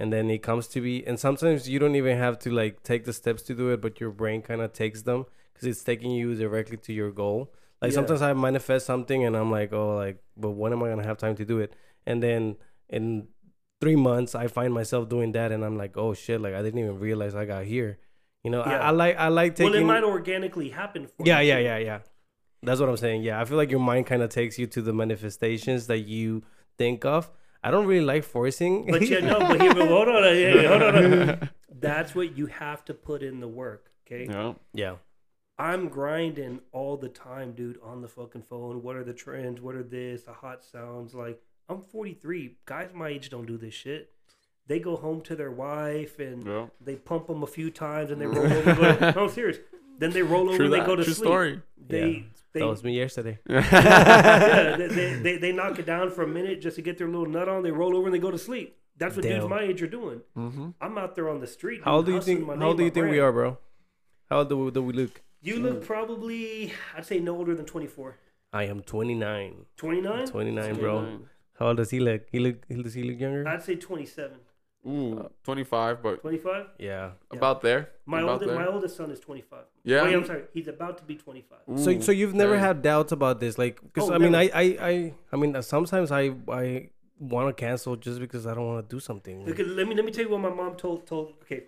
[0.00, 3.02] and then it comes to be, and sometimes you don't even have to like take
[3.08, 5.20] the steps to do it, but your brain kind of takes them
[5.52, 7.40] because it's taking you directly to your goal.
[7.80, 7.98] Like Yeah.
[7.98, 11.18] sometimes I manifest something, and I'm like, oh, like, but when am I gonna have
[11.26, 11.70] time to do it?
[12.06, 12.56] And then
[12.88, 13.28] in
[13.80, 16.80] three months, I find myself doing that, and I'm like, oh shit, like I didn't
[16.80, 17.98] even realize I got here.
[18.42, 18.78] You know, Yeah.
[18.80, 19.72] I, I like I like taking.
[19.72, 21.06] well, it might organically happen.
[21.06, 21.98] For Yeah, you, yeah, yeah, yeah.
[22.62, 23.22] That's what I'm saying.
[23.22, 26.42] Yeah, I feel like your mind kind of takes you to the manifestations that you
[26.78, 27.30] think of.
[27.62, 28.86] I don't really like forcing.
[28.90, 31.50] But yeah, no, but here, but hold on, yeah, yeah, hold on.
[31.80, 33.90] That's what you have to put in the work.
[34.06, 34.52] Okay, yeah.
[34.74, 34.96] yeah,
[35.58, 38.82] I'm grinding all the time, dude, on the fucking phone.
[38.82, 39.60] What are the trends?
[39.60, 40.24] What are this?
[40.24, 41.14] The hot sounds.
[41.14, 42.56] Like I'm 43.
[42.66, 44.10] Guys my age don't do this shit.
[44.66, 46.66] They go home to their wife and Yeah.
[46.80, 48.70] they pump them a few times and they roll over.
[48.70, 49.58] And go no, I'm serious.
[49.98, 50.86] Then they roll over True and they that.
[50.86, 51.26] go to True sleep.
[51.26, 51.62] story.
[51.76, 52.22] They Yeah.
[52.52, 53.38] they that was me yesterday.
[53.48, 57.08] yeah, they, they, they, they knock it down for a minute just to get their
[57.08, 57.62] little nut on.
[57.62, 58.76] They roll over and they go to sleep.
[58.96, 60.20] That's what dudes my age are doing.
[60.36, 60.68] Mm-hmm.
[60.80, 61.80] I'm out there on the street.
[61.84, 62.46] How old do you think?
[62.46, 63.58] my How old do you think we are, bro?
[64.30, 65.20] How old do we, do we look?
[65.42, 68.16] You look probably, I'd say no older than 24.
[68.52, 69.66] I am 29.
[69.76, 70.26] 29?
[70.28, 71.18] 29, bro.
[71.58, 72.22] How old does he look?
[72.30, 72.56] He look.
[72.68, 73.46] He does he look younger?
[73.48, 74.38] I'd say 27.
[74.86, 76.66] Ooh, 25, but 25?
[76.78, 77.12] yeah.
[77.30, 77.88] about there.
[78.04, 78.58] My, about oldest, there.
[78.58, 79.60] my oldest son is 25.
[79.82, 80.02] Yeah.
[80.02, 80.42] Wait, I'm sorry.
[80.52, 81.58] He's about to be 25.
[81.78, 82.64] So, Ooh, so you've never dang.
[82.64, 84.50] had doubts about this, like, because Oh, I mean, I.
[84.54, 88.66] I, I, I mean, uh, sometimes I, I want to cancel just because I don't
[88.66, 89.46] want to do something.
[89.46, 91.32] Look, let me let me tell you what my mom told told.
[91.44, 91.62] Okay,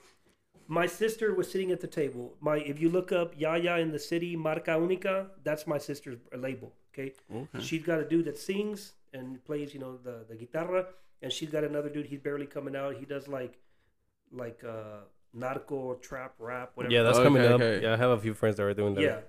[0.69, 2.35] my sister was sitting at the table.
[2.41, 6.73] My if you look up Yaya in the city, Marca Única, that's my sister's label.
[6.93, 7.61] Okay, Okay.
[7.65, 10.87] she's got a dude that sings and plays, you know, the the guitarra,
[11.23, 12.07] and she's got another dude.
[12.07, 12.97] He's barely coming out.
[12.97, 13.59] He does like
[14.33, 15.01] like uh
[15.33, 16.95] narco trap rap whatever.
[16.95, 17.61] Yeah, that's Okay, coming up.
[17.61, 17.83] okay.
[17.83, 19.03] Yeah, I have a few friends that are doing that.
[19.03, 19.21] Yeah.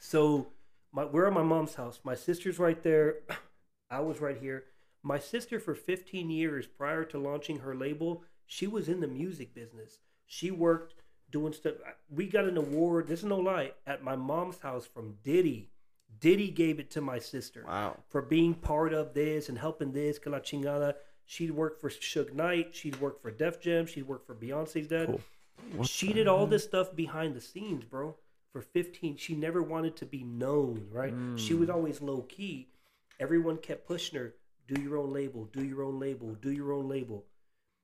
[0.00, 0.48] So
[0.92, 2.00] my we're at my mom's house.
[2.04, 3.16] My sister's right there.
[3.90, 4.64] I was right here.
[5.02, 9.54] My sister for 15 years prior to launching her label, she was in the music
[9.54, 10.00] business.
[10.26, 10.94] She worked
[11.30, 11.74] doing stuff.
[12.10, 15.70] We got an award, this is no lie, at my mom's house from Diddy.
[16.20, 17.96] Diddy gave it to my sister Wow.
[18.08, 20.94] for being part of this and helping this, que la chingada.
[21.26, 22.74] She'd worked for Suge Knight.
[22.74, 23.86] She'd worked for Def Jam.
[23.86, 25.06] She'd worked for Beyonce's dad.
[25.06, 25.84] Cool.
[25.84, 28.16] She did all this stuff behind the scenes, bro.
[28.52, 31.12] For 15, she never wanted to be known, right?
[31.36, 32.68] She was always low key.
[33.20, 34.34] Everyone kept pushing her,
[34.66, 37.26] do your own label, do your own label, do your own label.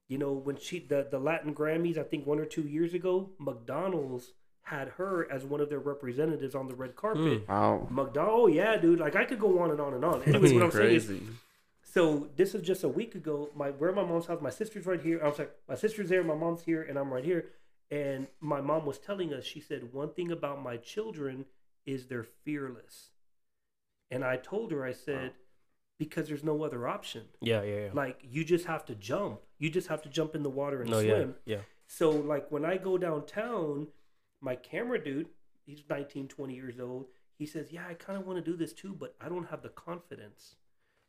[0.08, 3.30] You know, when she the, the Latin Grammys, I think one or two years ago,
[3.38, 4.32] McDonald's
[4.64, 7.42] had her as one of their representatives on the red carpet.
[7.42, 7.52] Hmm.
[7.52, 7.88] Wow.
[7.90, 8.98] McDonald, oh yeah, dude.
[8.98, 10.22] Like I could go on and on and on.
[10.22, 11.22] Anyways, what I'm saying is, Crazy.
[11.82, 13.50] so this is just a week ago.
[13.54, 14.40] My we're at my mom's house.
[14.40, 15.20] My sister's right here.
[15.22, 16.24] I'm sorry, my sister's there.
[16.24, 17.46] My mom's here, and I'm right here.
[17.90, 19.44] And my mom was telling us.
[19.44, 21.44] She said one thing about my children
[21.84, 23.10] is they're fearless.
[24.10, 25.32] And I told her, I said,
[25.98, 27.22] because there's no other option.
[27.40, 27.88] Yeah, yeah, yeah.
[27.92, 29.40] Like you just have to jump.
[29.58, 31.34] You just have to jump in the water and no, yeah, swim.
[31.44, 31.58] yeah.
[31.86, 33.88] So like when I go downtown,
[34.44, 35.28] my camera dude,
[35.64, 37.06] he's 19, 20 years old.
[37.38, 39.62] He says, "Yeah, I kind of want to do this too, but I don't have
[39.62, 40.56] the confidence."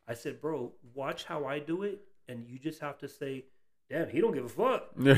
[0.07, 3.45] I said, "Bro, watch how I do it, and you just have to say,
[3.89, 4.95] damn, he don't give a fuck."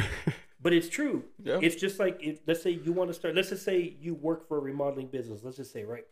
[0.60, 1.24] But it's true.
[1.44, 1.60] Yeah.
[1.62, 3.36] It's just like if, let's say you want to start.
[3.36, 5.42] Let's just say you work for a remodeling business.
[5.44, 6.06] Let's just say right,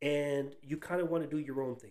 [0.00, 1.90] and you kind of want to do your own thing.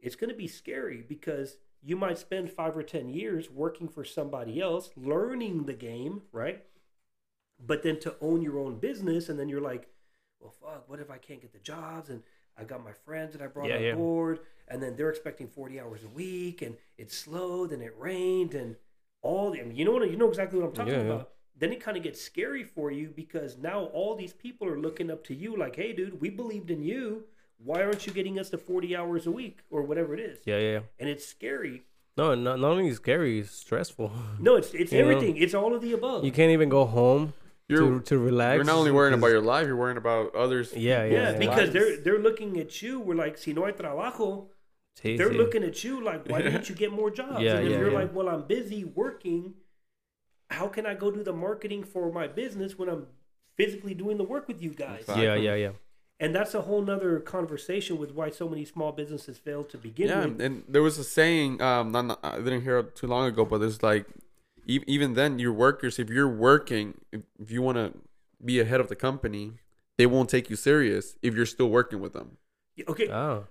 [0.00, 4.04] It's going to be scary because you might spend five or ten years working for
[4.04, 6.64] somebody else, learning the game, right?
[7.66, 9.88] But then to own your own business, and then you're like,
[10.40, 12.10] well, fuck, what if I can't get the jobs?
[12.10, 12.22] And
[12.58, 13.94] I got my friends that I brought Yeah, on yeah.
[13.94, 18.54] board, and then they're expecting 40 hours a week, and it slowed, and it rained,
[18.54, 18.76] and
[19.22, 21.30] all the, I mean, you know what, you know exactly what I'm talking Yeah, about.
[21.56, 25.10] Then it kind of gets scary for you because now all these people are looking
[25.10, 27.24] up to you, like, hey, dude, we believed in you.
[27.64, 30.38] Why aren't you getting us to 40 hours a week or whatever it is?
[30.44, 30.80] Yeah, yeah, yeah.
[30.98, 31.82] And it's scary.
[32.16, 34.12] No, not, not only scary, it's stressful.
[34.38, 35.10] No, it's it's You know?
[35.10, 35.36] everything.
[35.36, 36.24] It's all of the above.
[36.24, 37.32] You can't even go home
[37.68, 38.56] You're to, to relax.
[38.56, 40.72] you're not only worrying about your life, you're worrying about others.
[40.74, 41.12] Yeah, yeah.
[41.12, 41.38] yeah, yeah.
[41.38, 41.72] because Lives.
[41.72, 43.00] they're they're looking at you.
[43.00, 44.48] We're like, si no hay trabajo,
[45.00, 45.36] Sí, they're sí.
[45.36, 47.40] looking at you like, why didn't you get more jobs?
[47.40, 47.98] Yeah, and if yeah, you're yeah.
[47.98, 49.54] like, well, I'm busy working,
[50.50, 53.06] how can I go do the marketing for my business when I'm
[53.56, 55.00] physically doing the work with you guys?
[55.00, 55.24] Exactly.
[55.24, 55.70] Yeah, yeah, yeah.
[56.20, 60.08] And that's a whole nother conversation with why so many small businesses fail to begin
[60.08, 60.40] Yeah, with.
[60.40, 61.60] and there was a saying.
[61.60, 64.06] Um, not, not- I didn't hear it too long ago, but there's like,
[64.66, 67.92] even then, your workers, if you're working, if, if you want to
[68.44, 69.52] be ahead of the company,
[69.98, 72.38] they won't take you serious if you're still working with them.
[72.88, 73.46] Okay, Oh,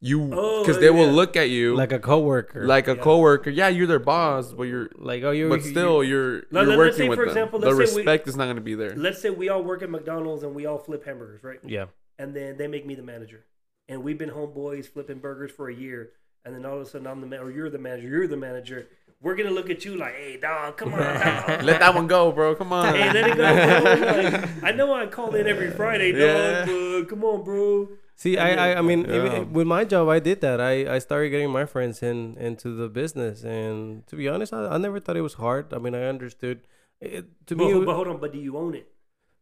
[0.00, 2.66] You, Oh, because they will look at you like a coworker.
[2.66, 3.02] like a Yeah.
[3.02, 3.50] coworker.
[3.50, 5.48] Yeah, you're their boss, but you're, like oh, you.
[5.48, 7.30] but still, you're Let- you're let- let's say, with for them.
[7.30, 8.94] example, the let's say we- respect is not going to be there.
[8.96, 11.58] let's say we all work at McDonald's and we all flip hamburgers, right?
[11.64, 11.86] Yeah.
[12.18, 13.44] and then they make me the manager.
[13.88, 16.12] And we've been homeboys flipping burgers for a year,
[16.44, 18.36] and then all of a sudden I'm the man, or you're the manager, you're the
[18.36, 18.86] manager.
[19.20, 21.62] We're gonna look at you like, hey dog, come on, dog.
[21.62, 22.54] Let that one go, bro.
[22.54, 22.94] Come on.
[22.94, 24.30] Hey, let it go, bro.
[24.40, 26.20] Like, I know I call in every Friday, dog.
[26.20, 26.64] Yeah.
[26.66, 27.88] But come on, bro.
[28.16, 29.16] See, I, I, I mean, Yeah.
[29.26, 30.60] even with my job, I did that.
[30.60, 34.66] I, I started getting my friends in into the business, and to be honest, I,
[34.66, 35.72] I never thought it was hard.
[35.72, 36.60] I mean, I understood.
[37.00, 38.86] It, to But, me, but hold on, but do you own it,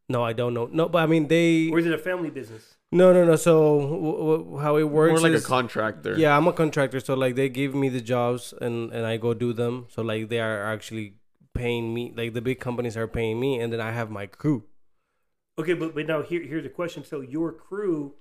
[0.08, 0.68] no, I don't know.
[0.72, 1.68] No, but I mean, they.
[1.70, 2.76] or is it a family business?
[2.94, 3.36] No, no, no.
[3.36, 6.14] So w- w- how it works More like a contractor.
[6.18, 7.00] yeah, I'm a contractor.
[7.00, 9.86] So like they give me the jobs and and I go do them.
[9.88, 11.14] So like they are actually
[11.54, 12.12] paying me.
[12.14, 14.64] Like the big companies are paying me, and then I have my crew.
[15.58, 17.02] Okay, but but now here here's a question.
[17.04, 18.14] So your crew,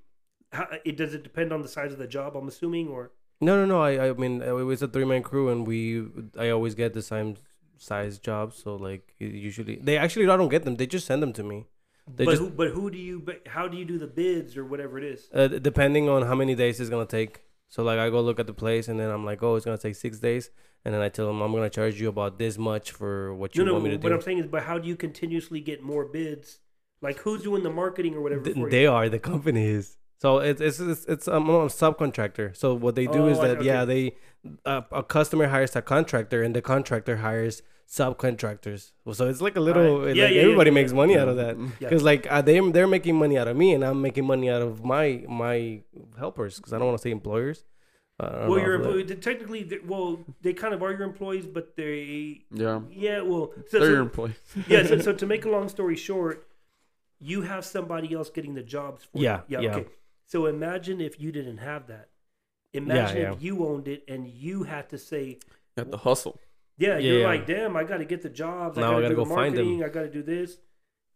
[0.53, 2.35] how, it does it depend on the size of the job?
[2.37, 3.81] I'm assuming, or No, no, no.
[3.81, 7.01] I I mean it was a three man crew, and we I always get the
[7.01, 7.35] same
[7.77, 8.55] size jobs.
[8.63, 10.75] So like usually they actually I don't get them.
[10.77, 11.67] They just send them to me.
[12.07, 13.19] They but just who, but who do you?
[13.19, 15.29] But how do you do the bids or whatever it is?
[15.33, 17.41] uh, depending on how many days it's gonna take.
[17.69, 19.77] So like I go look at the place, and then I'm like, oh, it's gonna
[19.77, 20.49] take six days,
[20.83, 23.63] and then I tell them I'm gonna charge you about this much for what you
[23.63, 23.73] No, no.
[23.73, 24.07] want me to What do.
[24.09, 26.59] What I'm saying is, but how do you continuously get more bids?
[27.01, 28.43] Like who's doing the marketing or whatever?
[28.43, 28.69] Th- for you?
[28.69, 29.97] they are the companies.
[30.21, 32.55] So it's it's it's, it's I'm a subcontractor.
[32.57, 34.15] So what they do is Oh, I- that yeah they
[34.65, 37.61] uh, a customer hires a contractor and the contractor hires
[37.91, 38.91] subcontractors.
[39.13, 40.07] So it's like a little Right.
[40.09, 41.67] like Yeah, yeah, everybody yeah, makes money out of that Yeah.
[41.79, 44.61] because like uh, they they're making money out of me and I'm making money out
[44.61, 45.81] of my my
[46.17, 47.65] helpers because I don't want to say employers.
[48.19, 50.91] Uh, I don't Well, know your if employee, technically, they- well, they kind of are
[50.91, 52.81] your employees, but they, Yeah.
[52.91, 54.35] yeah, well, so, They're so- your employees.
[54.67, 54.83] yeah.
[54.85, 56.47] So, so to make a long story short,
[57.19, 59.61] you have somebody else getting the jobs for Yeah, you.
[59.61, 59.75] yeah.
[59.75, 59.87] Okay.
[60.27, 62.09] So imagine if you didn't have that.
[62.73, 63.33] Imagine yeah.
[63.33, 65.39] if you owned it and you had to say,
[65.75, 66.39] You have to hustle.
[66.83, 68.77] Yeah, you're like, damn, I got to get the jobs.
[68.77, 69.65] Now I I got to do go the find them.
[69.65, 69.83] marketing.
[69.83, 70.57] I got to do this,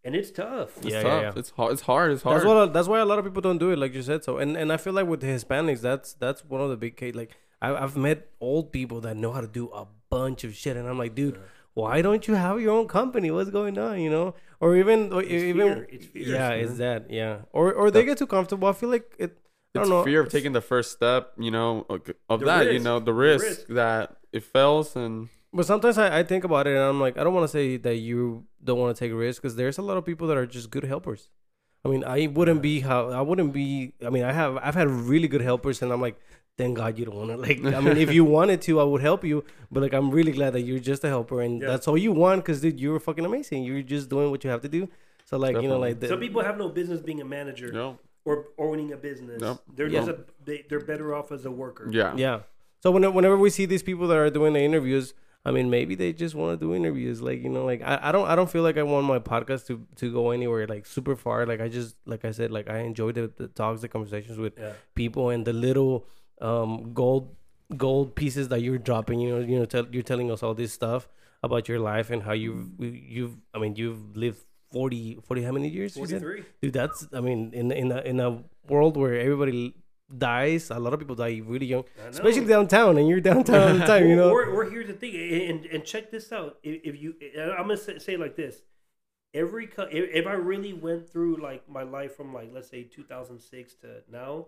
[0.04, 0.78] and it's tough.
[0.78, 1.22] It's Yeah, tough.
[1.24, 1.40] yeah, yeah.
[1.42, 1.72] It's hard.
[1.74, 2.12] It's hard.
[2.14, 2.36] It's hard.
[2.38, 2.74] That's what.
[2.74, 4.24] That's why a lot of people don't do it, like you said.
[4.24, 6.96] So, and and I feel like with the Hispanics, that's that's one of the big
[6.98, 7.16] case.
[7.16, 7.32] Like
[7.62, 10.88] I, I've met old people that know how to do a bunch of shit, and
[10.88, 11.40] I'm like, dude,
[11.74, 13.32] why don't you have your own company?
[13.32, 14.00] What's going on?
[14.00, 15.88] You know, or even or It's even fear.
[15.92, 16.28] It's fear.
[16.36, 18.68] yeah, it's that yeah, or or they get too comfortable.
[18.68, 19.32] I feel like it.
[19.76, 20.04] I it's don't know.
[20.06, 21.34] fear of taking the first step.
[21.38, 22.72] You know, of of The that.
[22.74, 23.68] You know, the The risk, risk.
[23.70, 27.24] that it fails and But sometimes I, I think about it and I'm like, I
[27.24, 29.96] don't want to say that you don't want to take risks because there's a lot
[29.98, 31.30] of people that are just good helpers.
[31.86, 33.94] I mean, I wouldn't be how I wouldn't be.
[34.06, 36.18] I mean, I have I've had really good helpers, and I'm like,
[36.58, 37.38] thank God you don't want to.
[37.48, 39.44] Like, I mean, if you wanted to, I would help you.
[39.72, 41.68] But like, I'm really glad that you're just a helper, and Yeah.
[41.70, 43.64] that's all you want because dude, you're fucking amazing.
[43.64, 44.90] You're just doing what you have to do.
[45.26, 47.74] So like, you know, like the, Some people have no business being a manager you
[47.74, 49.42] know, or owning a business.
[49.42, 49.58] Yep.
[49.76, 50.00] They're Yeah.
[50.00, 51.88] just a, they, they're better off as a worker.
[51.92, 52.40] yeah, Yeah.
[52.82, 55.14] So whenever, whenever we see these people that are doing the interviews,
[55.48, 57.22] I mean, maybe they just want to do interviews.
[57.22, 59.68] Like you know, like I, I don't I don't feel like I want my podcast
[59.68, 61.46] to to go anywhere like super far.
[61.46, 64.54] Like I just like I said, like I enjoy the, the talks, the conversations with
[64.58, 64.74] Yeah.
[64.96, 66.06] people, and the little
[66.42, 67.36] um gold
[67.78, 69.20] gold pieces that you're dropping.
[69.20, 71.08] You know, you know, tell, you're telling us all this stuff
[71.44, 74.42] about your life and how you've you've I mean you've lived
[74.72, 75.94] 40, 40 how many years?
[75.94, 76.44] 43.
[76.62, 79.76] Dude, that's I mean in in a in a world where everybody
[80.16, 83.86] dies, a lot of people die really young, especially downtown, and you're downtown all the
[83.86, 84.30] time, you know.
[84.30, 85.16] Or, or here's the thing,
[85.50, 86.58] and, and check this out.
[86.64, 88.62] If, if you, I'm gonna say, say like this:
[89.34, 94.04] every if I really went through like my life from like let's say 2006 to
[94.12, 94.48] now,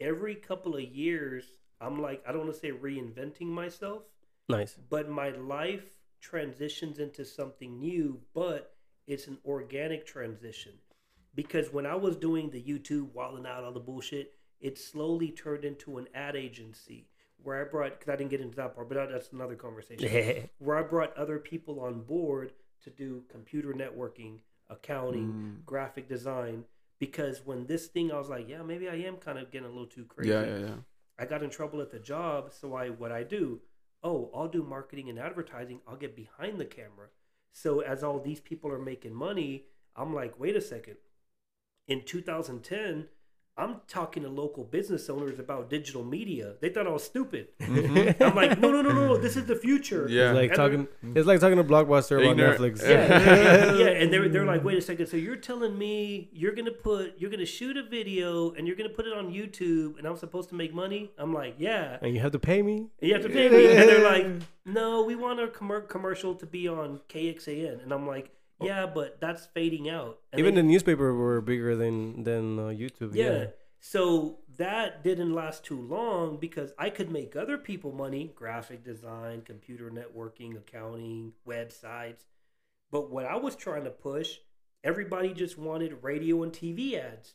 [0.00, 1.44] every couple of years,
[1.80, 4.02] I'm like I don't want to say reinventing myself,
[4.48, 4.76] Nice.
[4.90, 5.84] but my life
[6.20, 8.74] transitions into something new, but
[9.06, 10.72] it's an organic transition.
[11.34, 14.32] Because when I was doing the YouTube, wilding out all the bullshit,
[14.64, 17.06] it slowly turned into an ad agency
[17.42, 20.48] where I brought, because I didn't get into that part, but that's another conversation.
[20.58, 22.52] where I brought other people on board
[22.84, 24.38] to do computer networking,
[24.70, 25.64] accounting, Mm.
[25.66, 26.64] graphic design.
[26.98, 29.70] Because when this thing, I was like, yeah, maybe I am kind of getting a
[29.70, 30.30] little too crazy.
[30.30, 30.76] yeah, yeah, yeah.
[31.18, 33.60] I got in trouble at the job, so I what I do?
[34.02, 35.80] Oh, I'll do marketing and advertising.
[35.86, 37.08] I'll get behind the camera.
[37.52, 40.96] So as all these people are making money, I'm like, wait a second.
[41.86, 43.08] In 2010,
[43.56, 46.54] I'm talking to local business owners about digital media.
[46.60, 47.48] They thought I was stupid.
[47.60, 48.20] Mm-hmm.
[48.22, 49.16] I'm like, no, no, no, no, no.
[49.16, 50.08] This is the future.
[50.10, 50.30] Yeah.
[50.30, 50.88] It's like And talking.
[51.14, 52.60] It's like talking to Blockbuster about Ignorant.
[52.60, 52.82] Netflix.
[52.82, 55.06] yeah, yeah, yeah, and they're they're like, wait a second.
[55.06, 58.88] So you're telling me you're gonna put you're gonna shoot a video and you're gonna
[58.88, 61.12] put it on YouTube and I'm supposed to make money?
[61.16, 61.98] I'm like, yeah.
[62.02, 62.76] And you have to pay me.
[63.00, 63.66] And you have to pay me.
[63.66, 64.26] And they're like,
[64.66, 67.82] no, we want our commer- commercial to be on KXAN.
[67.84, 70.18] And I'm like, yeah, but that's fading out.
[70.32, 73.14] And Even they- the newspaper were bigger than than uh, YouTube.
[73.14, 73.32] yeah.
[73.32, 73.46] Yeah.
[73.80, 79.42] So that didn't last too long because I could make other people money graphic design,
[79.42, 82.24] computer networking, accounting, websites.
[82.90, 84.38] But what I was trying to push,
[84.82, 87.34] everybody just wanted radio and TV ads.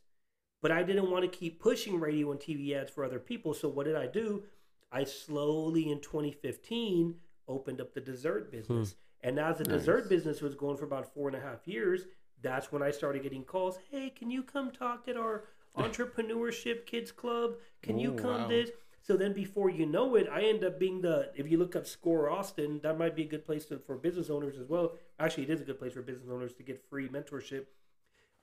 [0.61, 3.53] But I didn't want to keep pushing radio and TV ads for other people.
[3.53, 4.43] So what did I do?
[4.91, 7.15] I slowly in 2015
[7.47, 8.95] opened up the dessert business.
[9.21, 9.79] And as the Nice.
[9.79, 12.05] dessert business was going for about four and a half years,
[12.41, 13.77] that's when I started getting calls.
[13.91, 15.45] Hey, can you come talk at our
[15.77, 17.55] entrepreneurship kids club?
[17.81, 18.47] Can you come wow.
[18.47, 18.71] this?
[19.01, 21.87] So then before you know it, I end up being the if you look up
[21.87, 24.93] Score Austin, that might be a good place to, for business owners as well.
[25.19, 27.65] Actually, it is a good place for business owners to get free mentorship.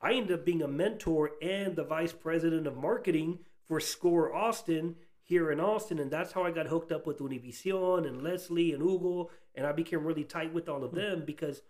[0.00, 4.96] I ended up being a mentor and the vice president of marketing for Score Austin
[5.26, 8.80] here in Austin, and that's how I got hooked up with Univision and Leslie and
[8.80, 10.98] Hugo, and I became really tight with all of hmm.
[10.98, 11.62] them because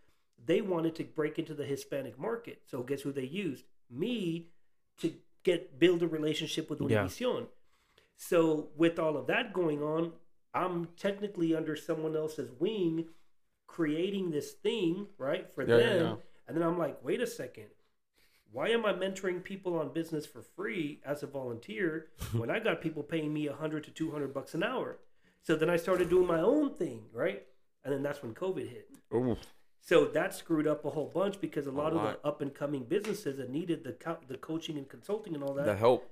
[0.45, 2.61] they wanted to break into the Hispanic market.
[2.67, 3.65] So guess who they used?
[3.91, 4.51] Me
[5.01, 7.05] to get build a relationship with Yeah.
[7.05, 7.47] Univision.
[8.17, 10.13] So with all of that going on,
[10.53, 13.09] I'm technically under someone else's wing,
[13.67, 16.17] creating this thing right for Yeah, yeah, them, yeah.
[16.47, 17.69] and then I'm like, wait a second.
[18.57, 22.81] Why am I mentoring people on business for free as a volunteer when I got
[22.81, 24.97] people paying me 100 to 200 bucks an hour?
[25.43, 27.45] So then I started doing my own thing, right?
[27.85, 28.89] And then that's when COVID hit.
[29.13, 29.37] Ooh,
[29.83, 32.23] So that screwed up a whole bunch because a lot of lot.
[32.23, 35.53] the up and coming businesses that needed the co- the coaching and consulting and all
[35.53, 36.11] that, the help.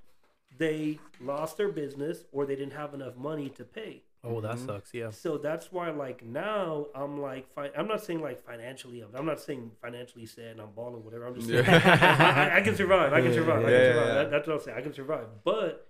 [0.59, 4.03] they lost their business or they didn't have enough money to pay.
[4.27, 4.67] Oh, that Mhm.
[4.67, 4.95] sucks.
[4.95, 5.11] Yeah.
[5.11, 9.41] So that's why, like now, I'm like, fi- I'm not saying like financially, I'm, not
[9.41, 11.27] saying financially sad and I'm balling whatever.
[11.27, 12.51] I'm just saying Yeah.
[12.55, 13.13] I, I can survive.
[13.13, 13.65] I can survive.
[13.65, 14.07] I can survive.
[14.09, 14.15] yeah.
[14.15, 14.79] That, that's what I'm saying.
[14.79, 15.27] I can survive.
[15.45, 15.89] But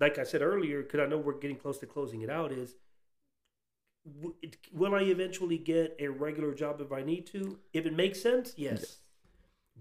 [0.00, 2.76] like I said earlier, because I know we're getting close to closing it out, is
[4.06, 7.58] w- it- will I eventually get a regular job if I need to?
[7.72, 8.98] If it makes sense, yes.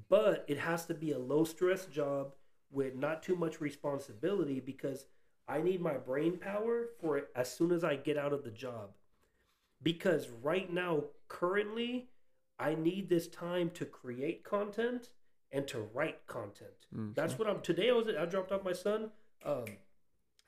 [0.10, 2.34] But it has to be a low stress job
[2.72, 5.06] with not too much responsibility because
[5.50, 8.52] I need my brain power for it as soon as I get out of the
[8.52, 8.92] job.
[9.82, 12.10] because right now, currently,
[12.60, 15.10] I need this time to create content
[15.52, 16.86] and to write content.
[16.96, 17.62] Mm, That's what I'm.
[17.62, 18.08] Today I was.
[18.08, 19.12] I dropped off my son.
[19.46, 19.66] Um,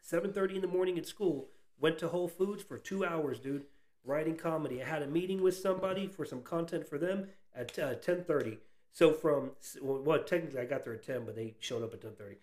[0.01, 1.49] seven thirty in the morning at school.
[1.79, 3.65] Went to Whole Foods for two hours, dude.
[4.03, 4.81] Writing comedy.
[4.83, 8.57] I had a meeting with somebody for some content for them at uh, ten thirty.
[8.91, 9.51] So from
[9.81, 12.35] well, well, technically I got there at ten, but they showed up at ten thirty.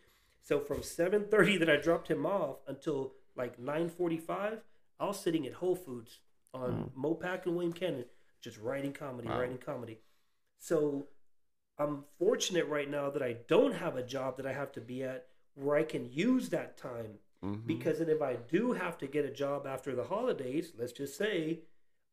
[0.48, 4.62] So from seven thirty that I dropped him off until like nine forty five,
[4.98, 6.20] I was sitting at Whole Foods
[6.54, 8.06] on Mopac and William Cannon,
[8.40, 9.40] just writing comedy, Wow.
[9.40, 9.98] writing comedy.
[10.58, 11.08] So
[11.76, 15.04] I'm fortunate right now that I don't have a job that I have to be
[15.04, 17.18] at where I can use that time.
[17.44, 17.66] Mhm.
[17.66, 21.14] Because then if I do have to get a job after the holidays, let's just
[21.14, 21.60] say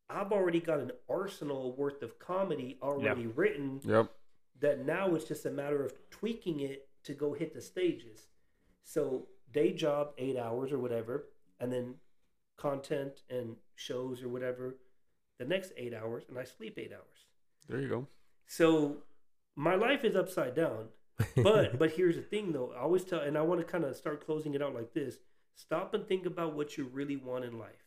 [0.10, 4.12] I've already got an arsenal worth of comedy already written Yep.
[4.60, 8.28] that now it's just a matter of tweaking it to go hit the stages.
[8.84, 11.26] So day job eight hours or whatever,
[11.60, 11.96] and then
[12.58, 14.76] content and shows or whatever
[15.38, 17.26] the next eight hours, and I sleep eight hours.
[17.68, 18.08] There you go.
[18.48, 18.98] So
[19.56, 20.90] my life is upside down.
[21.36, 22.74] But but here's the thing though.
[22.76, 25.18] I always tell and I want to kind of start closing it out like this.
[25.56, 27.84] Stop and think about what you really want in life.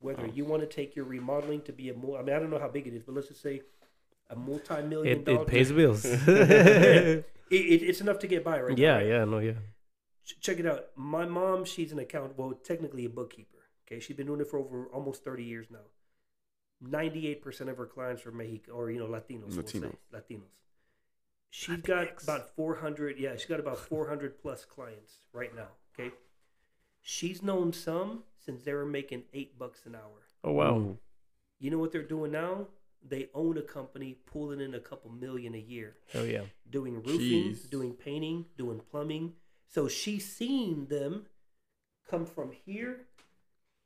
[0.00, 0.32] Whether Oh.
[0.34, 2.58] you want to take your remodeling to be a more I mean I don't know
[2.58, 3.62] how big it is, but let's just say
[4.30, 6.02] a multi-million it, dollar it pays bills.
[7.52, 9.06] it, it, it's enough to get by right now, yeah, right?
[9.06, 9.52] yeah, no, yeah.
[10.40, 10.86] Check it out.
[10.96, 13.58] My mom, she's an account, well, technically a bookkeeper.
[13.86, 15.86] Okay, she's been doing it for over almost thirty years now.
[16.80, 19.54] Ninety-eight percent of her clients are Mexican or you know Latinos.
[19.54, 19.80] We'll say.
[19.80, 19.96] Latinos.
[20.14, 20.40] Latinos.
[21.50, 23.18] She's got about four hundred.
[23.18, 25.68] Yeah, she's got about four hundred plus clients right now.
[25.94, 26.12] Okay,
[27.02, 30.22] she's known some since they were making eight bucks an hour.
[30.44, 30.96] Oh wow.
[31.58, 32.68] You know what they're doing now?
[33.08, 36.42] They own a company, pulling in a couple million a year Oh yeah.
[36.70, 37.18] doing roofing,
[37.54, 37.68] Jeez.
[37.70, 39.32] doing painting, doing plumbing.
[39.68, 41.26] So she's seen them
[42.08, 43.06] come from here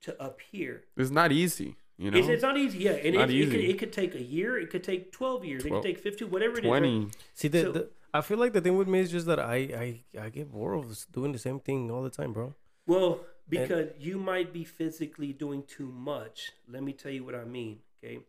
[0.02, 0.84] to up here.
[0.96, 2.18] It's not easy, you know.
[2.18, 2.92] It's, it's not easy, yeah.
[2.92, 4.58] And Not it, it, could, it could take a year.
[4.58, 5.64] It could take twelve years.
[5.64, 6.70] it could take fifteen, whatever it is.
[6.70, 6.78] right?
[6.80, 7.08] Twenty.
[7.34, 9.56] See, the, So- the I feel like the thing with me is just that I
[9.56, 12.54] I I get bored of doing the same thing all the time, bro.
[12.86, 16.52] Well, because you might be physically doing too much.
[16.68, 17.78] Let me tell you what I mean.
[18.02, 18.20] Okay,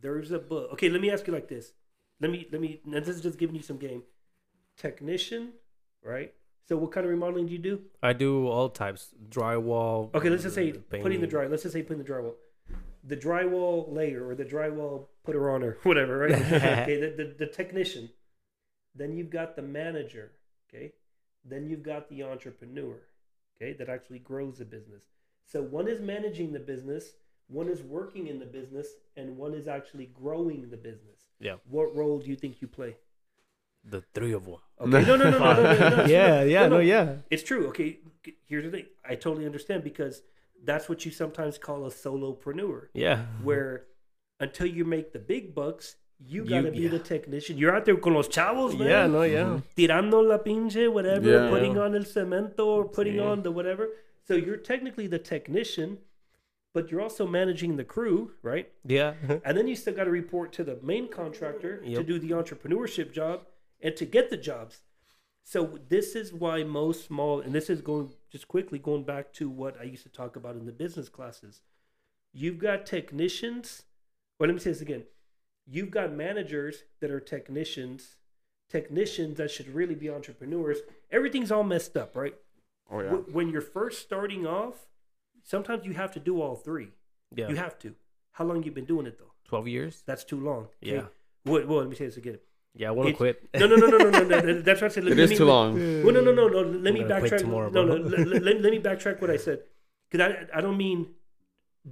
[0.00, 0.72] there's a book.
[0.72, 1.72] Okay, let me ask you like this.
[2.20, 2.80] Let me let me.
[2.84, 4.02] Now this is just giving you some game.
[4.76, 5.52] Technician,
[6.02, 6.34] right?
[6.68, 7.80] So what kind of remodeling do you do?
[8.02, 10.14] I do all types, drywall.
[10.14, 11.28] Okay, let's just say uh, putting the painting.
[11.28, 11.46] dry.
[11.46, 12.34] Let's just say putting the drywall,
[13.04, 16.32] the drywall layer or the drywall putter on or whatever, right?
[16.52, 18.10] okay, the, the the technician.
[18.94, 20.32] Then you've got the manager.
[20.68, 20.92] Okay,
[21.44, 22.96] then you've got the entrepreneur.
[23.56, 25.04] Okay, that actually grows the business.
[25.46, 27.12] So one is managing the business,
[27.48, 31.20] one is working in the business, and one is actually growing the business.
[31.38, 31.56] Yeah.
[31.68, 32.96] What role do you think you play?
[33.84, 34.60] The three of one.
[34.80, 34.90] Okay.
[34.90, 37.16] No, no, no, no, no, no, no, Yeah, yeah, no, yeah.
[37.30, 37.68] It's true.
[37.68, 38.00] Okay,
[38.46, 38.86] here's the thing.
[39.08, 40.22] I totally understand because
[40.64, 42.88] that's what you sometimes call a solopreneur.
[42.94, 43.26] Yeah.
[43.42, 43.84] Where
[44.40, 46.90] until you make the big bucks, you gotta you, be yeah.
[46.90, 47.58] the technician.
[47.58, 48.88] You're out there con los chavos, man.
[48.88, 49.44] Yeah, no, yeah.
[49.44, 49.58] Mm-hmm.
[49.76, 51.82] Tirando la pinche, whatever, yeah, putting yeah.
[51.82, 53.88] on el cemento or putting on the whatever.
[54.26, 55.98] So you're technically the technician,
[56.76, 58.70] but you're also managing the crew, right?
[58.84, 59.14] Yeah.
[59.46, 63.14] And then you still got to report to the main contractor to do the entrepreneurship
[63.14, 63.46] job
[63.80, 64.82] and to get the jobs.
[65.42, 69.48] So this is why most small, and this is going just quickly going back to
[69.48, 71.62] what I used to talk about in the business classes.
[72.34, 73.84] You've got technicians.
[74.38, 75.04] Well, let me say this again.
[75.66, 78.16] You've got managers that are technicians,
[78.68, 80.80] technicians that should really be entrepreneurs.
[81.10, 82.34] Everything's all messed up, right?
[82.90, 83.12] Oh yeah.
[83.32, 84.88] When you're first starting off,
[85.46, 86.88] sometimes you have to do all three.
[87.34, 87.48] Yeah.
[87.48, 87.94] You have to.
[88.32, 89.32] How long you been doing it though?
[89.48, 90.02] 12 years?
[90.06, 90.68] That's too long.
[90.80, 91.04] Yeah.
[91.46, 92.38] Well, well, let me say this again.
[92.74, 93.48] Yeah, I want to quit.
[93.54, 94.40] No, no, no, no, no, no.
[94.40, 95.04] no, That's what I said.
[95.04, 95.74] Let It me- is let too long.
[96.04, 96.60] Well, no, no, no, no.
[96.60, 97.38] Let me I'm gonna quit backtrack.
[97.38, 97.94] tomorrow, no, no.
[97.96, 99.60] Let, let- let- let me backtrack what I said
[100.10, 100.20] because
[100.52, 101.06] I, I don't mean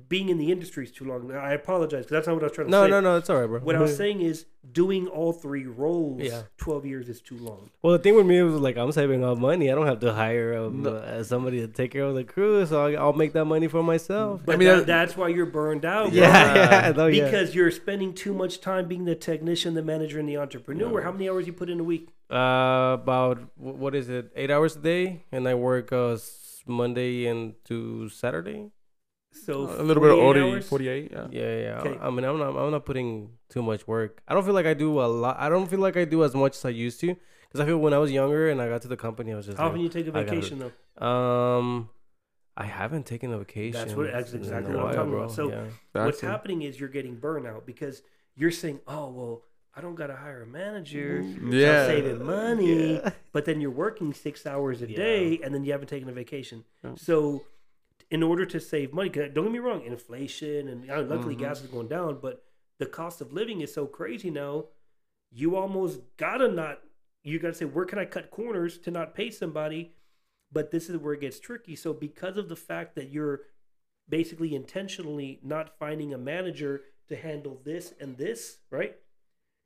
[0.08, 1.30] being in the industry is too long.
[1.32, 2.90] I apologize because that's not what I was trying to No, say.
[2.90, 3.60] no, no, no, it's all right, bro.
[3.60, 6.20] What I was saying is doing all three roles.
[6.22, 6.42] Yeah.
[6.56, 7.70] Twelve years is too long.
[7.82, 9.70] Well, the thing with me was like I'm saving up money.
[9.70, 12.86] I don't have to hire um, uh, somebody to take care of the crew, so
[12.86, 14.40] I'll, I'll make that money for myself.
[14.44, 16.10] But mean, that, that- that's why you're burned out.
[16.10, 16.18] bro.
[16.20, 16.54] Yeah,
[16.86, 17.24] yeah, no, yeah.
[17.26, 20.90] Because you're spending too much time being the technician, the manager, and the entrepreneur.
[20.98, 21.02] No.
[21.02, 22.08] How many hours you put in a week?
[22.30, 24.32] Uh, about what is it?
[24.34, 26.16] Eight hours a day, and I work uh
[26.66, 28.70] Monday and to Saturday.
[29.34, 30.68] So a little bit of 48 hours?
[30.68, 31.10] 48.
[31.12, 31.26] Yeah.
[31.30, 31.80] Yeah, yeah.
[31.80, 31.98] Okay.
[32.00, 34.22] I mean, I'm not, I'm not putting too much work.
[34.28, 35.36] I don't feel like I do a lot.
[35.38, 37.08] I don't feel like I do as much as I used to.
[37.48, 39.46] Because I feel when I was younger and I got to the company, I was
[39.46, 41.06] just How often like, you take a I gotta- vacation though?
[41.06, 41.88] um,
[42.56, 43.72] I haven't taken a vacation.
[43.80, 45.22] That's what- that's exactly what I'm while, talking bro.
[45.24, 45.32] about.
[45.34, 45.64] So- yeah.
[46.04, 46.26] What's it.
[46.26, 48.02] happening is you're getting burnout because
[48.36, 49.42] you're saying, "Oh well,
[49.76, 51.86] I don't got to hire a manager." so I'm Yeah.
[51.86, 53.10] saving money, Yeah.
[53.32, 54.96] but then you're working six hours a Yeah.
[54.96, 56.64] day, and then you haven't taken a vacation.
[56.84, 56.92] Yeah.
[56.96, 57.42] So
[58.10, 59.10] in order to save money.
[59.10, 61.38] 'cause don't get me wrong, inflation and luckily Mhm.
[61.40, 62.44] gas is going down, but
[62.78, 64.68] the cost of living is so crazy now.
[65.30, 66.82] You almost gotta not.
[67.22, 69.94] You gotta say, where can I cut corners to not pay somebody?
[70.52, 71.74] But this is where it gets tricky.
[71.74, 73.46] So because of the fact that you're
[74.08, 79.00] basically intentionally not finding a manager to handle this and this, right?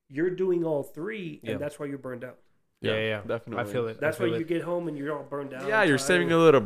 [0.09, 1.53] You're doing all three, Yeah.
[1.53, 2.41] and that's why you're burned out.
[2.81, 3.59] Yeah, yeah, definitely.
[3.65, 4.01] I feel it.
[4.01, 4.49] That's I why feel you it.
[4.49, 5.67] get home and you're all burned out.
[5.67, 6.63] Yeah, you're saving a little,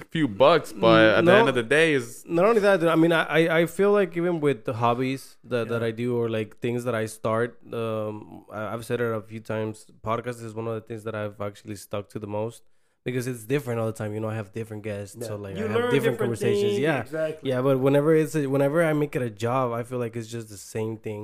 [0.00, 1.38] a few bucks, but at the No.
[1.40, 4.16] end of the day, is not only that i mean i i I feel like
[4.16, 7.50] even with the hobbies that, that i do or like things that i start
[7.82, 11.14] um I- i've said it a few times podcast is one of the things that
[11.20, 12.62] i've actually stuck to the most
[13.04, 15.64] because it's different all the time you know i have different guests so like you
[15.66, 17.50] i learn have different, conversations things, yeah exactly.
[17.50, 20.28] yeah but whenever it's a, whenever i make it a job i feel like it's
[20.36, 21.22] just the same thing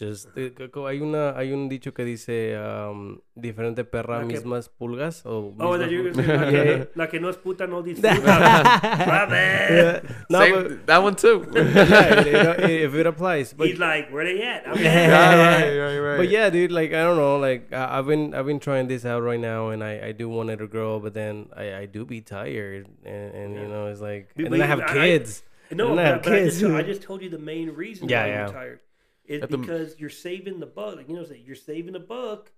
[0.00, 4.26] just eh, co- co- hay una hay un dicho que dice um, diferente perra La
[4.26, 7.06] que- mismas pulgas o Oh, mismas that you're pul- gonna say, la, Yeah, que, la
[7.08, 8.18] que no es puta no disfruta.
[8.24, 9.70] My bad.
[9.70, 10.00] yeah.
[10.30, 11.46] no same, but that one too.
[11.54, 14.66] yeah, you know, if it applies but He's like, where they at?
[14.66, 14.88] I'm Yeah.
[14.90, 15.60] at.
[15.62, 16.16] right, right, right.
[16.18, 19.04] But yeah, dude, like I don't know, like I, I've been I've been trying this
[19.04, 21.86] out right now, and I I do want it to grow, but then I I
[21.86, 23.62] do be tired, and and Yeah.
[23.62, 25.42] you know it's like, But- and then I but have I- kids.
[25.72, 26.58] No, And I have but, but I, kids.
[26.60, 28.42] just, I just told you the main reason Yeah, why yeah.
[28.42, 28.80] you're tired.
[29.30, 30.96] Is At the- because you're saving the buck.
[30.96, 32.50] Like, you know, you're saving a buck,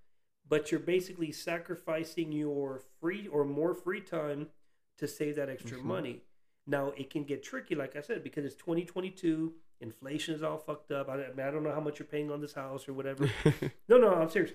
[0.49, 4.49] but you're basically sacrificing your free or more free time
[4.97, 5.83] to save that extra Mhm.
[5.85, 6.23] money.
[6.67, 9.55] Now it can get tricky, like I said, because it's 2022.
[9.83, 11.11] Inflation is all fucked up.
[11.11, 13.29] I, I mean, I don't know how much you're paying on this house or whatever.
[13.89, 14.53] no, no, I'm serious.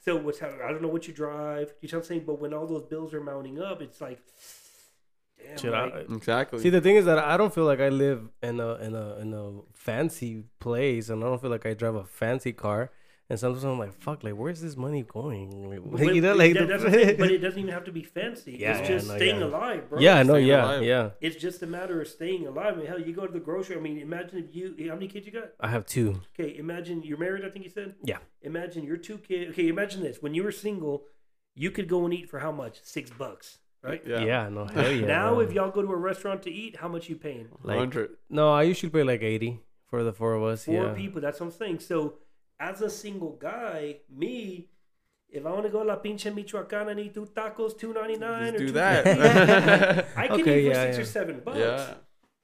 [0.00, 1.74] So what's how I don't know what you drive.
[1.82, 2.24] You know what I'm saying?
[2.24, 4.20] But when all those bills are mounting up, it's like,
[5.42, 5.58] damn.
[5.58, 6.60] Should I- exactly.
[6.60, 9.16] See, the thing is that I don't feel like I live in a in a
[9.18, 12.90] in a fancy place, and I don't feel like I drive a fancy car.
[13.30, 15.68] And sometimes I'm like, fuck, like where's this money going?
[15.68, 17.84] Like, But- you know, like that- the- that's the thing, but it doesn't even have
[17.84, 18.56] to be fancy.
[18.58, 19.46] Yeah, it's yeah, just no, staying yeah.
[19.46, 19.98] alive, bro.
[20.00, 20.82] yeah, no, Staying yeah, alive.
[20.82, 21.10] yeah.
[21.20, 22.72] It's just a matter of staying alive.
[22.74, 23.76] I mean, hell, you go to the grocery.
[23.76, 25.50] I mean, imagine if you how many kids you got?
[25.60, 26.22] I have two.
[26.40, 27.44] Okay, imagine you're married.
[27.44, 27.96] I think you said.
[28.02, 28.16] Yeah.
[28.40, 29.50] Imagine your two kids.
[29.50, 31.04] Okay, imagine this: when you were single,
[31.54, 32.80] you could go and eat for how much?
[32.82, 34.02] Six bucks, right?
[34.06, 34.48] Yeah, yeah.
[34.48, 35.06] no, hell yeah.
[35.06, 37.48] now, if y'all go to a restaurant to eat, how much you paying?
[37.62, 38.10] like, 100.
[38.30, 40.64] no, I usually pay like eighty for the four of us.
[40.64, 40.92] Four yeah.
[40.94, 41.20] people.
[41.20, 41.80] That's what I'm saying.
[41.80, 42.14] So,
[42.60, 44.68] as a single guy, me.
[45.30, 48.16] If I want to go to La Pinche Michoacana and eat two tacos, two ninety
[48.16, 49.06] nine, or do two that.
[50.16, 51.02] I can Okay, eat for yeah, six yeah.
[51.02, 51.58] or seven bucks.
[51.58, 51.94] yeah.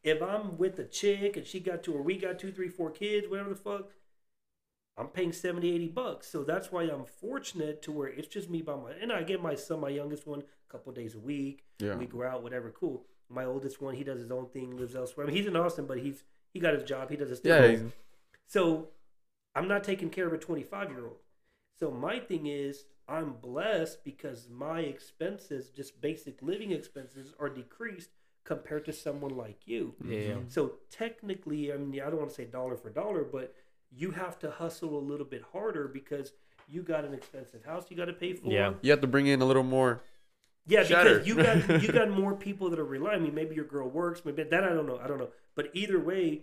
[0.02, 2.90] If I'm with a chick and she got two or we got two, three, four
[2.90, 3.89] kids, whatever the fuck,
[4.97, 6.29] I'm paying 70, 80 bucks.
[6.29, 9.43] So that's why I'm fortunate to where it's just me by my and I get
[9.43, 11.65] my son, my youngest one, a couple days a week.
[11.81, 11.97] Yeah.
[11.97, 13.05] We go out, whatever, cool.
[13.29, 15.27] My oldest one, he does his own thing, lives elsewhere.
[15.27, 16.23] I mean, he's in Austin, but he's
[16.53, 17.51] he got his job, he does his thing.
[17.53, 17.69] Yeah.
[17.69, 17.83] he's-
[18.47, 18.91] So
[19.57, 21.19] I'm not taking care of a 25 year old.
[21.81, 28.11] So my thing is, I'm blessed because my expenses, just basic living expenses, are decreased
[28.45, 29.95] compared to someone like you.
[30.07, 30.35] Yeah, yeah.
[30.49, 33.55] So technically, I mean, I don't want to say dollar for dollar, but
[33.97, 36.33] you have to hustle a little bit harder because
[36.69, 38.51] you got an expensive house you got to pay for.
[38.51, 38.75] Yeah.
[38.83, 40.03] You have to bring in a little more.
[40.66, 41.21] Yeah, Cheddar.
[41.21, 43.21] because you got you got more people that are relying.
[43.21, 44.99] I mean, maybe your girl works, maybe that I don't know.
[44.99, 45.29] I don't know.
[45.55, 46.43] But either way,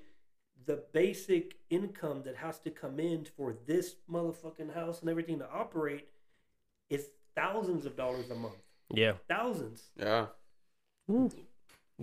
[0.66, 5.50] the basic income that has to come in for this motherfucking house and everything to
[5.50, 6.08] operate
[6.90, 8.62] is thousands of dollars a month.
[8.94, 9.14] Yeah.
[9.28, 9.90] Thousands.
[9.98, 10.28] Yeah.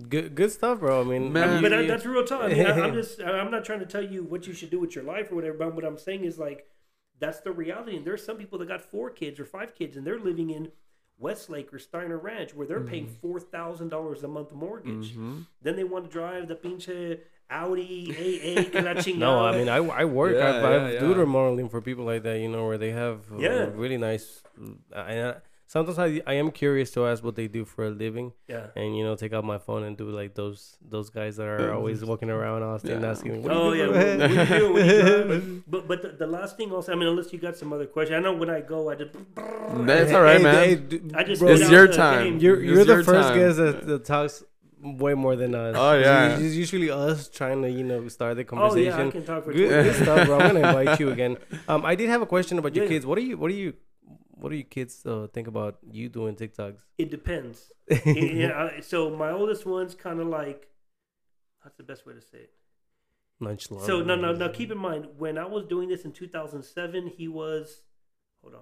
[0.09, 1.01] Good good stuff, bro.
[1.01, 1.49] I mean, Man.
[1.49, 2.43] I mean, but that, you- that's real talk.
[2.45, 4.79] I mean, I, I'm just I'm not trying to tell you what you should do
[4.79, 5.57] with your life or whatever.
[5.59, 6.67] But what I'm saying is like
[7.19, 7.97] that's the reality.
[7.97, 10.71] And there's some people that got four kids or five kids, and they're living in
[11.19, 15.17] Westlake or Steiner Ranch where they're paying four thousand dollars a month mortgage.
[15.17, 15.47] Mhm.
[15.63, 17.19] Then they want to drive the pinche
[17.51, 19.19] Audi A8 que la chingada.
[19.19, 20.35] No, I mean I, I work.
[20.37, 21.17] Yeah, I've, I've yeah, do yeah.
[21.17, 22.39] remodeling for people like that.
[22.39, 23.71] You know where they have uh, Yeah.
[23.75, 24.43] really nice.
[24.95, 25.35] uh, And I,
[25.69, 28.67] sometimes I I am curious to ask what they do for a living, yeah.
[28.75, 30.61] and you know take out my phone and do like those
[30.95, 33.11] those guys that are always walking around Austin Yeah.
[33.13, 33.43] asking.
[33.43, 34.73] What Oh you yeah, do, what, what do you do?
[34.73, 35.63] What do?
[35.73, 38.15] But but the, the last thing also, I mean, unless you got some other question,
[38.17, 40.55] I know when I go, I just That's all right, Hey, man.
[40.65, 42.25] hey, d- I just bro, It's your time.
[42.25, 42.39] game.
[42.41, 43.39] You're you're the your first time.
[43.39, 44.43] guest that, that talks
[44.81, 45.75] way more than us.
[45.77, 46.35] Oh, yeah.
[46.35, 48.93] it's, it's usually us trying to you know start the conversation.
[48.93, 49.05] Oh conversation.
[49.05, 50.39] yeah, I can talk for good, good stuff, bro.
[50.39, 51.37] I'm gonna invite you again.
[51.67, 52.91] Um, I did have a question about your Yeah.
[52.93, 53.05] kids.
[53.05, 53.75] What are you, what do you,
[54.41, 56.81] what do you kids uh, think about you doing TikToks?
[56.99, 57.71] It depends.
[58.07, 60.69] yeah, I- so my oldest one's kind of like,
[61.63, 62.53] that's the best way to say it?
[63.41, 63.87] Nonchalant.
[63.87, 64.49] So no, no, no.
[64.49, 67.83] Keep in mind when I was doing this in 2007, he was,
[68.43, 68.61] hold on,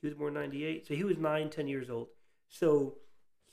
[0.00, 2.08] he was born 98, so he was nine, ten years old.
[2.48, 2.96] So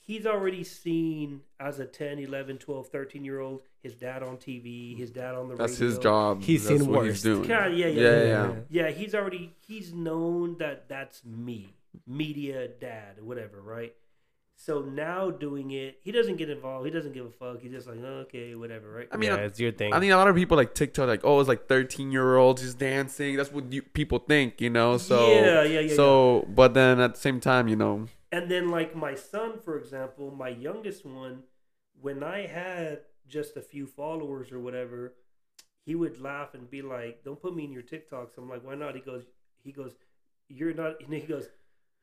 [0.08, 4.96] he's already seen as a 10, 11, 12, 13 year old his dad on TV,
[4.96, 5.86] his dad on the That's radio.
[5.86, 6.42] his job.
[6.42, 7.08] He's That's seen what worse.
[7.08, 7.48] he's doing.
[7.48, 8.24] Yeah, yeah, yeah, Yeah, yeah.
[8.26, 8.54] yeah.
[8.70, 11.74] Yeah, he's already he's known that that's me,
[12.06, 13.94] media dad, whatever, right?
[14.60, 16.84] So now doing it, he doesn't get involved.
[16.84, 17.60] He doesn't give a fuck.
[17.60, 19.08] He's just like, oh, okay, whatever, right?
[19.12, 19.92] I mean, yeah, I, it's your thing.
[19.92, 22.62] I mean a lot of people like TikTok, like, oh, it's like 13 year olds
[22.62, 23.36] just dancing.
[23.36, 24.96] That's what you, people think, you know?
[24.96, 25.94] So, yeah, yeah, yeah.
[25.94, 29.78] so, but then at the same time, you know, And then, like my son, for
[29.78, 31.44] example, my youngest one,
[32.00, 35.14] when I had just a few followers or whatever,
[35.84, 38.74] he would laugh and be like, "Don't put me in your TikToks." I'm like, "Why
[38.74, 39.24] not?" He goes,
[39.62, 39.94] "He goes,
[40.48, 41.48] you're not." And he goes,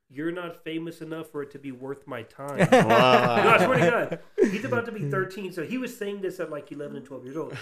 [0.10, 3.92] "You're not famous enough for it to be worth my time." no, I swear to
[3.92, 4.20] God,
[4.52, 7.26] he's about to be 13, so he was saying this at like 11 and 12
[7.26, 7.58] years old.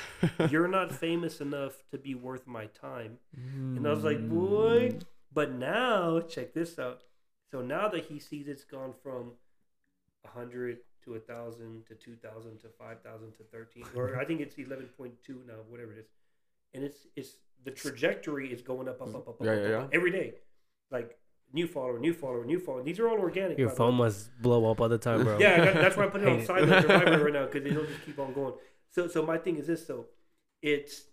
[0.49, 3.18] You're not famous enough to be worth my time.
[3.77, 4.30] And I was like, hmm.
[4.30, 4.99] boy.
[5.34, 7.02] But now, check this out.
[7.54, 9.34] So now that he sees it's gone from
[10.24, 15.12] 100 to 1,000 to 2,000 to 5,000 to 13, or I think it's 11.2
[15.46, 16.08] now, whatever it is.
[16.74, 19.64] And it's it's the trajectory is going up, up, up, up, up, Yeah, up, yeah,
[19.66, 19.78] up, yeah.
[19.82, 20.34] up every day.
[20.90, 21.16] Like
[21.54, 22.82] new follower, new follower, new follower.
[22.82, 23.60] These are all organic.
[23.60, 24.06] your phone way.
[24.06, 25.38] must blow up all the time, bro.
[25.38, 28.18] Yeah, that- that's why I put it on silent right now because it'll just keep
[28.18, 28.56] on going.
[28.90, 29.86] So, so my thing is this.
[29.86, 30.08] So,
[30.64, 31.04] it's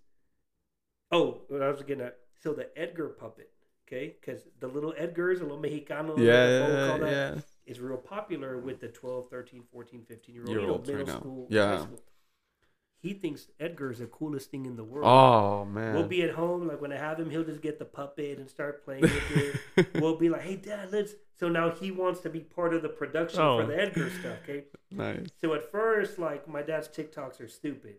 [1.13, 2.17] oh, what I was getting at.
[2.43, 3.51] So the Edgar puppet,
[3.93, 7.41] okay, because the little Edgars, a little Mexicano, yeah, what we call yeah, that, yeah.
[7.67, 11.09] is real popular with the 12, 13, 14, 15 year old, you know, middle right
[11.09, 11.77] school, Yeah.
[11.79, 12.01] high school.
[13.03, 15.07] He thinks Edgar is the coolest thing in the world.
[15.07, 15.95] Oh man.
[15.95, 18.49] We'll be at home, like when I have him, he'll just get the puppet and
[18.49, 19.87] start playing with it.
[20.03, 22.91] we'll be like, "Hey, Dad, let's." So now he wants to be part of the
[22.91, 23.61] production Oh.
[23.63, 24.37] for the Edgar stuff.
[24.45, 25.29] Okay, nice.
[25.41, 27.97] so at first, like my dad's TikToks are stupid.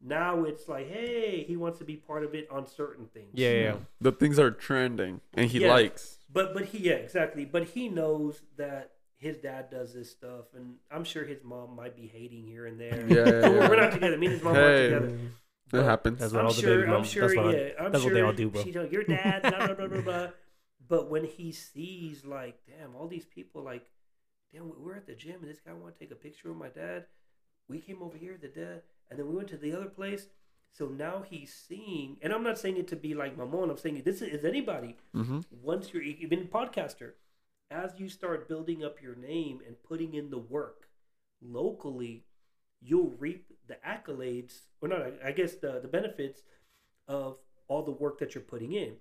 [0.00, 3.30] Now it's like, hey, he wants to be part of it on certain things.
[3.32, 3.74] Yeah, yeah.
[4.00, 5.72] The things are trending, and he Yeah.
[5.72, 6.18] likes.
[6.32, 7.44] But but he yeah exactly.
[7.44, 11.96] But he knows that his dad does this stuff, and I'm sure his mom might
[11.96, 13.04] be hating here and there.
[13.08, 13.68] Yeah, yeah, So we're- yeah.
[13.68, 14.16] we're not together.
[14.18, 14.60] Me and his mom Hey.
[14.92, 15.14] aren't together.
[15.14, 15.30] It
[15.72, 16.18] But happens.
[16.20, 16.70] That's what I'm all the sure.
[16.76, 17.22] baby I'm moms- sure.
[17.28, 18.62] that's what- yeah, I'm that's what they all do, bro.
[18.62, 20.28] She's like, your dad, blah, blah, blah, blah, blah.
[20.86, 23.84] But when he sees, like, damn, all these people, like,
[24.52, 26.68] damn, we're at the gym and this guy want to take a picture of my
[26.68, 27.06] dad.
[27.68, 30.26] We came over here, the dad, and then we went to the other place.
[30.72, 33.70] So now he's seeing, and I'm not saying it to be like Mamon.
[33.70, 34.96] I'm saying this is, is anybody.
[35.12, 37.12] hmm Once you're even a podcaster,
[37.70, 40.88] as you start building up your name and putting in the work
[41.42, 42.24] locally,
[42.80, 46.42] you'll reap the accolades, or not, I guess the, the benefits
[47.06, 48.94] of all the work that you're putting in.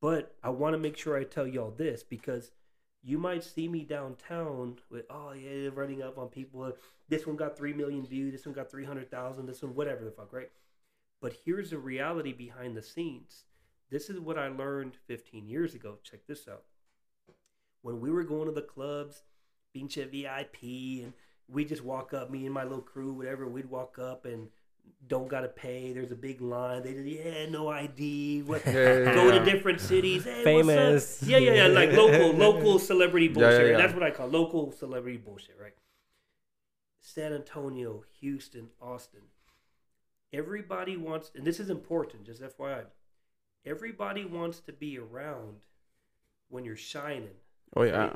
[0.00, 2.50] But I want to make sure I tell y'all this because
[3.02, 6.72] you might see me downtown with, oh, yeah, running up on people.
[7.08, 8.32] This one got 3 million views.
[8.32, 9.46] This one got 300,000.
[9.46, 10.50] This one, whatever the fuck, right?
[11.20, 13.44] But here's the reality behind the scenes.
[13.90, 15.98] This is what I learned 15 years ago.
[16.02, 16.64] Check this out.
[17.82, 19.22] When we were going to the clubs,
[19.72, 21.12] being a VIP, and
[21.48, 24.48] we just walk up, me and my little crew, whatever, we'd walk up and
[25.06, 25.92] don't gotta pay.
[25.92, 26.82] There's a big line.
[26.82, 28.42] They just, yeah, no ID.
[28.42, 28.64] What?
[28.66, 30.24] Yeah, Go to different cities.
[30.24, 31.20] Hey, Famous.
[31.20, 31.28] What's up?
[31.28, 31.66] Yeah, yeah, yeah.
[31.66, 33.66] Like local, local celebrity bullshit.
[33.66, 33.76] yeah, yeah.
[33.78, 35.72] That's what I call local celebrity bullshit, right?
[37.00, 39.22] San Antonio, Houston, Austin.
[40.32, 42.84] Everybody wants, and this is important, just FYI.
[43.64, 45.56] Everybody wants to be around
[46.48, 47.36] when you're shining
[47.76, 48.12] Oh yeah.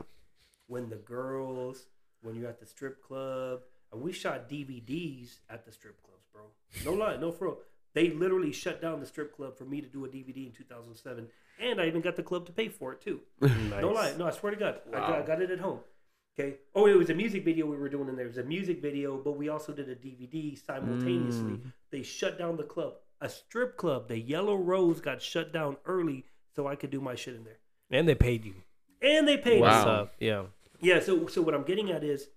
[0.67, 1.87] when the girls,
[2.23, 6.43] when you're at the strip club, and we shot DVDs at the strip clubs, bro.
[6.85, 7.59] No lie, no for real.
[7.95, 11.29] They literally shut down the strip club for me to do a DVD in 2007,
[11.61, 13.21] and I even got the club to pay for it too.
[13.41, 13.53] Nice.
[13.83, 15.81] No lie, no, I swear to God, I, got, I got it at home.
[16.39, 16.57] Okay.
[16.75, 18.25] Oh, it was a music video we were doing in there.
[18.25, 21.53] It was a music video, but we also did a DVD simultaneously.
[21.53, 21.73] Mm.
[21.91, 24.09] They shut down the club, a strip club.
[24.09, 26.25] The Yellow Rose got shut down early,
[26.57, 27.59] so I could do my shit in there,
[27.91, 28.55] And they paid you.
[29.03, 29.69] and they paid Wow.
[29.69, 29.75] us.
[29.85, 30.15] What's up?
[30.19, 30.43] Yeah.
[30.81, 32.29] Yeah, so so what I'm getting at is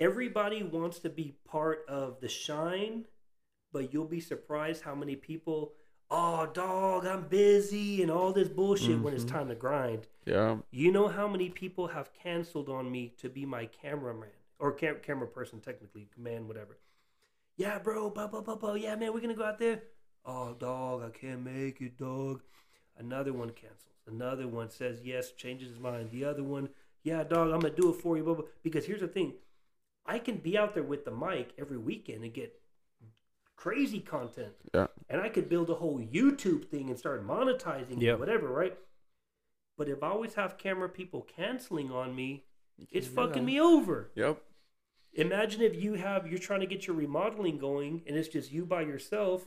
[0.00, 3.04] everybody wants to be part of the shine,
[3.72, 5.72] but you'll be surprised how many people,
[6.10, 9.28] oh dog, I'm busy and all this bullshit when it's Mhm.
[9.30, 10.06] time to grind.
[10.24, 10.58] Yeah.
[10.70, 15.00] You know how many people have canceled on me to be my cameraman or cam-
[15.00, 16.78] camera person technically, man, whatever.
[17.56, 18.74] Yeah, bro, blah blah blah blah.
[18.74, 19.82] Yeah, man, we're gonna go out there.
[20.24, 22.42] Oh, dog, I can't make it, dog.
[22.96, 23.94] Another one cancels.
[24.06, 26.10] Another one says yes, changes his mind.
[26.10, 26.68] The other one,
[27.02, 28.44] yeah, dog, I'm gonna do it for you, blah, blah.
[28.62, 29.34] Because here's the thing,
[30.08, 32.58] I can be out there with the mic every weekend and get
[33.56, 34.86] crazy content, Yeah.
[35.08, 38.14] and I could build a whole YouTube thing and start monetizing Yep.
[38.14, 38.76] it, whatever, right?
[39.76, 42.44] But if I always have camera people canceling on me,
[42.90, 44.10] it's fucking me over.
[44.14, 44.42] Yep.
[45.14, 48.64] Imagine if you have you're trying to get your remodeling going and it's just you
[48.64, 49.46] by yourself.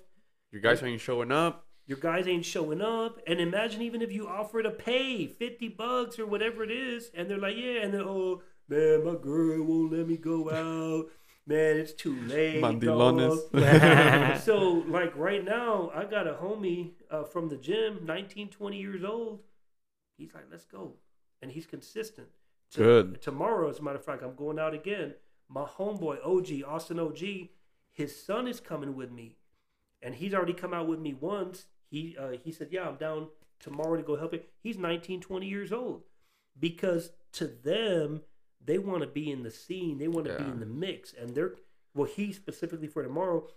[0.52, 1.66] Your guys ain't showing up.
[1.88, 6.20] Your guys ain't showing up, and imagine even if you offer to pay fifty bucks
[6.20, 9.92] or whatever it is, and they're like, yeah, and then oh man, my girl won't
[9.92, 11.12] let me go out.
[11.46, 12.62] Man, it's too late.
[12.62, 13.52] Mandilones.
[13.52, 18.78] dog." so like right now, I got a homie uh, from the gym, 19, 20
[18.78, 19.42] years old.
[20.18, 20.94] He's like, let's go,
[21.42, 22.28] and he's consistent.
[22.72, 23.22] To- Good.
[23.22, 25.16] Tomorrow, as a matter of fact, I'm going out again.
[25.50, 27.20] My homeboy OG Austin OG,
[27.92, 29.36] his son is coming with me,
[30.02, 31.66] and he's already come out with me once.
[31.90, 33.28] He uh, he said, "Yeah, I'm down
[33.60, 36.04] tomorrow to go help it." He's 19, 20 years old,
[36.58, 38.22] because to them,
[38.66, 39.98] they want to be in the scene.
[39.98, 41.54] They want to be in the mix, and they're
[41.94, 42.08] well.
[42.08, 43.48] He specifically for tomorrow,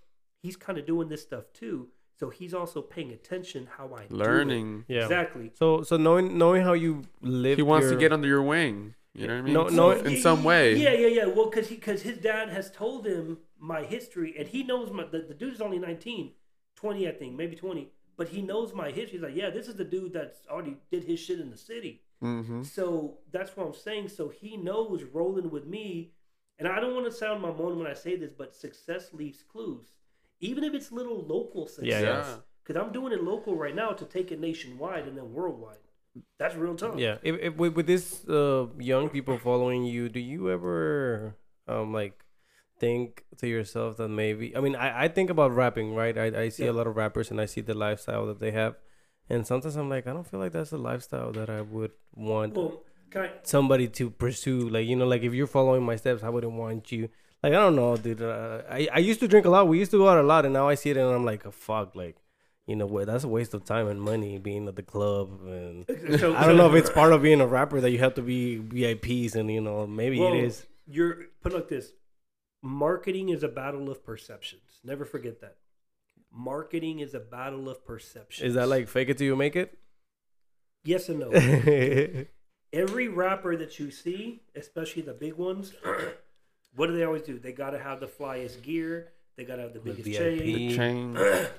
[0.42, 1.88] he's kind of doing this stuff too.
[2.18, 4.18] So he's also paying attention how I do it.
[4.18, 4.84] Learning.
[4.88, 5.02] Yeah.
[5.02, 5.50] exactly.
[5.54, 8.94] So so knowing knowing how you live, He wants to get under your wing.
[9.16, 9.54] You know what I mean?
[9.54, 10.74] No- no- in Yeah, some way.
[10.76, 11.26] Yeah, yeah, yeah.
[11.26, 15.20] Well, because because his dad has told him my history, and he knows my the,
[15.20, 16.32] the dude's only 19,
[16.76, 19.12] 20, I think, maybe twenty, but he knows my history.
[19.18, 22.02] He's like, yeah, this is the dude that's already did his shit in the city.
[22.22, 22.62] Mm-hmm.
[22.62, 24.08] So that's what I'm saying.
[24.08, 26.12] So he knows rolling with me,
[26.58, 29.42] and I don't want to sound my moan when I say this, but success leaves
[29.42, 29.92] clues,
[30.40, 31.86] even if it's little local success.
[31.86, 32.36] Yeah, yeah.
[32.64, 35.78] Because I'm doing it local right now to take it nationwide and then worldwide.
[36.38, 36.96] That's real tough.
[36.98, 41.36] Yeah, if, if with, with this uh, young people following you, do you ever
[41.66, 42.24] um like
[42.78, 44.56] think to yourself that maybe?
[44.56, 46.16] I mean, I, I think about rapping, right?
[46.16, 46.70] I, I see Yeah.
[46.70, 48.76] a lot of rappers and I see the lifestyle that they have,
[49.28, 52.54] and sometimes I'm like, I don't feel like that's a lifestyle that I would want
[52.54, 52.82] Well,
[53.14, 54.68] I, somebody to pursue.
[54.68, 57.08] Like you know, like if you're following my steps, I wouldn't want you.
[57.42, 58.22] Like I don't know, dude.
[58.22, 59.68] Uh, I I used to drink a lot.
[59.68, 61.46] We used to go out a lot, and now I see it and I'm like,
[61.46, 62.16] oh, fuck, like.
[62.66, 63.08] You know what?
[63.08, 65.84] That's a waste of time and money being at the club and
[66.18, 68.22] so, I don't know if it's part of being a rapper that you have to
[68.22, 70.66] be VIPs and you know maybe Well, it is.
[70.86, 71.92] You're put it like this:
[72.62, 74.80] marketing is a battle of perceptions.
[74.82, 75.56] Never forget that.
[76.36, 78.46] Marketing is a battle of perception.
[78.46, 79.78] Is that like fake it till you make it?
[80.84, 81.30] yes and no?
[82.72, 85.72] Every rapper that you see, especially the big ones,
[86.74, 87.38] what do they always do?
[87.38, 89.12] They got to have the flyest gear.
[89.36, 90.18] They got to have the biggest VIP.
[90.18, 90.38] chain.
[90.38, 91.12] The chain.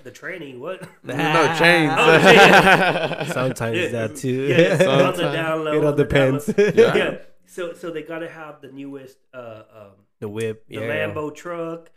[0.03, 0.81] the training, what?
[1.03, 1.15] no
[1.57, 1.93] chains.
[1.97, 3.31] Oh, yeah.
[3.31, 3.88] Sometimes Yeah.
[3.89, 4.30] that too.
[4.47, 5.72] Yeah, on the down low.
[5.73, 6.39] it all on the down low.
[6.39, 6.76] depends.
[6.77, 6.95] Yeah.
[6.95, 7.18] Yeah.
[7.47, 10.81] So so they got to have the newest uh, um, the whip, the yeah.
[11.07, 11.91] Lambo truck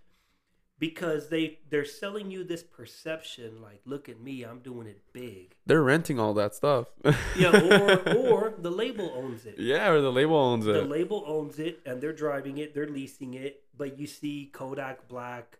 [0.78, 5.54] because they they're selling you this perception like look at me I'm doing it big
[5.66, 6.88] They're renting all that stuff.
[7.36, 10.72] yeah or or the label owns it yeah, or the label owns it.
[10.72, 15.08] the label owns it and they're driving it they're leasing it but you see Kodak
[15.08, 15.58] Black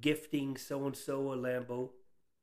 [0.00, 1.90] gifting so and so a Lambo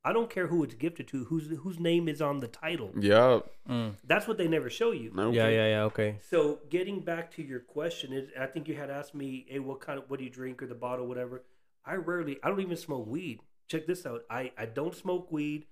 [0.04, 3.40] I don't care who it's gifted to whose whose name is on the title yeah.
[3.70, 3.94] Mm.
[4.04, 5.36] that's what they never show you Okay.
[5.38, 5.84] Yeah, yeah, yeah.
[5.84, 6.18] Okay.
[6.28, 9.80] So getting back to your question is, I think you had asked me, "Hey, what
[9.80, 11.44] kind of what do you drink or the bottle, whatever."
[11.86, 13.40] I rarely, I don't even smoke weed.
[13.68, 14.22] Check this out.
[14.30, 15.66] I I don't smoke weed.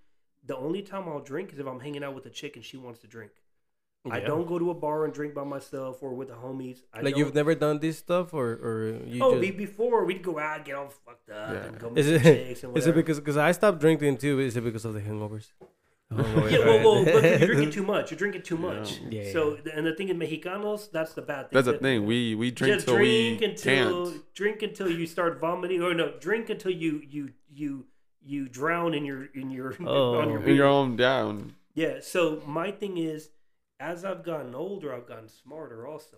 [0.45, 2.77] The only time I'll drink is if I'm hanging out with a chick and she
[2.77, 3.31] wants to drink.
[4.09, 6.79] I don't go to a bar and drink by myself or with the homies.
[6.93, 8.75] I Like don't- you've never done this stuff, or or
[9.05, 9.41] you Oh, just.
[9.41, 11.63] be, before we'd go out, get all fucked up, Yeah.
[11.65, 14.39] and go meet Is it chicks and is it because because I stopped drinking too?
[14.39, 15.51] Is it because of the hangovers?
[16.11, 16.85] Oh, Hangovers, Yeah, well, right?
[16.85, 18.09] well, but you're drinking too much.
[18.11, 18.99] You're drinking too much.
[19.09, 21.55] Yeah, So, and the thing in Mexicanos, that's the bad thing.
[21.55, 22.05] That's the That- thing.
[22.05, 24.33] We we drink just till drink we until can't.
[24.33, 27.85] drink until you start vomiting or no drink until you you you
[28.21, 30.15] you drown in your in your Oh.
[30.21, 30.41] on your oh.
[30.43, 30.65] In your beer.
[30.65, 31.55] own down.
[31.75, 33.29] yeah so my thing is
[33.79, 36.17] as i've gotten older i've gotten smarter also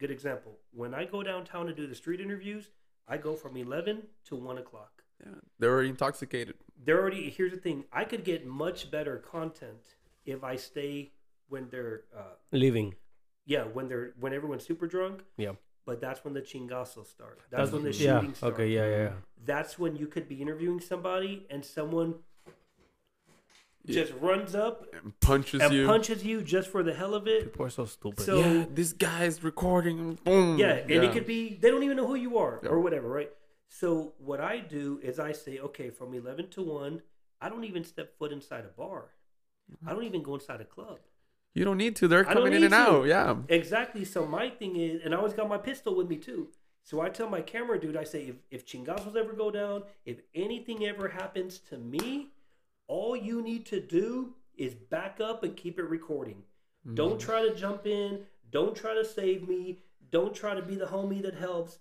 [0.00, 2.70] good example when i go downtown to do the street interviews
[3.06, 5.34] i go from 11 to 1 o'clock Yeah.
[5.60, 6.56] they're intoxicated.
[6.86, 9.82] They're already here's the thing i could get much better content
[10.24, 11.10] if i stay
[11.50, 12.22] when they're uh,
[12.52, 12.94] Living.
[13.44, 15.52] yeah when they're when everyone's super drunk Yeah.
[15.84, 18.20] but that's when the chingazos start that's, when the yeah.
[18.20, 18.68] shooting starts Okay.
[18.68, 18.88] Yeah.
[18.88, 19.10] Yeah.
[19.44, 22.14] that's when you could be interviewing somebody and someone
[23.86, 25.86] just runs up And punches and you.
[25.86, 27.44] punches you just for the hell of it.
[27.52, 28.24] People are so stupid.
[28.24, 30.18] So- yeah, this guy's recording.
[30.24, 30.58] Boom.
[30.58, 32.70] Yeah, and it could be they don't even know who you are Yeah.
[32.70, 33.30] or whatever, right?
[33.68, 37.02] So what I do is I say, okay, from eleven to one,
[37.40, 39.10] I don't even step foot inside a bar.
[39.86, 40.98] I don't even go inside a club.
[41.54, 42.08] You don't need to.
[42.08, 42.78] They're coming in and to.
[42.78, 43.06] out.
[43.06, 43.36] Yeah.
[43.48, 44.04] Exactly.
[44.04, 46.48] So my thing is, and I always got my pistol with me too.
[46.84, 50.20] So I tell my camera dude, I say, if, if chingazos ever go down, if
[50.34, 52.28] anything ever happens to me,
[52.86, 56.44] all you need to do is back up and keep it recording.
[56.94, 58.20] Don't try to jump in.
[58.52, 59.80] Don't try to save me.
[60.12, 61.78] Don't try to be the homie that helps.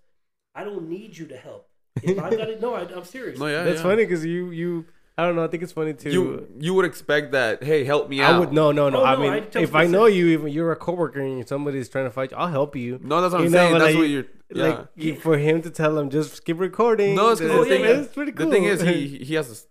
[0.55, 1.69] I don't need you to help.
[2.03, 3.39] If I got it, no, I, I'm serious.
[3.39, 3.63] No, yeah.
[3.63, 3.83] That's yeah.
[3.83, 4.85] funny because you you
[5.17, 5.45] I don't know.
[5.45, 6.09] I think it's funny too.
[6.11, 7.63] You you would expect that.
[7.63, 8.33] Hey, help me out.
[8.35, 9.01] I would no no no.
[9.01, 11.87] Oh, I no, mean, I if I know you, even you're a coworker and somebody's
[11.87, 12.99] trying to fight you, I'll help you.
[13.01, 13.73] No, that's what I'm You know, saying.
[13.73, 14.25] but That's like- what you're.
[14.53, 14.63] Yeah.
[14.67, 17.15] Like you, for him to tell him just keep recording.
[17.15, 18.45] no, it's because Oh, the yeah, thing is, pretty cool.
[18.45, 19.67] the thing is, he he has his, his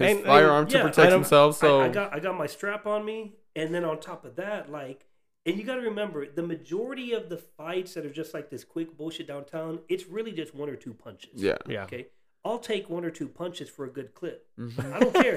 [0.00, 1.56] And- and- firearm to protect himself.
[1.56, 4.36] So I, I got I got my strap on me, and then on top of
[4.36, 5.06] that, like,
[5.48, 8.64] and you got to remember, the majority of the fights that are just like this
[8.64, 11.30] quick bullshit downtown, it's really just one or two punches.
[11.34, 11.56] yeah.
[11.68, 11.84] yeah.
[11.84, 12.06] Okay.
[12.44, 14.46] I'll take one or two punches for a good clip.
[14.58, 14.92] Mhm.
[14.94, 15.34] I don't care.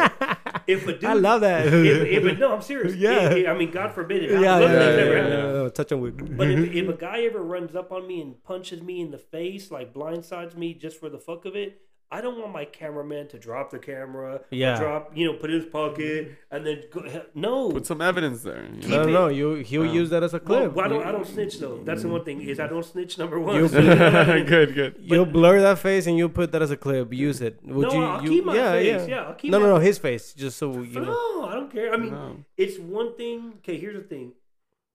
[0.68, 1.66] if a dude, I love that.
[1.68, 2.96] If, if a, no, I'm serious.
[3.06, 3.32] Yeah.
[3.32, 4.32] If- if- I mean, God forbid it.
[4.32, 6.38] yeah, yeah, love yeah, yeah, yeah, yeah, Touch on wood.
[6.38, 9.18] But if, if a guy ever runs up on me and punches me in the
[9.18, 11.82] face, like blindsides me just for the fuck of it,
[12.14, 14.78] I don't want my cameraman to drop the camera, Yeah.
[14.78, 16.56] drop, you know, put it in his pocket, mm-hmm.
[16.56, 17.72] and then go, no.
[17.72, 18.66] Put some evidence there.
[18.66, 18.98] you know?
[18.98, 19.94] no, keep no, you he'll Oh.
[19.94, 20.74] use that as a clip.
[20.74, 21.04] well, I don't.
[21.04, 21.34] I don't mm-hmm.
[21.34, 21.82] snitch though.
[21.84, 23.18] That's the one thing is I don't snitch.
[23.18, 23.56] Number one.
[23.56, 24.96] You- good, good.
[25.00, 27.14] You'll blur that face and you'll put that as a clip.
[27.14, 27.60] Use it.
[27.64, 28.04] Would No, you?
[28.04, 28.86] I'll you keep my yeah, face.
[28.86, 29.06] Yeah.
[29.08, 31.14] Yeah, I'll keep no, no, no, his face, just so you know.
[31.14, 31.94] no, I don't care.
[31.94, 32.38] I mean, No.
[32.58, 33.54] it's one thing.
[33.60, 34.34] Okay, here's the thing.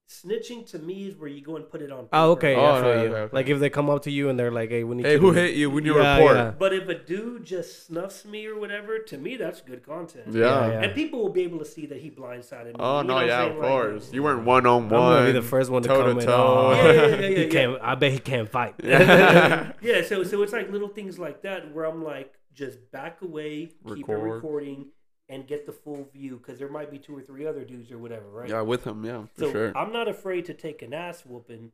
[0.09, 2.07] Snitching to me is where you go and put it on.
[2.13, 2.55] Oh, okay.
[2.55, 3.07] Oh, yeah, I feel no, you.
[3.09, 3.35] okay, okay.
[3.35, 5.19] Like if they come up to you and they're like, "Hey, we need." Hey, to
[5.19, 6.37] who do- hit you when you Yeah, report?
[6.37, 6.51] yeah.
[6.57, 10.27] But if a dude just snuffs me or whatever, to me that's good content.
[10.33, 10.41] Yeah.
[10.45, 10.81] Yeah, yeah.
[10.83, 12.75] And people will be able to see that he blindsided me.
[12.79, 13.51] Oh You no, know yeah, saying?
[13.51, 14.13] of Like, course.
[14.13, 16.25] You weren't one on I'm gonna be the first one to toe to come in.
[16.25, 16.33] toe.
[16.71, 17.17] Oh, Yeah, yeah, yeah, oh.
[17.35, 17.81] he yeah, can't.
[17.81, 18.75] I bet he can't fight.
[18.83, 23.71] Yeah, so so it's like little things like that where I'm like, just back away,
[23.93, 24.87] keep it recording,
[25.29, 27.97] and get the full view because there might be two or three other dudes or
[27.97, 28.49] whatever, right?
[28.49, 29.77] Yeah, with him, yeah, for so sure.
[29.77, 31.71] I'm not afraid to take an ass whooping,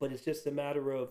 [0.00, 1.10] but it's just a matter of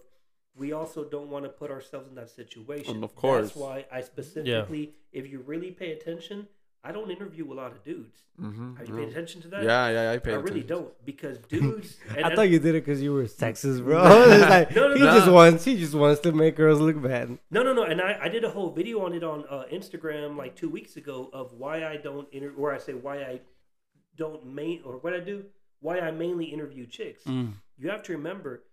[0.56, 2.96] we also don't want to put ourselves in that situation.
[2.96, 3.48] And of course.
[3.48, 6.48] that's why I specifically, if you really pay attention,
[6.88, 8.18] I don't interview a lot of dudes.
[8.40, 8.76] Mm-hmm.
[8.76, 9.64] Have you paid attention to that?
[9.64, 10.34] Yeah, yeah, I pay attention.
[10.34, 10.68] I really attention.
[10.68, 11.98] don't because dudes.
[12.16, 14.04] And, I thought you did it because you were sexist, bro.
[14.32, 15.16] It's like, No, no, he no.
[15.18, 15.66] just wants.
[15.66, 17.38] He just wants to make girls look bad.
[17.50, 17.84] No, no, no.
[17.84, 20.96] And I, I did a whole video on it on uh, Instagram like two weeks
[20.96, 23.40] ago of why I don't inter or I say why I
[24.16, 25.46] don't main or what I do,
[25.80, 27.24] why I mainly interview chicks.
[27.24, 27.54] Mm.
[27.78, 28.64] You have to remember,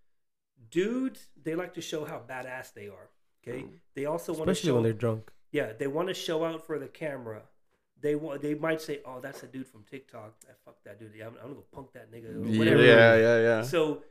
[0.70, 3.08] dudes they like to show how badass they are.
[3.46, 3.64] Okay,
[3.94, 4.74] they also want to Especially show.
[4.74, 5.32] when they're drunk.
[5.50, 7.42] yeah, they want to show out for the camera.
[8.02, 8.42] They want.
[8.42, 10.34] They might say, "Oh, that's a dude from TikTok.
[10.48, 11.12] Ah, fuck that dude.
[11.20, 12.82] I'm, I'm gonna go punk that nigga." Or Yeah, whatever.
[12.84, 13.62] yeah, yeah, yeah.
[13.62, 14.02] So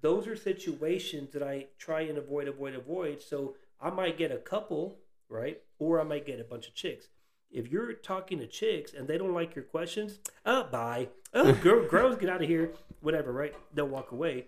[0.00, 3.22] those are situations that I try and avoid, avoid, avoid.
[3.22, 4.98] So I might get a couple,
[5.28, 5.60] right?
[5.78, 7.06] Or I might get a bunch of chicks.
[7.50, 11.08] If you're talking to chicks and they don't like your questions, oh, bye.
[11.36, 12.72] Oh, girl, girls, get out of here.
[13.00, 13.54] Whatever, right?
[13.74, 14.46] They'll walk away.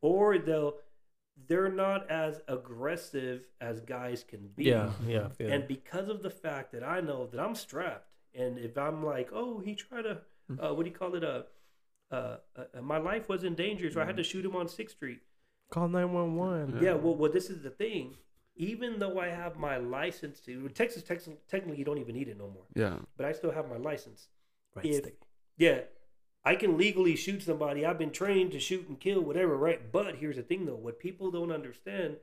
[0.00, 0.74] Or they'll,
[1.48, 4.64] they're not as aggressive as guys can be.
[4.64, 5.26] Yeah, yeah.
[5.26, 8.76] I feel And because of the fact that I know that I'm strapped, and if
[8.78, 10.18] I'm like, oh, he tried to,
[10.58, 11.24] uh, what do you call it?
[11.24, 11.42] Uh,
[12.10, 14.96] uh, uh, my life was in danger, so I had to shoot him on Sixth
[14.96, 15.20] Street.
[15.70, 16.78] Call nine one one.
[16.82, 18.16] Yeah, well, well, this is the thing.
[18.56, 22.36] Even though I have my license to Texas, Texas, technically you don't even need it
[22.36, 22.64] no more.
[22.74, 22.96] Yeah.
[23.16, 24.28] But I still have my license.
[24.74, 24.84] Right.
[24.84, 25.12] If-.
[25.56, 25.80] Yeah,
[26.44, 27.86] I can legally shoot somebody.
[27.86, 29.92] I've been trained to shoot and kill, whatever, right?
[29.92, 32.16] But here's the thing, though: what people don't understand,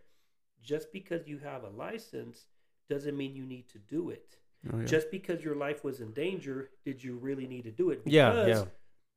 [0.61, 2.45] just because you have a license
[2.89, 4.37] doesn't mean you need to do it.
[4.71, 4.85] Oh, yeah.
[4.85, 8.03] Just because your life was in danger, did you really need to do it?
[8.03, 8.63] Because yeah.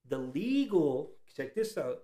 [0.08, 2.02] the legal check this out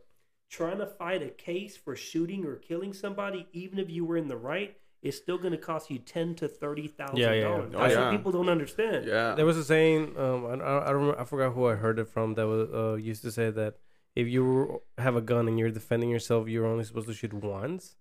[0.48, 4.28] trying to fight a case for shooting or killing somebody even if you were in
[4.28, 7.42] the right is still going to cost you ten to thirty thousand Yeah, yeah, yeah.
[7.48, 8.00] dollars Oh, that's yeah.
[8.04, 9.34] what people don't understand yeah.
[9.34, 10.16] There was a saying.
[10.16, 11.20] Um, I, I, I remember.
[11.20, 12.34] I forgot who I heard it from.
[12.34, 13.74] That was uh, used to say that
[14.14, 17.96] if you have a gun and you're defending yourself, you're only supposed to shoot once,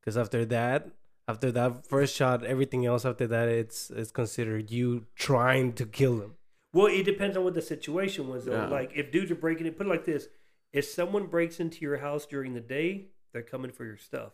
[0.00, 0.88] because after that,
[1.28, 6.16] after that first shot, everything else after that, it's it's considered you trying to kill
[6.18, 6.34] them.
[6.72, 8.68] well it depends on what the situation was though Yeah.
[8.68, 10.28] like if dudes are breaking it put it like this
[10.72, 12.88] if someone breaks into your house during the day
[13.32, 14.32] they're coming for your stuff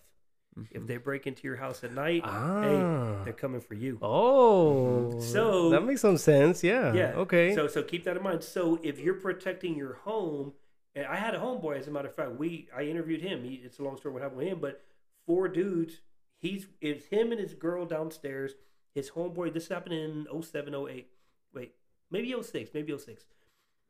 [0.70, 2.62] if they break into your house at night Ah.
[2.66, 6.62] hey they're coming for you Oh, So- that makes some sense.
[6.64, 6.92] Yeah.
[6.94, 7.12] Yeah.
[7.24, 7.54] Okay.
[7.54, 8.42] So so keep that in mind.
[8.42, 10.52] So if you're protecting your home,
[10.94, 13.44] and I had a homeboy, as a matter of fact, we I interviewed him.
[13.44, 14.82] He, it's a long story what happened with him, but
[15.26, 16.00] four dudes.
[16.38, 18.54] He's it's him and his girl downstairs.
[18.94, 19.52] His homeboy.
[19.52, 21.08] This happened in 07, 08.
[21.54, 21.74] Wait,
[22.10, 23.24] maybe 06, maybe 06.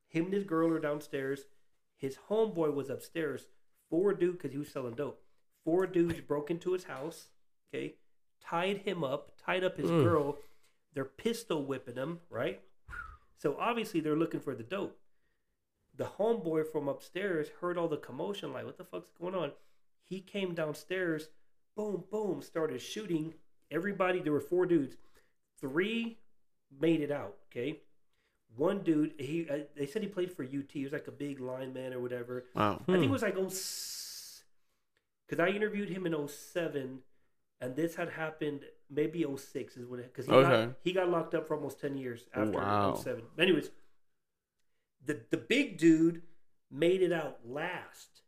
[0.09, 1.47] Him and his girl are downstairs.
[1.97, 3.49] His homeboy was upstairs.
[3.91, 5.23] Four dudes, because he was selling dope.
[5.65, 7.29] Four dudes broke into his house.
[7.73, 7.95] Okay,
[8.41, 10.03] tied him up, tied up his Mm.
[10.03, 10.39] girl.
[10.93, 12.63] They're pistol whipping him, right?
[13.37, 14.99] So obviously they're looking for the dope.
[15.95, 19.53] The homeboy from upstairs heard all the commotion, like, what the fuck's going on?
[20.09, 21.29] He came downstairs,
[21.77, 23.35] boom, boom, started shooting.
[23.71, 24.97] Everybody, there were four dudes.
[25.61, 26.19] Three
[26.81, 27.81] made it out, okay?
[28.57, 30.71] One dude, he uh, they said he played for UT.
[30.73, 32.45] He was like a big lineman or whatever.
[32.55, 32.81] Wow.
[32.89, 33.51] I think it was like oh,
[35.29, 37.01] because I interviewed him in 07,
[37.61, 40.67] and this had happened maybe 06 is when it because he Okay.
[40.67, 42.95] got he got locked up for almost 10 years after Wow.
[42.95, 43.23] 07.
[43.39, 43.71] Anyways,
[45.05, 46.23] the the big dude
[46.71, 48.23] made it out last.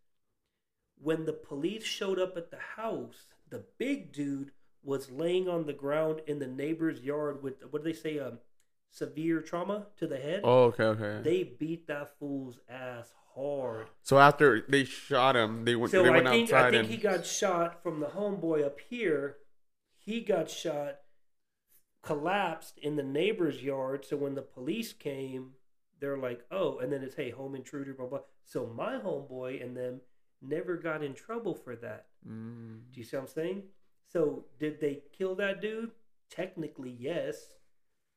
[1.01, 4.53] When the police showed up at the house, the big dude
[4.83, 8.39] was laying on the ground in the neighbor's yard with what do they say um
[8.91, 10.41] severe trauma to the head.
[10.45, 11.21] Oh, okay, okay.
[11.23, 13.87] They beat that fool's ass hard.
[14.03, 15.93] so after they shot him, they went.
[15.93, 16.89] So they I went think I think and.
[16.89, 19.37] he got shot from the homeboy up here.
[19.99, 20.97] He got shot
[22.03, 24.05] collapsed in the neighbor's yard.
[24.05, 25.51] So when the police came,
[26.01, 28.21] they're like, oh, and then it's, hey, home intruder, blah, blah.
[28.45, 30.01] So my homeboy and them
[30.41, 32.07] never got in trouble for that.
[32.27, 32.81] Mm.
[32.93, 33.63] Do you see what I'm saying?
[34.13, 35.91] So did they kill that dude?
[36.31, 37.37] Technically, yes.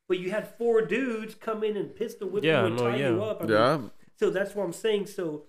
[0.08, 2.98] But you had four dudes come in and pistol whip Yeah, you and no, tie
[2.98, 3.42] you up.
[3.42, 3.80] I mean, Yeah.
[4.18, 5.08] so that's what I'm saying.
[5.08, 5.46] So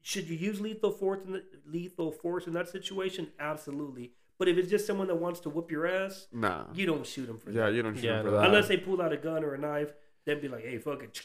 [0.00, 3.28] should you use lethal force in the, lethal force in that situation?
[3.38, 4.12] Absolutely.
[4.38, 6.64] But if it's just someone that wants to whoop your ass, Nah.
[6.74, 7.70] you don't shoot them for Yeah, that.
[7.70, 8.36] Yeah, you don't shoot Yeah, him for no.
[8.38, 8.46] that.
[8.46, 9.92] Unless they pull out a gun or a knife,
[10.24, 11.20] then be like, "Hey, fuck it."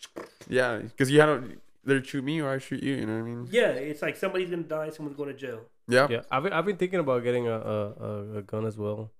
[0.49, 1.57] yeah, because you had to
[1.87, 2.95] either shoot me or I shoot you.
[2.95, 3.47] You know what I mean?
[3.51, 5.61] Yeah, it's like somebody's gonna die, someone's going to jail.
[5.87, 6.07] Yeah.
[6.09, 9.11] Yeah, I've been, I've been thinking about getting a, a, a, a gun as well.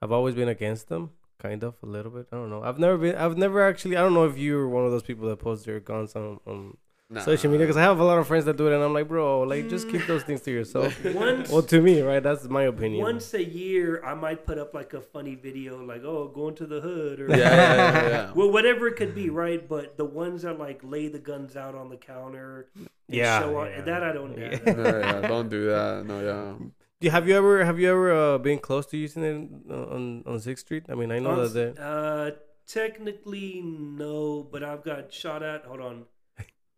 [0.00, 2.26] I've always been against them, kind of a little bit.
[2.32, 2.62] I don't know.
[2.62, 3.16] I've never been.
[3.16, 3.96] I've never actually.
[3.96, 6.76] I don't know if you're one of those people that post their guns on, on
[7.14, 7.20] Nah.
[7.20, 9.08] social media because I have a lot of friends that do it, and I'm like,
[9.08, 10.92] bro, like just keep those things to yourself.
[11.04, 12.22] Once, well, to me, right?
[12.22, 13.02] That's my opinion.
[13.02, 16.66] once a year, I might put up like a funny video, like, "Oh, going to
[16.66, 18.32] the hood," or Yeah, yeah, yeah, yeah.
[18.38, 19.66] well, whatever it could be, right?
[19.68, 23.58] But the ones that like lay the guns out on the counter, and Yeah, show
[23.60, 23.80] off- yeah.
[23.82, 24.40] that I don't do.
[24.42, 24.58] Yeah.
[24.58, 24.76] that.
[24.76, 26.04] no, yeah, don't do that.
[26.06, 26.66] No, yeah.
[27.00, 30.22] Do- have you ever have you ever uh, been close to using it uh, on
[30.26, 30.84] on Sixth Street?
[30.88, 32.30] I mean, I know On that s- they, Uh,
[32.66, 35.64] technically no, but I've got shot at.
[35.64, 36.04] Hold on,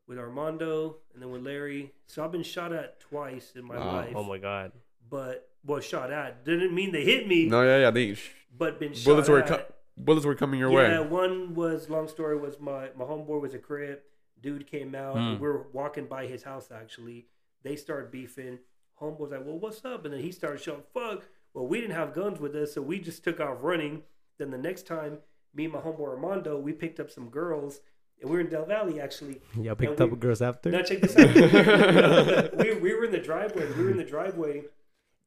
[0.07, 1.93] with Armando and then with Larry.
[2.07, 3.93] So I've been shot at twice in my Wow.
[3.97, 4.13] life.
[4.15, 4.73] oh my god,
[5.09, 7.91] But well, shot at didn't mean they hit me, No, yeah, yeah.
[7.91, 9.47] They sh- but been shot bullets were at.
[9.49, 9.65] co-
[9.97, 11.07] bullets were coming your yeah, way.
[11.09, 14.01] one was long story was my my homeboy was a crib.
[14.41, 15.17] Dude came out.
[15.17, 15.33] Hmm.
[15.35, 17.27] We were walking by his house actually.
[17.63, 18.59] They started beefing.
[19.01, 22.15] Homeboy's like, "Well, what's up?" And then he started shouting, "Fuck!" Well, we didn't have
[22.15, 24.03] guns with us, so we just took off running.
[24.39, 25.19] Then the next time,
[25.55, 27.81] me and my homeboy Armando, we picked up some girls,
[28.21, 29.41] and we were in Del Valley actually.
[29.59, 30.71] yeah, picked we- up girls after.
[30.71, 32.57] Now check this out.
[32.59, 33.67] we, we were in the driveway.
[33.77, 34.65] We were in the driveway,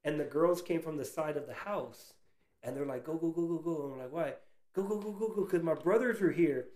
[0.03, 2.14] and the girls came from the side of the house,
[2.64, 4.34] and they're like, "Go, go, go, go, go!" And we're like, "Why?
[4.74, 6.68] Go, go, go, go, go!" Because my brothers are here.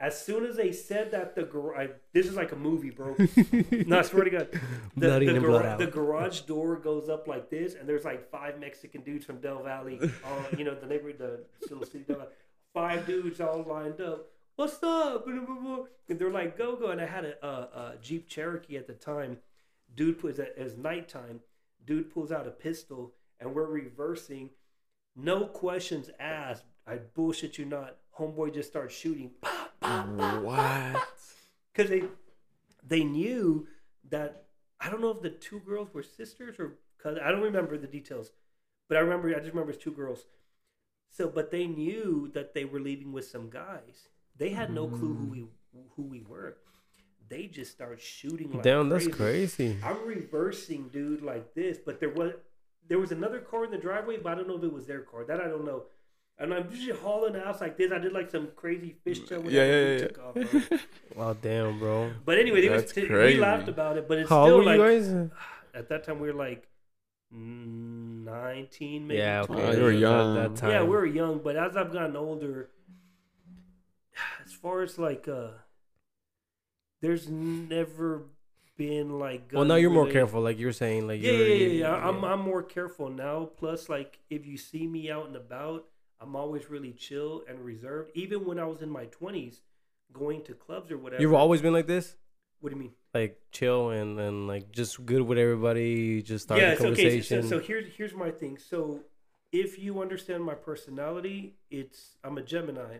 [0.00, 1.90] As soon as they said that, the garage.
[2.12, 3.14] This is like a movie, bro.
[3.86, 4.48] no, I swear to God.
[4.96, 5.78] The, the, and gara- blood out.
[5.78, 9.62] the garage door goes up like this, and there's like five Mexican dudes from Del
[9.62, 10.00] Valley.
[10.02, 12.02] Uh, you know, the neighborhood, the little city.
[12.02, 12.30] Del Valley.
[12.74, 14.26] Five dudes all lined up.
[14.56, 15.26] What's up?
[15.26, 15.86] And
[16.18, 16.90] they're like, go, go.
[16.90, 19.38] And I had a, a, a Jeep Cherokee at the time.
[19.94, 21.40] Dude it was nighttime.
[21.84, 24.50] Dude pulls out a pistol, and we're reversing.
[25.16, 26.64] No questions asked.
[26.86, 27.96] I bullshit you not.
[28.18, 29.30] Homeboy just starts shooting.
[29.40, 31.08] Pop, pop, pop, What?
[31.72, 32.04] because they
[32.86, 33.66] they knew
[34.10, 34.44] that
[34.80, 37.86] I don't know if the two girls were sisters or cause I don't remember the
[37.86, 38.32] details,
[38.88, 40.26] but I remember I just remember it's two girls.
[41.10, 44.08] So, but they knew that they were leaving with some guys.
[44.36, 45.44] They had no clue who we
[45.96, 46.56] who we were.
[47.28, 48.50] They just started shooting.
[48.52, 49.74] Like Damn, that's crazy.
[49.74, 49.78] crazy.
[49.82, 51.78] I'm reversing, dude, like this.
[51.78, 52.32] But there was
[52.88, 55.00] there was another car in the driveway, but I don't know if it was their
[55.00, 55.24] car.
[55.24, 55.84] That I don't know.
[56.38, 57.92] And I'm just hauling ass like this.
[57.92, 59.42] I did like some crazy fish tail.
[59.48, 59.98] Yeah, whatever, yeah, yeah.
[59.98, 60.78] took off, bro.
[61.14, 62.10] Wow, damn, bro.
[62.24, 64.76] But anyway, it was That's we laughed about it, but it's How still old were
[64.76, 65.30] like you guys?
[65.74, 66.68] at that time we were like
[67.30, 69.18] nineteen, maybe.
[69.20, 69.62] Yeah, 20.
[69.62, 69.76] okay.
[69.76, 70.34] you were that- young.
[70.34, 70.70] That, time.
[70.70, 72.70] Yeah, we were young, but as I've gotten older,
[74.52, 75.48] as far as like, uh
[77.00, 78.22] there's never
[78.76, 79.50] been like.
[79.52, 82.08] Well, now you're more careful, like you're saying, like Yeah, you're, yeah, yeah, you- yeah.
[82.08, 83.46] I'm I'm more careful now.
[83.56, 85.86] Plus, like if you see me out and about,
[86.20, 88.10] I'm always really chill and reserved.
[88.14, 89.62] Even when I was in my twenties,
[90.12, 91.20] going to clubs or whatever.
[91.22, 92.14] You've always been like this,
[92.60, 92.92] What do you mean?
[93.14, 97.20] like chill and and like just good with everybody, just start yeah, a it's okay.
[97.20, 97.48] So, conversation.
[97.48, 98.58] so here's here's my thing.
[98.58, 99.00] So
[99.50, 102.98] if you understand my personality, it's I'm a Gemini.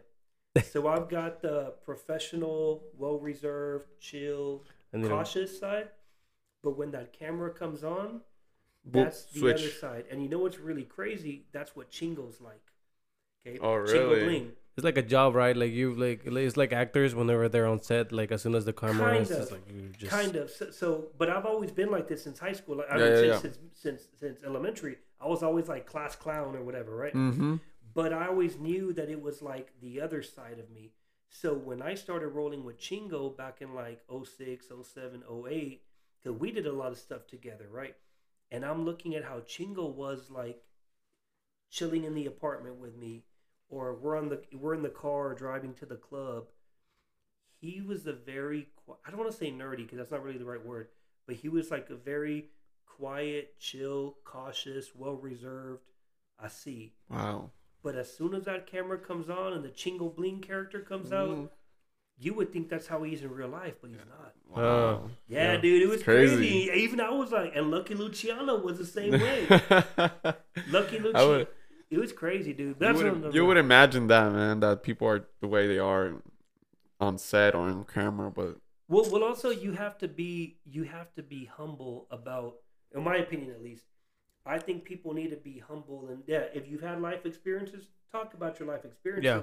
[0.61, 5.89] So I've got the professional, well reserved, chill, and then cautious side.
[6.63, 8.21] But when that camera comes on,
[8.89, 9.61] Boop, that's the switch.
[9.61, 10.07] other side.
[10.11, 11.47] And you know what's really crazy?
[11.53, 12.63] That's what Chingo's like.
[13.47, 13.59] Okay.
[13.61, 14.25] Oh, Chingo really?
[14.25, 14.53] Bling.
[14.77, 15.57] it's like a job, right?
[15.57, 18.73] Like you've like it's like actors whenever they're on set, like as soon as the
[18.73, 19.53] camera Kind is, it's of.
[19.53, 20.51] like you just Kind of.
[20.51, 22.77] So, so, but I've always been like this since high school.
[22.77, 23.39] Like, I Yeah, mean, yeah, since, yeah.
[23.41, 27.15] since since since elementary, I was always like class clown or whatever, right?
[27.15, 27.57] Mm-hmm.
[27.95, 30.93] But I always knew that it was like the other side of me.
[31.31, 35.83] So when I started rolling with Chingo back in like 06, 07, 08,
[36.23, 37.97] because we did a lot of stuff together, right?
[38.51, 40.63] And I'm looking at how Chingo was like
[41.71, 43.25] chilling in the apartment with me,
[43.69, 46.45] or we're on the we're in the car driving to the club.
[47.61, 48.69] He was a very
[49.05, 50.89] I don't want to say nerdy because that's not really the right word,
[51.27, 52.51] but he was like a very
[52.85, 55.93] quiet, chill, cautious, well reserved.
[56.39, 56.93] I see.
[57.09, 57.51] Wow.
[57.83, 61.29] But as soon as that camera comes on and the Chingo Bling character comes out,
[61.31, 61.49] Mhm.
[62.19, 64.35] you would think that's how he is in real life, but he's not.
[64.49, 65.11] Wow.
[65.29, 65.61] Yeah, Yeah.
[65.61, 66.37] dude, it was crazy.
[66.37, 66.71] crazy.
[66.83, 69.47] Even I was like, and Lucky Luciano was the same way.
[70.71, 71.29] Lucky Luciano.
[71.29, 71.49] would.
[71.91, 72.69] it was crazy, dude.
[72.69, 75.67] You That's would, what I'm- you would imagine that, man, that people are the way
[75.67, 76.23] they are
[77.01, 81.13] on set or on camera, but Well, well, also you have to be you have
[81.15, 82.57] to be humble about,
[82.95, 83.87] in my opinion at least.
[84.45, 88.35] I think people need to be humble and yeah, if you've had life experiences, talk
[88.35, 89.25] about your life experiences.
[89.25, 89.43] Yeah.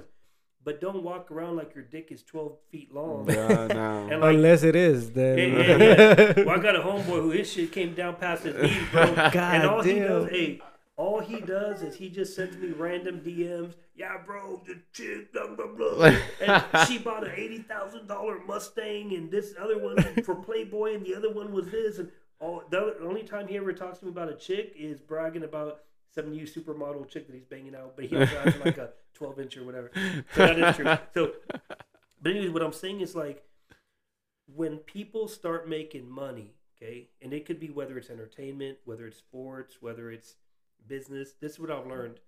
[0.62, 3.30] But don't walk around like your dick is twelve feet long.
[3.30, 3.68] yeah,
[4.10, 4.18] no.
[4.20, 5.38] Like, Unless it is, then.
[5.38, 6.44] yeah, yeah, yeah.
[6.44, 9.16] Well, I got a homeboy who his shit came down past his knees, bro.
[9.16, 10.62] God and all he does, hey,
[10.98, 13.76] all he does is he just sends me random DMs.
[13.96, 16.14] Yeah, bro, the chick, blah blah blah.
[16.42, 21.06] And she bought an eighty thousand dollar Mustang, and this other one for Playboy, and
[21.06, 22.00] the other one was this.
[22.00, 25.44] And all the only time he ever talks to me about a chick is bragging
[25.44, 25.82] about
[26.14, 29.40] some new supermodel chick that he's banging out, but he also has like a twelve
[29.40, 29.92] inch or whatever.
[30.34, 30.98] So that is true.
[31.14, 31.34] So,
[32.22, 33.44] but anyways, what I'm saying is like
[34.56, 39.18] when people start making money, okay, and it could be whether it's entertainment, whether it's
[39.18, 40.36] sports, whether it's
[40.88, 41.34] business.
[41.40, 42.20] This is what I've learned.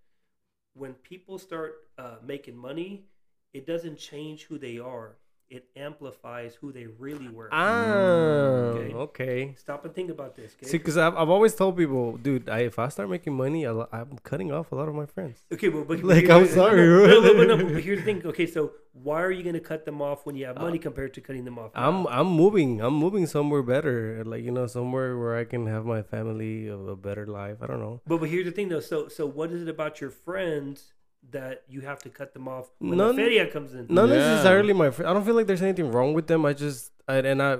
[0.74, 3.06] When people start uh, making money,
[3.54, 5.16] it doesn't change who they are.
[5.52, 7.50] It amplifies who they really were.
[7.52, 8.94] Ah, Okay.
[8.94, 9.54] okay.
[9.58, 10.56] Stop and think about this.
[10.56, 10.66] Okay.
[10.66, 13.74] See, because I've, I've always told people, dude, I, if I start making money, I,
[13.92, 15.40] I'm cutting off a lot of my friends.
[15.52, 18.26] Okay, well, but Like, I'm sorry, No, no, no, no, but here's the thing.
[18.26, 21.14] Okay, so why are you going to cut them off when you have money compared
[21.16, 21.72] to cutting them off?
[21.76, 22.80] I'm I'm moving.
[22.80, 26.78] I'm moving somewhere better, like you know, somewhere where I can have my family a,
[26.78, 27.58] a better life.
[27.62, 28.00] I don't know.
[28.08, 28.80] But, but here's the thing, though.
[28.80, 30.94] So so what is it about your friends
[31.30, 33.86] that you have to cut them off when None- the feria comes in?
[33.90, 34.16] Not Yeah.
[34.16, 34.90] necessarily my.
[34.90, 36.46] Fr- I don't feel like there's anything wrong with them.
[36.46, 37.54] I just I, and I,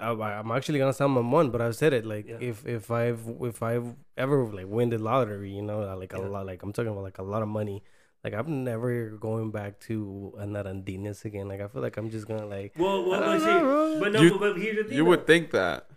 [0.00, 2.36] I I'm actually gonna sound my one, but I've said it like Yeah.
[2.40, 6.26] if if I've if I've ever like win the lottery, you know, like a Yeah.
[6.28, 7.82] lot, like I'm talking about like a lot of money.
[8.24, 11.46] Like I'm never going back to another Anarandines again.
[11.48, 12.74] Like I feel like I'm just gonna like.
[12.76, 14.00] Well, well, I don't see, know, bro.
[14.00, 14.92] but no, You- but, but here's the thing.
[14.98, 15.10] you though.
[15.10, 15.87] would think that.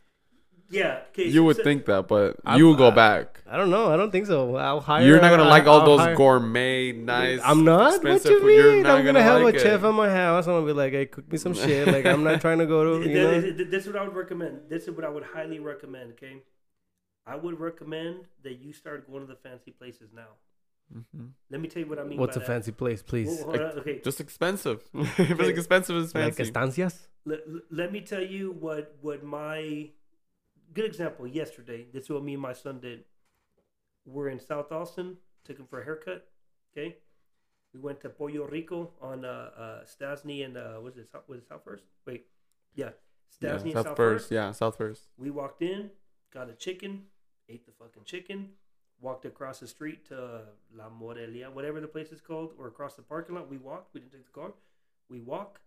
[0.71, 1.01] Yeah.
[1.09, 3.43] Okay, You would so- think that, but I'm- you would go I- back.
[3.47, 3.91] I don't know.
[3.91, 4.55] I don't think so.
[4.55, 5.05] I'll hire.
[5.05, 7.41] You're not gonna like all I'll those hire- gourmet, nice.
[7.43, 8.01] I'm not.
[8.03, 8.53] What you food.
[8.55, 8.85] You're mean?
[8.85, 9.61] I'm gonna, have like a it.
[9.61, 10.47] chef at my house.
[10.47, 11.87] I'm gonna be like, hey, cook me some shit.
[11.87, 13.03] Like I'm not trying to go to.
[13.03, 13.41] Th- You know?
[13.41, 14.61] th- th- This is what I would recommend.
[14.69, 16.11] This is what I would highly recommend.
[16.13, 16.43] Okay,
[17.27, 20.31] I would recommend that you start going to the fancy places now.
[20.95, 21.29] Mhm.
[21.49, 22.19] Let me tell you what I mean.
[22.19, 22.51] What's by a that.
[22.53, 23.27] fancy place, please?
[23.27, 24.83] Well, hold on, okay, Just expensive.
[24.93, 26.51] if it's like expensive, it's like fancy.
[26.51, 27.07] estancias.
[27.25, 27.39] let,
[27.69, 29.89] let me tell you what what my
[30.73, 31.85] good example yesterday.
[31.93, 33.03] This is what me and my son did.
[34.05, 35.17] We're in South Austin.
[35.43, 36.27] Took him for a haircut.
[36.71, 36.97] Okay,
[37.73, 41.39] we went to Pollo Rico on uh, uh, Stassney and uh, was it South, was
[41.39, 41.83] it South First?
[42.05, 42.27] Wait,
[42.75, 42.91] yeah,
[43.39, 44.23] yeah, Stassney and South South first.
[44.25, 44.31] First.
[44.31, 45.09] Yeah, South first.
[45.17, 45.89] We walked in,
[46.33, 47.03] got a chicken,
[47.49, 48.49] ate the fucking chicken,
[49.01, 50.43] walked across the street to
[50.73, 53.49] La Morelia, whatever the place is called, or across the parking lot.
[53.49, 53.93] We walked.
[53.93, 54.53] We didn't take the car.
[55.09, 55.59] We walk.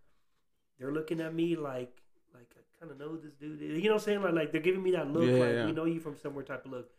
[0.79, 2.01] They're looking at me like,
[2.37, 3.59] like I kind of know this dude.
[3.61, 4.21] You know what I'm saying?
[4.21, 5.65] Like, like they're giving me that look, Yeah, like yeah.
[5.65, 6.89] we know you from somewhere type of look.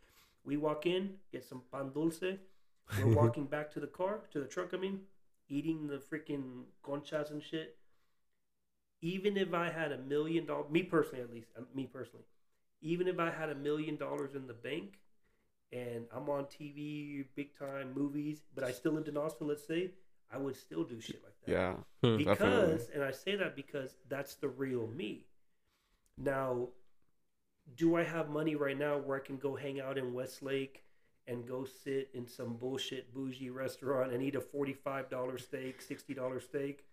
[0.43, 2.21] We walk in, get some pan dulce.
[2.21, 4.73] We're walking back to the car, to the truck.
[4.73, 5.01] I mean,
[5.49, 7.77] eating the freaking conchas and shit.
[9.01, 12.25] Even if I had a million dollars, me personally at least, uh, me personally,
[12.81, 14.99] even if I had a million dollars in the bank
[15.71, 19.91] and I'm on TV, big time movies, but I still lived in Austin, let's say,
[20.31, 21.51] I would still do shit like that.
[21.51, 21.73] Yeah.
[22.03, 22.17] Hmm.
[22.17, 22.95] Because, Definitely.
[22.95, 25.25] and I say that because that's the real me.
[26.17, 26.69] Now,
[27.75, 30.83] do I have money right now where I can go hang out in Westlake
[31.27, 36.85] and go sit in some bullshit bougie restaurant and eat a $45 steak, $60 steak?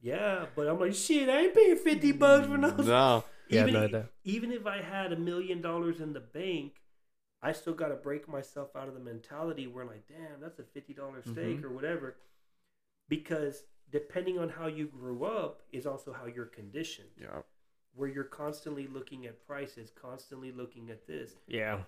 [0.00, 3.24] Yeah, but I'm like, shit, I ain't paying 50 bucks for those No.
[3.48, 4.04] Yeah, even, no, no.
[4.24, 6.80] even if I had a million dollars in the bank,
[7.42, 10.62] I still got to break myself out of the mentality where, like, damn, that's a
[10.62, 11.64] $50 steak Mhm.
[11.64, 12.16] or whatever.
[13.08, 17.42] Because depending on how you grew up, is also how you're conditioned, Yeah.
[17.94, 21.36] where you're constantly looking at prices, constantly looking at this.
[21.46, 21.84] Yeah.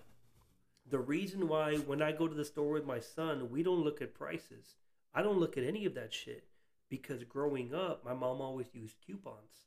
[0.89, 4.01] The reason why when I go to the store with my son, we don't look
[4.01, 4.75] at prices.
[5.13, 6.47] I don't look at any of that shit
[6.87, 9.65] because growing up, my mom always used coupons.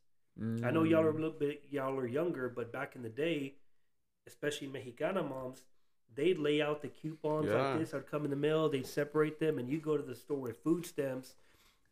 [0.63, 1.15] I know y'all are a Mm.
[1.19, 3.57] little bit y'all are younger, but back in the day,
[4.25, 5.61] especially Mexicana moms,
[6.15, 7.69] they'd lay out the coupons Yeah.
[7.71, 7.93] like this.
[7.93, 10.57] I'd come in the mail, they'd separate them, and you go to the store with
[10.63, 11.35] food stamps.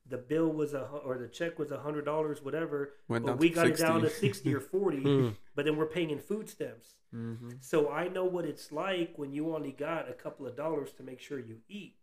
[0.08, 2.94] The bill was a or the check was a hundred dollars, whatever.
[3.08, 4.54] Went but we to got it down to 60.
[4.56, 5.02] or forty.
[5.04, 5.36] Mm.
[5.56, 6.96] But then we're paying in food stamps.
[7.16, 7.50] Mm-hmm.
[7.60, 11.04] So I know what it's like when you only got a couple of dollars to
[11.04, 11.96] make sure you eat.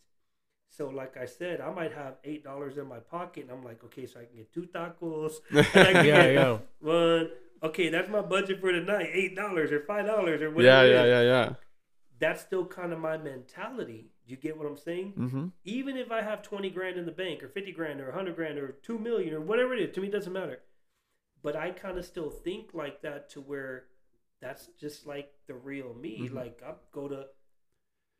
[0.69, 3.83] So like I said, I might have eight dollars in my pocket, and I'm like,
[3.85, 5.35] okay, so I can get two tacos.
[5.51, 6.59] and I can Yeah, yeah.
[6.81, 7.31] One,
[7.63, 10.87] okay, that's my budget for tonight, eight dollars or five dollars or whatever.
[10.87, 11.53] Yeah, yeah, yeah, yeah.
[12.19, 14.07] That's still kind of my mentality.
[14.27, 15.13] Do you get what I'm saying?
[15.19, 15.47] Mm-hmm.
[15.65, 18.59] Even if I have twenty grand in the bank, or fifty grand, or hundred grand,
[18.59, 20.61] or two million, or whatever it is, to me it doesn't matter.
[21.43, 23.85] But I kind of still think like that to where
[24.41, 26.29] that's just like the real me.
[26.29, 26.35] Mhm.
[26.35, 27.27] Like I go to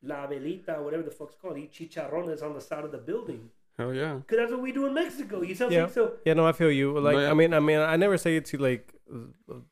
[0.03, 3.51] La Velita, whatever the fuck's called, eat chicharrones on the side of the building.
[3.77, 4.15] Hell yeah.
[4.15, 5.43] Because that's what we do in Mexico.
[5.43, 5.87] You see what I'm Yeah.
[5.89, 5.95] saying?
[5.95, 6.99] So Yeah, no, I feel you.
[6.99, 7.31] Like, yeah.
[7.31, 8.95] I mean, I mean, I never say it to like,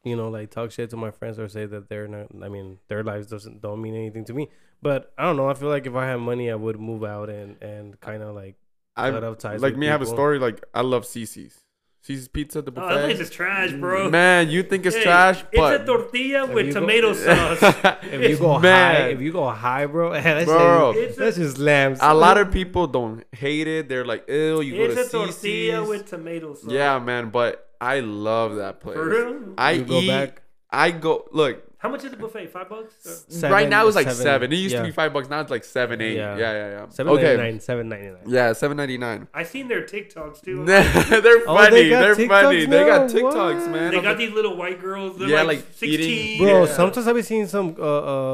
[0.05, 2.27] you know, like talk shit to my friends or say that they're not.
[2.43, 4.48] I mean, their lives doesn't don't mean anything to me.
[4.82, 5.48] But I don't know.
[5.48, 8.35] I feel like if I had money, I would move out and and kind of
[8.35, 8.56] like
[8.97, 9.62] I cut up ties.
[9.62, 9.89] like me.
[9.89, 10.39] I have a story.
[10.39, 11.61] Like I love CiCi's.
[12.06, 14.11] CiCi's Pizza, the Oh, that place is trash, bro.
[14.11, 17.62] Man, you think it's Hey, trash, It's a tortilla with you go- tomato sauce.
[18.02, 19.11] If you go high, Man.
[19.12, 20.93] if you go high, bro, that's Bro.
[20.93, 22.01] just, It's a- that's just lambs.
[22.02, 23.89] a lot of people don't hate it.
[23.89, 26.70] They're like, ew, you it's go a to tortilla with tomato sauce.
[26.70, 28.97] Yeah, man, but I love that place.
[28.97, 29.55] For real?
[29.59, 30.09] I You go eat.
[30.09, 30.43] back?
[30.70, 31.62] I go look.
[31.78, 32.47] How much is the buffet?
[32.51, 32.94] Five bucks?
[33.06, 34.23] Or- Seven- right now it's like seven.
[34.23, 34.81] seven, It used yeah.
[34.81, 35.28] to be five bucks.
[35.28, 36.16] Now it's like seven, eight.
[36.16, 36.35] Yeah.
[36.43, 36.89] Yeah, yeah, yeah.
[36.89, 37.23] Seven okay.
[37.36, 38.23] ninety nine, seven ninety nine.
[38.27, 39.28] Yeah, seven ninety nine.
[39.35, 40.65] I seen their TikToks too.
[40.70, 41.77] they're Oh, funny.
[41.82, 42.65] they got they are TikToks funny.
[42.74, 43.15] They got now?
[43.15, 43.70] TikToks, What?
[43.70, 43.90] man.
[43.93, 45.19] They got these little white girls.
[45.19, 46.01] They're Yeah, like, like, 16.
[46.01, 46.73] eating- Bro, Yeah.
[46.81, 47.82] sometimes I've been seeing some uh,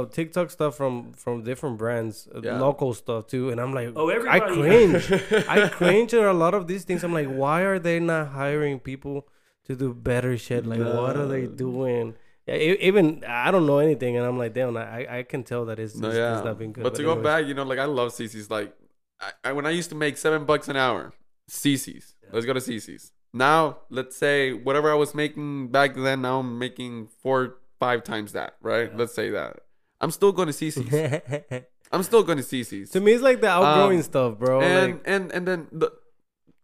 [0.01, 2.61] uh TikTok stuff from from different brands, uh, Yeah.
[2.61, 5.05] local stuff too, and I'm like, Oh, I everybody- cringe.
[5.55, 7.03] I cringe at a lot of these things.
[7.03, 9.27] I'm like, why are they not hiring people
[9.67, 10.67] to do better shit?
[10.67, 12.15] Like, what are they doing?
[12.47, 15.79] Yeah, even I don't know anything, and I'm like, damn, I I can tell that
[15.79, 16.37] it's, No, it's, yeah.
[16.37, 16.83] it's not being good.
[16.85, 18.51] but to go back, you know, like I love CiCi's.
[18.51, 18.75] Like,
[19.21, 21.13] I, I, when I used to make seven bucks an hour,
[21.51, 22.15] CiCi's.
[22.23, 22.31] Yeah.
[22.33, 23.13] Let's go to CiCi's.
[23.33, 28.33] Now, let's say whatever I was making back then, now I'm making four, five times
[28.33, 28.91] that, right?
[28.91, 28.97] Yeah.
[28.99, 29.59] Let's say that.
[30.01, 31.63] I'm still going to CiCi's.
[31.93, 32.91] I'm still going to CiCi's.
[32.91, 34.61] to me, it's like the outgrowing Um, stuff, bro.
[34.63, 35.93] and like, and and then the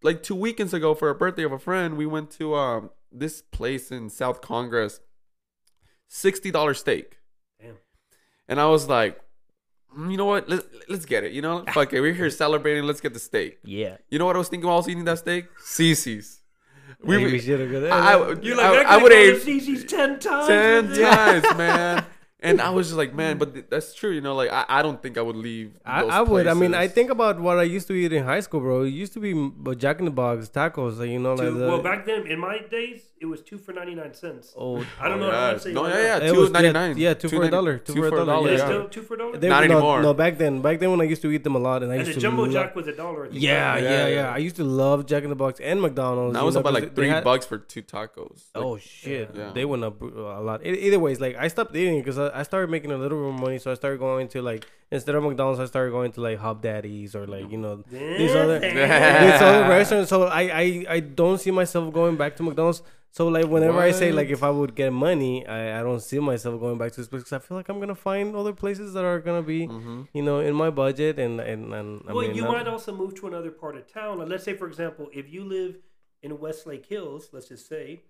[0.06, 3.42] like two weekends ago for a birthday of a friend, we went to um this
[3.42, 5.00] place in South Congress,
[6.08, 7.18] sixty dollar steak,
[7.60, 7.76] Damn.
[8.48, 9.20] and I was like,
[9.96, 10.48] "Mm, you know what?
[10.48, 11.32] Let's let's get it.
[11.32, 12.00] You know, fuck it.
[12.00, 12.84] We're here celebrating.
[12.84, 13.58] Let's get the steak.
[13.64, 15.46] yeah, You know what I was thinking while I was eating that steak?
[15.58, 16.40] CiCi's.
[17.02, 19.84] We, we should have got I, I, You're like, I, I, I would have CiCi's
[19.84, 20.46] 10 times.
[20.48, 22.04] ten times, man.
[22.46, 24.10] And I was just like, man, but th- that's true.
[24.10, 25.78] You know, like I, I don't think I would leave.
[25.84, 26.46] I, those I would.
[26.46, 28.82] I mean, I think about what I used to eat in high school, bro.
[28.82, 29.32] It used to be
[29.76, 32.38] Jack in the Box tacos, like you know, like Two, the, well, back then, in
[32.38, 34.52] my days, it was two for 99 cents.
[34.58, 35.52] oh, I don't know how yeah.
[35.54, 36.02] much they No, are yeah, now.
[36.02, 36.98] yeah, It two was- ninety nine.
[36.98, 38.56] yeah, two for a dollar, two for a dollar, yeah.
[38.58, 39.36] still two for a dollar?
[39.38, 40.02] They- Not no, anymore.
[40.02, 41.96] No, back then, back then when I used to eat them a lot, and I
[41.96, 43.26] and used the to Jumbo lo- Jack was a dollar.
[43.32, 44.28] Yeah, Yeah, yeah, yeah, yeah.
[44.34, 46.34] I used to love Jack in the Box and McDonald's.
[46.34, 48.42] That was it's know, about 'cause like three had- bucks for two tacos.
[48.54, 49.30] Like, Oh shit!
[49.34, 49.52] Yeah.
[49.54, 50.04] They went up a
[50.48, 50.64] lot.
[50.66, 53.40] Either ways, like I stopped eating because I, I started making a little bit more
[53.48, 56.38] money, so I started going to like instead of McDonald's, I started going to like
[56.38, 60.10] Hub Daddy's or like you know these other these other restaurants.
[60.10, 62.82] So I, I I don't see myself going back to McDonald's.
[63.16, 66.18] So like whenever I say like if I would get money, I, I don't see
[66.18, 68.92] myself going back to this place because I feel like I'm gonna find other places
[68.92, 72.26] that are gonna be hmm you know in my budget and and and I well,
[72.26, 74.18] mean you not- might also move to another part of town.
[74.18, 75.78] Like, let's say, for example, if you live
[76.22, 78.02] in Westlake Hills, let's just say,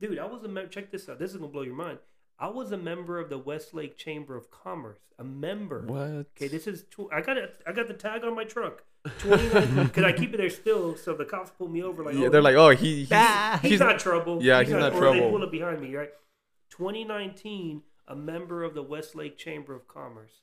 [0.00, 0.68] dude, I was a member.
[0.68, 1.20] Check this out.
[1.20, 2.00] This is gonna blow your mind.
[2.40, 4.98] I was a member of the Westlake Chamber of Commerce.
[5.20, 5.82] A member.
[5.86, 6.26] What?
[6.34, 6.82] Okay, this is.
[6.90, 7.62] Tw- I got it.
[7.64, 8.82] I got the tag on my truck.
[9.18, 9.86] Twenty nine.
[9.86, 12.02] Because I keep it there still, so the cops pull me over.
[12.04, 13.58] Like, yeah, oh, they're like, oh, he, he's, Ah.
[13.62, 14.42] he's, not trouble.
[14.42, 15.30] Yeah, he's not or They trouble.
[15.30, 16.10] pull it behind me, right?
[16.70, 20.42] 2019, a member of the Westlake Chamber of Commerce.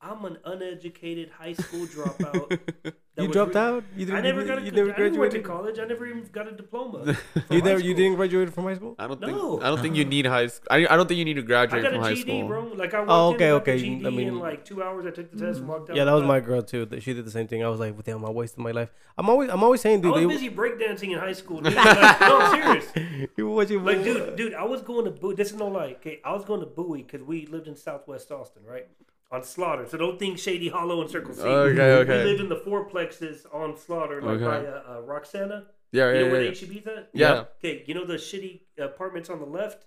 [0.00, 2.48] I'm an uneducated high school dropout.
[2.84, 3.84] that You dropped re- out.
[3.96, 4.24] You I didn't.
[4.24, 4.62] never got a.
[4.62, 5.78] you never I never went to college.
[5.80, 7.16] I never even got a diploma.
[7.50, 7.80] You never.
[7.80, 8.94] You didn't graduate from high school.
[8.96, 9.32] I don't think.
[9.32, 9.60] No.
[9.60, 10.10] I don't think you uh-huh.
[10.10, 10.68] need high school.
[10.70, 12.46] I, I don't think you need to I graduate got from a high GED, school.
[12.46, 12.62] bro.
[12.76, 13.76] Like I walked Oh, in, okay, got okay.
[13.76, 15.04] the GED I mean- in like two hours.
[15.04, 15.96] I took the test and walked out.
[15.96, 16.84] Yeah, that was my girl too.
[16.84, 17.64] That she did the same thing.
[17.64, 18.90] I was like, damn, I wasted my life.
[19.16, 20.14] I'm always, I'm always saying, dude.
[20.14, 21.60] I was they, busy breakdancing in high school.
[21.60, 21.74] Dude.
[21.78, 23.28] Like, no, I'm serious.
[23.36, 25.34] you what you Like, dude, dude, I was going to Bowie.
[25.34, 25.96] This is no lie.
[25.98, 28.86] Okay, I was going to Bowie because we lived in Southwest Austin, right?
[29.30, 29.86] On Slaughter.
[29.86, 31.42] So don't think Shady Hollow and Circle C.
[31.42, 32.24] Okay, okay.
[32.24, 34.44] We live in the fourplexes on Slaughter, like Okay.
[34.44, 35.66] by uh, uh, Roxana.
[35.92, 36.32] Yeah, You yeah, know yeah.
[36.32, 36.50] where yeah.
[36.50, 37.10] the HEB's at?
[37.12, 37.44] Yeah.
[37.58, 39.84] Okay, you know the shitty apartments on the left?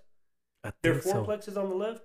[0.62, 1.24] I There are think so.
[1.24, 2.04] fourplexes on the left.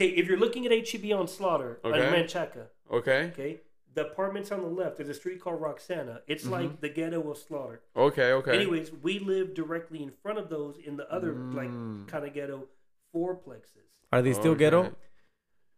[0.00, 2.10] Okay, if you're looking at HEB on Slaughter, on Okay.
[2.10, 3.30] Manchaca, Okay.
[3.32, 3.60] okay,
[3.94, 6.22] the apartments on the left, there's a street called Roxana.
[6.28, 6.52] It's Mm-hmm.
[6.52, 7.80] like the ghetto of Slaughter.
[7.96, 8.30] Okay.
[8.32, 8.54] Okay.
[8.54, 11.54] Anyways, we live directly in front of those in the other Mm.
[11.54, 12.68] like kind of ghetto
[13.12, 13.88] fourplexes.
[14.12, 14.58] Are they still Okay.
[14.60, 14.94] ghetto?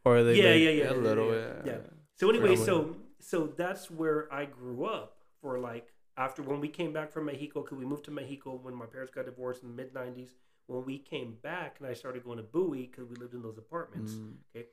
[0.09, 0.35] Or they?
[0.35, 1.62] Yeah, yeah, yeah, A yeah, little, yeah, yeah.
[1.64, 1.78] yeah.
[2.16, 6.93] So anyway, so so that's where I grew up for like after when we came
[6.93, 9.74] back from Mexico because we moved to Mexico when my parents got divorced in the
[9.74, 10.30] mid '90s.
[10.66, 13.56] When we came back and I started going to Bowie because we lived in those
[13.56, 14.12] apartments.
[14.12, 14.35] Mm.
[14.55, 14.66] Okay,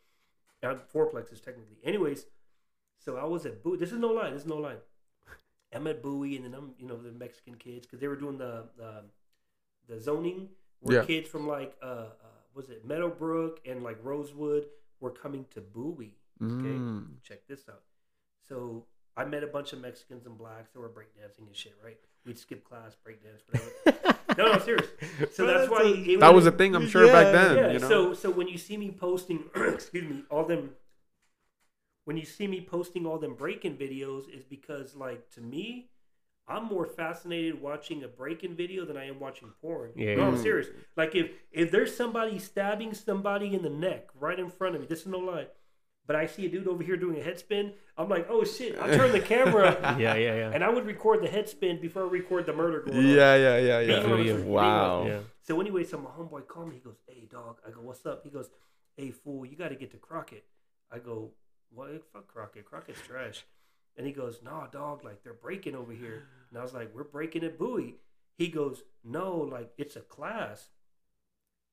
[0.63, 1.77] uh, fourplexes technically.
[1.83, 2.25] Anyways,
[3.03, 3.77] so I was at Bowie.
[3.77, 4.29] This is no lie.
[4.31, 4.75] This is no lie.
[5.73, 8.37] I'm at Bowie, and then I'm you know the Mexican kids because they were doing
[8.37, 9.03] the the,
[9.87, 10.49] the zoning.
[10.81, 11.05] Where Yeah.
[11.05, 14.65] kids from like uh, uh was it Meadowbrook and like Rosewood
[15.05, 16.15] were coming to Bowie.
[16.43, 17.21] Okay, Mm.
[17.23, 17.83] check this out.
[18.49, 21.75] So I met a bunch of Mexicans and blacks that were breakdancing and shit.
[21.83, 21.97] Right?
[22.25, 24.17] We'd skip class, breakdance, whatever.
[24.37, 24.89] no, no, serious.
[25.35, 27.55] So that's why it That was a thing, I'm sure, back then.
[27.57, 27.71] yeah.
[27.73, 27.87] you know?
[27.87, 30.71] So so when you see me posting, excuse me, all them
[32.05, 35.89] when you see me posting all them breaking videos is because like to me,
[36.47, 39.91] I'm more fascinated watching a breaking video than I am watching porn.
[39.95, 40.15] Yeah.
[40.15, 40.67] No, I'm serious.
[40.95, 44.87] Like if if there's somebody stabbing somebody in the neck right in front of me,
[44.87, 45.47] this is no lie.
[46.07, 47.73] But I see a dude over here doing a head spin.
[47.97, 48.79] I'm like, oh shit!
[48.79, 50.51] I turn the camera Yeah, yeah, yeah.
[50.53, 53.05] and I would record the head spin before I record the murder going on.
[53.07, 54.15] Yeah, yeah, yeah, Yeah, yeah.
[54.17, 54.33] yeah.
[54.43, 55.07] Wow.
[55.07, 55.19] yeah.
[55.41, 56.75] So anyway, so my homeboy called me.
[56.75, 58.51] He goes, "Hey dog," I go, "What's up?" He goes,
[58.95, 60.45] "Hey fool, you got to get to Crockett."
[60.91, 61.31] I go,
[61.71, 61.89] "What?
[62.13, 62.65] Fuck Crockett.
[62.65, 63.43] Crockett's trash."
[63.97, 65.03] And he goes, "Nah, dog.
[65.03, 67.95] Like they're breaking over here." And I was like, "We're breaking at Bowie."
[68.37, 70.69] He goes, "No, like it's a class."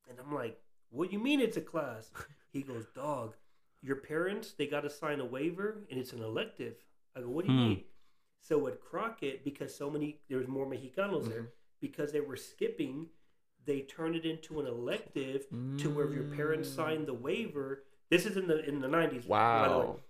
[0.09, 2.11] And I'm like, "What do you mean it's a class?"
[2.53, 3.35] He goes, "Dog,
[3.81, 6.77] your parents they got to sign a waiver and it's an elective."
[7.16, 7.69] I go, "What do you Hmm.
[7.69, 7.85] mean?"
[8.40, 13.09] So at Crockett, because so many there's more Mexicanos there, because they were skipping,
[13.65, 15.47] they turned it into an elective
[15.78, 17.85] to where if your parents signed the waiver.
[18.11, 19.27] This is in the in the nineties.
[19.27, 20.01] Wow.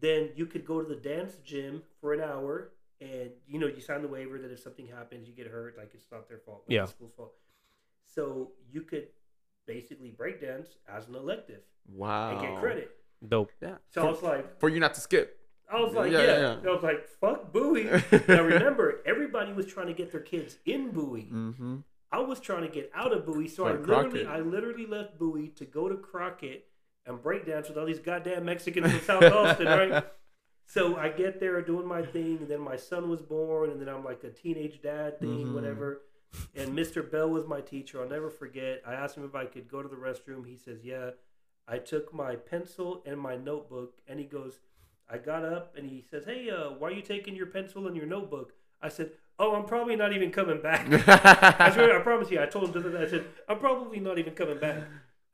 [0.00, 3.80] Then you could go to the dance gym for an hour, and you know you
[3.80, 6.64] sign the waiver that if something happens, you get hurt, like it's not their fault,
[6.68, 6.82] like Yeah.
[6.82, 7.32] the school's fault.
[8.04, 9.08] So you could
[9.66, 12.32] basically break dance as an elective Wow.
[12.32, 12.90] and get credit.
[13.26, 13.50] Dope.
[13.60, 13.76] Yeah.
[13.90, 15.38] So I was like, For you not to skip.
[15.70, 16.26] I was like, Yeah, yeah.
[16.26, 16.70] yeah, yeah.
[16.70, 17.84] I was like, fuck Bowie.
[18.28, 21.28] now remember, everybody was trying to get their kids in Bowie.
[21.32, 21.76] Mm-hmm.
[22.12, 24.26] I was trying to get out of Bowie, so I literally, Crockett.
[24.28, 26.68] I literally left Bowie to go to Crockett
[27.06, 30.04] and break dance with all these goddamn Mexicans in South Austin, right?
[30.68, 33.88] So I get there doing my thing, and then my son was born, and then
[33.88, 35.54] I'm like a teenage dad thing, Mhm.
[35.54, 36.02] whatever.
[36.56, 37.08] And Mr.
[37.08, 38.02] Bell was my teacher.
[38.02, 38.82] I'll never forget.
[38.84, 40.44] I asked him if I could go to the restroom.
[40.44, 41.10] He says, "Yeah."
[41.68, 44.58] I took my pencil and my notebook, and he goes,
[45.08, 47.96] I got up, and he says, "Hey, uh, why are you taking your pencil and
[47.96, 48.52] your notebook?"
[48.82, 50.80] I said, "Oh, I'm probably not even coming back."
[51.60, 52.40] I swear, I promise you.
[52.42, 53.00] I told him that.
[53.02, 54.82] I said, I'm probably not even coming back.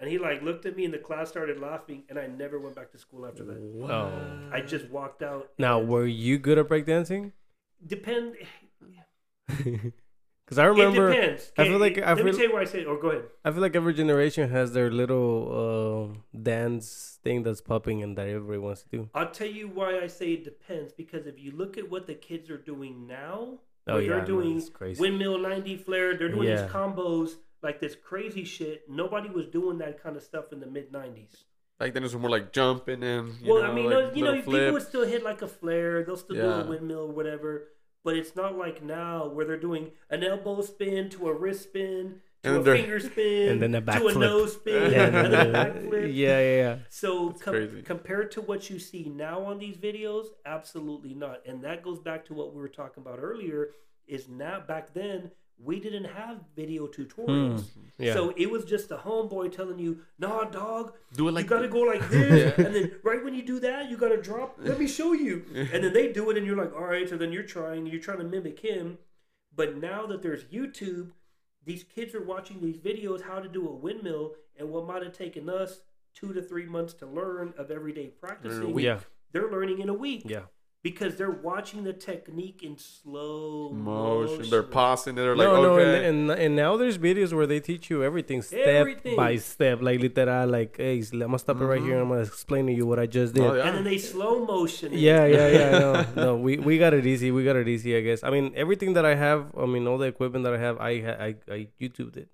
[0.02, 2.74] And he like looked at me, and the class started laughing, and I never went
[2.74, 3.58] back to school after that.
[3.60, 4.10] Wow!
[4.52, 5.50] I just walked out.
[5.58, 7.32] Now, were you good at breakdancing?
[7.86, 8.34] depend.
[10.44, 11.52] Because I remember, it depends.
[11.56, 12.84] I feel like- I let me feel- tell you why I say.
[12.84, 13.24] Or go ahead.
[13.44, 18.26] I feel like every generation has their little uh, dance thing that's popping and that
[18.28, 19.08] everybody wants to do.
[19.14, 22.14] I'll tell you why I say it depends because if you look at what the
[22.14, 25.00] kids are doing now, Oh what yeah, they're doing it's crazy.
[25.00, 26.62] windmill 90 flare, they're doing Yeah.
[26.62, 28.88] these combos like this crazy shit.
[28.88, 31.44] Nobody was doing that kind of stuff in the mid 90s.
[31.80, 34.24] Like then it was more like jumping and you well, know, I mean, like you
[34.24, 36.04] know, little people would still hit like a flare.
[36.04, 37.68] They'll still do a windmill or whatever.
[38.04, 42.20] But it's not like now where they're doing an elbow spin to a wrist spin
[42.42, 45.34] to And a finger spin And then a to a nose spin yeah, and then
[45.34, 46.02] a no, backflip.
[46.14, 46.76] yeah, yeah, yeah.
[46.88, 51.46] So com- compared to what you see now on these videos, absolutely not.
[51.46, 53.70] And that goes back to what we were talking about earlier.
[54.08, 57.60] Is now back then we didn't have video tutorials.
[57.60, 57.80] Hmm.
[57.98, 58.14] Yeah.
[58.14, 61.60] So it was just a homeboy telling you, "Nah, dog, Do it like you got
[61.60, 64.56] to go like this, and then right when you do that, you got to drop.
[64.58, 67.16] Let me show you." And then they do it, and you're like, "All right." So
[67.16, 68.98] then you're trying, you're trying to mimic him.
[69.54, 71.12] But now that there's YouTube,
[71.64, 75.16] these kids are watching these videos how to do a windmill, and what might have
[75.16, 75.80] taken us
[76.14, 79.00] two to three months to learn of everyday practicing, yeah,
[79.32, 80.42] they're learning in a week yeah.
[80.82, 84.50] Because they're watching the technique in slow motion.
[84.50, 85.20] They're pausing it.
[85.22, 88.42] They're like, no, no, and, and and now there's videos where they teach you everything
[88.42, 89.16] step Everything.
[89.16, 91.92] by step, like literal, like, hey, I'm gonna stop it right here.
[91.94, 92.02] Mm-hmm.
[92.02, 93.44] I'm gonna explain to you what I just did.
[93.44, 93.66] Oh, yeah.
[93.68, 94.92] And then they slow motion.
[94.92, 94.98] it.
[94.98, 95.70] Yeah, yeah, yeah.
[95.78, 97.30] No, no, we we got it easy.
[97.30, 98.24] We got it easy, I guess.
[98.24, 101.00] I mean, everything that I have, I mean, all the equipment that I have, I
[101.00, 102.28] ha- I I YouTubed it.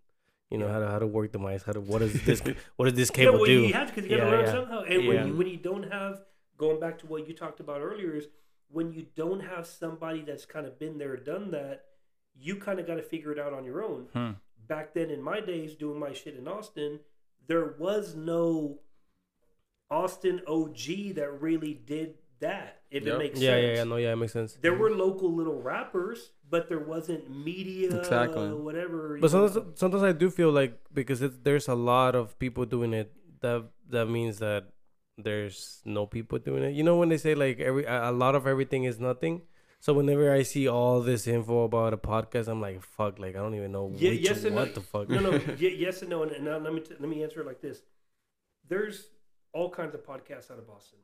[0.51, 1.63] You know how to how to work the mice.
[1.65, 2.41] How to what does this
[2.77, 3.61] what does this Yeah, cable well, do?
[3.69, 4.53] you have to because you got to Yeah, learn yeah.
[4.53, 4.81] somehow.
[4.85, 5.09] And Yeah.
[5.09, 6.23] when you when you don't have
[6.59, 8.27] going back to what you talked about earlier is
[8.71, 11.87] when you don't have somebody that's kind of been there, done that,
[12.39, 14.09] you kind of got to figure it out on your own.
[14.13, 14.31] Hmm.
[14.69, 17.01] Back then, in my days, doing my shit in Austin,
[17.47, 18.81] there was no
[19.91, 22.83] Austin OG that really did that.
[22.91, 23.15] If Yep.
[23.15, 23.63] it makes Yeah, sense.
[23.67, 23.85] yeah, yeah.
[23.85, 24.55] No, yeah, it makes sense.
[24.61, 28.51] There were local little rappers, but there wasn't media, Exactly.
[28.53, 29.17] whatever.
[29.17, 29.49] you But know.
[29.49, 33.13] sometimes, sometimes I do feel like because it, there's a lot of people doing it,
[33.41, 34.69] that that means that
[35.19, 36.75] there's no people doing it.
[36.75, 39.43] You know when they say like every a lot of everything is nothing.
[39.81, 43.39] So whenever I see all this info about a podcast, I'm like, fuck, like I
[43.39, 44.63] don't even know Ye- which yes and no.
[44.63, 45.09] what the fuck.
[45.09, 46.23] no, no, y- yes and no.
[46.25, 47.83] And, and now let me t- let me answer it like this:
[48.69, 49.09] There's
[49.53, 50.99] all kinds of podcasts out of Austin.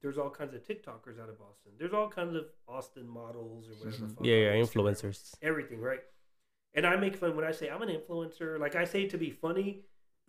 [0.00, 1.72] There's all kinds of TikTokers out of Austin.
[1.78, 3.96] There's all kinds of Austin models or whatever.
[4.04, 4.14] Mm-hmm.
[4.14, 5.34] fuck yeah, yeah, influencers.
[5.42, 6.00] Everything, right?
[6.74, 8.58] And I make fun when I say I'm an influencer.
[8.58, 9.82] Like I say it to be funny,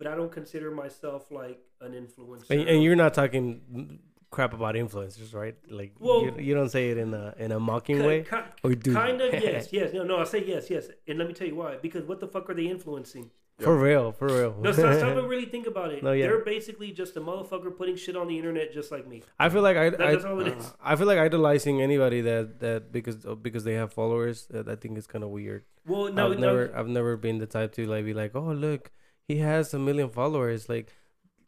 [0.04, 2.50] but I don't consider myself like an influencer.
[2.50, 3.98] And, and you're not talking
[4.30, 5.56] crap about influencers, right?
[5.70, 8.22] Like Well- you, you don't say it in a in a mocking Ki- way.
[8.22, 8.96] ki- Or do you?
[8.96, 9.92] kind of yes, yes.
[9.92, 10.18] No, no.
[10.18, 10.88] I say yes, yes.
[11.08, 11.76] And let me tell you why.
[11.80, 13.30] Because what the fuck are they influencing?
[13.60, 14.56] For real, for real.
[14.60, 16.02] No, stop, stop and really think about it.
[16.02, 16.26] No, yeah.
[16.26, 19.22] They're basically just a motherfucker putting shit on the internet just like me.
[19.38, 20.74] I feel like I, That- I, that's all it is.
[20.82, 24.46] I feel like idolizing anybody that that because uh, because they have followers.
[24.50, 25.62] That I think is kind of weird.
[25.86, 26.46] Well, no, I've no.
[26.48, 28.90] never I've never been the type to like be like, oh look,
[29.28, 30.68] he has a million followers.
[30.68, 30.92] Like,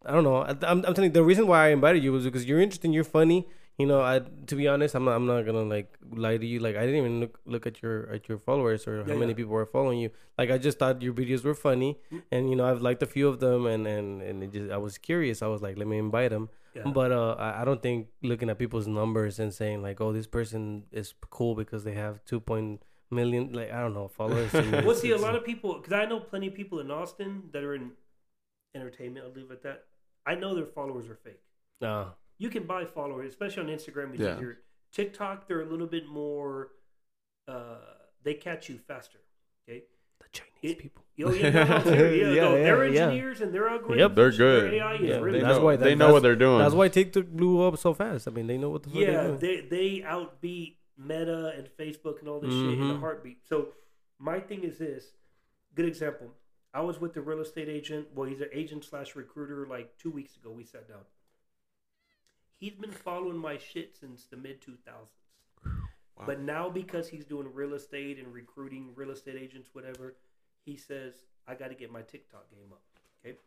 [0.04, 0.36] I don't know.
[0.38, 2.92] I, I'm I'm telling you, the reason why I invited you was because you're interesting,
[2.92, 3.46] you're funny.
[3.78, 6.60] You know, I to be honest, I'm not I'm not gonna like lie to you.
[6.60, 9.32] Like, I didn't even look look at your at your followers or how Yeah, many
[9.32, 9.36] yeah.
[9.36, 10.10] people were following you.
[10.38, 12.22] Like, I just thought your videos were funny, Mm.
[12.32, 14.78] and you know, I've liked a few of them, and and and it just I
[14.78, 15.42] was curious.
[15.42, 16.48] I was like, let me invite him.
[16.74, 16.84] Yeah.
[17.00, 20.26] But uh, I, I don't think looking at people's numbers and saying like, oh, this
[20.26, 24.50] person is cool because they have two point million, like I don't know, followers.
[24.52, 26.90] to me, Well, see, a lot of people, because I know plenty of people in
[26.90, 27.92] Austin that are in
[28.74, 29.24] entertainment.
[29.26, 29.84] I'll leave it at that.
[30.26, 31.40] I know their followers are fake.
[31.82, 32.06] Uh,
[32.38, 34.12] You can buy followers, especially on Instagram.
[34.12, 34.36] It's Yeah.
[34.36, 34.58] easier.
[34.92, 36.72] TikTok, they're a little bit more.
[37.48, 37.76] Uh,
[38.22, 39.18] they catch you faster.
[39.68, 39.84] Okay.
[40.20, 41.02] the Chinese It- people.
[41.24, 43.00] Oh yeah, no, no, yeah, Yeah, no, yeah, they're yeah.
[43.04, 43.98] engineers and they're algorithms.
[43.98, 44.14] Yep.
[44.14, 44.74] They're and their good.
[44.74, 46.58] AI is Yeah, really They That's know, why- they that- know what they're doing.
[46.58, 48.28] That's why TikTok blew up so fast.
[48.28, 49.38] I mean, they know what the fuck yeah, they're doing.
[49.38, 49.60] they
[50.00, 53.00] they outbeat Meta and Facebook and all this shit in a Mhm.
[53.00, 53.46] heartbeat.
[53.46, 53.74] So
[54.18, 55.12] my thing is this.
[55.74, 56.34] Good example.
[56.72, 58.12] I was with the real estate agent.
[58.12, 59.66] Well, he's an agent slash recruiter.
[59.66, 61.04] Like two weeks ago, we sat down.
[62.58, 65.10] He's been following my shit since the mid two thousands.
[66.16, 66.24] Wow.
[66.26, 70.16] But now because he's doing real estate and recruiting real estate agents, whatever,
[70.64, 72.82] he says I got to get my TikTok game up.
[73.24, 73.38] Okay.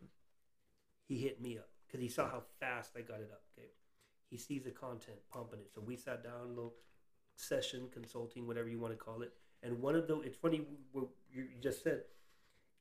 [1.08, 3.42] He hit me up because he saw how fast I got it up.
[3.58, 3.70] Okay.
[4.30, 6.76] He sees the content pumping it, so we sat down, a little
[7.40, 9.34] session consulting, whatever you want to call it.
[9.64, 10.62] And one of the, it's funny
[10.92, 12.02] what you just said,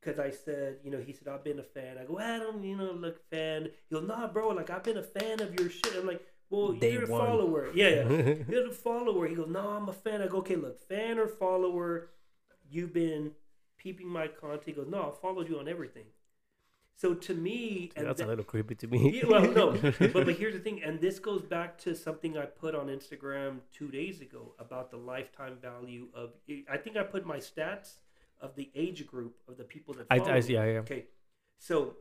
[0.00, 1.98] because I said, you know, he said I've been a fan.
[1.98, 3.68] I go, I don't, you know, look fan.
[3.88, 5.94] He goes, Nah, bro, like I've been a fan of your shit.
[5.96, 7.70] I'm like, well, Day you're a follower.
[7.74, 8.34] Yeah, yeah.
[8.48, 9.26] You're a follower.
[9.26, 10.22] He goes, No, I'm a fan.
[10.22, 12.10] I go, Okay, look, fan or follower,
[12.70, 13.32] you've been
[13.76, 14.62] peeping my content.
[14.64, 16.04] He goes, No, I followed you on everything.
[17.00, 19.20] So to me, Dude, that's that- a little creepy to me.
[19.20, 19.70] yeah, well, no,
[20.00, 23.60] but, but here's the thing, and this goes back to something I put on Instagram
[23.72, 26.30] two days ago about the lifetime value of.
[26.68, 27.98] I think I put my stats
[28.40, 30.06] of the age group of the people that.
[30.10, 30.54] I, Follow I see.
[30.54, 30.78] yeah, yeah.
[30.80, 31.04] Okay,
[31.58, 31.94] so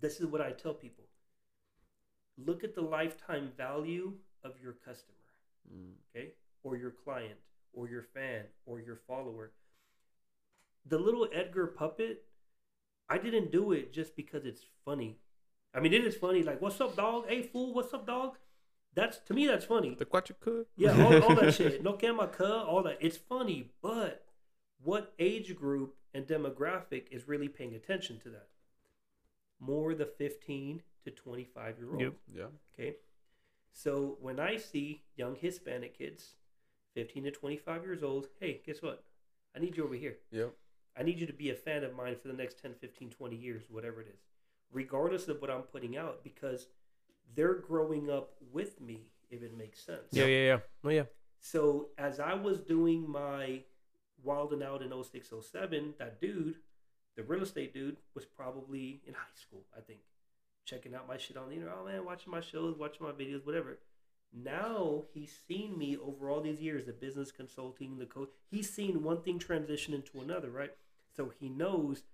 [0.00, 1.04] this is what I tell people:
[2.38, 5.16] look at the lifetime value of your customer,
[5.70, 5.92] Mm.
[6.16, 6.28] okay,
[6.62, 7.38] or your client,
[7.74, 9.52] or your fan, or your follower.
[10.86, 12.24] The little Edgar puppet,
[13.08, 15.18] I didn't do it just because it's funny.
[15.74, 16.42] I mean, it is funny.
[16.42, 17.26] Like, what's up, dog?
[17.28, 18.36] Hey, fool, what's up, dog?
[18.94, 19.94] That's to me, that's funny.
[19.94, 20.66] The Quachicook?
[20.76, 21.82] Yeah, all, all that shit.
[21.82, 22.28] No camera,
[22.66, 22.98] all that.
[23.00, 24.24] It's funny, but
[24.82, 28.48] what age group and demographic is really paying attention to that?
[29.60, 32.00] More the 15 to 25 year old.
[32.00, 32.14] Yep.
[32.34, 32.44] Yeah.
[32.74, 32.96] Okay.
[33.72, 36.34] So when I see young Hispanic kids,
[36.94, 39.04] 15 to 25 years old, hey, guess what?
[39.54, 40.16] I need you over here.
[40.30, 40.54] Yep.
[40.98, 43.36] I need you to be a fan of mine for the next 10, 15, 20
[43.36, 44.20] years, whatever it is,
[44.72, 46.66] regardless of what I'm putting out, because
[47.34, 50.08] they're growing up with me, if it makes sense.
[50.10, 50.58] Yeah, yeah, yeah.
[50.84, 51.04] Oh yeah.
[51.40, 53.60] So as I was doing my
[54.24, 56.56] Wild and Out in 0607, that dude,
[57.16, 60.00] the real estate dude, was probably in high school, I think,
[60.64, 61.76] checking out my shit on the internet.
[61.80, 63.78] Oh man, watching my shows, watching my videos, whatever.
[64.32, 68.30] Now he's seen me over all these years, the business consulting, the coach.
[68.50, 70.72] He's seen one thing transition into another, right?
[71.18, 72.04] So he knows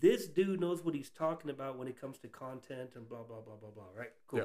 [0.00, 3.40] this dude knows what he's talking about when it comes to content and blah blah
[3.40, 4.12] blah blah blah, right?
[4.28, 4.38] Cool.
[4.38, 4.44] Yeah.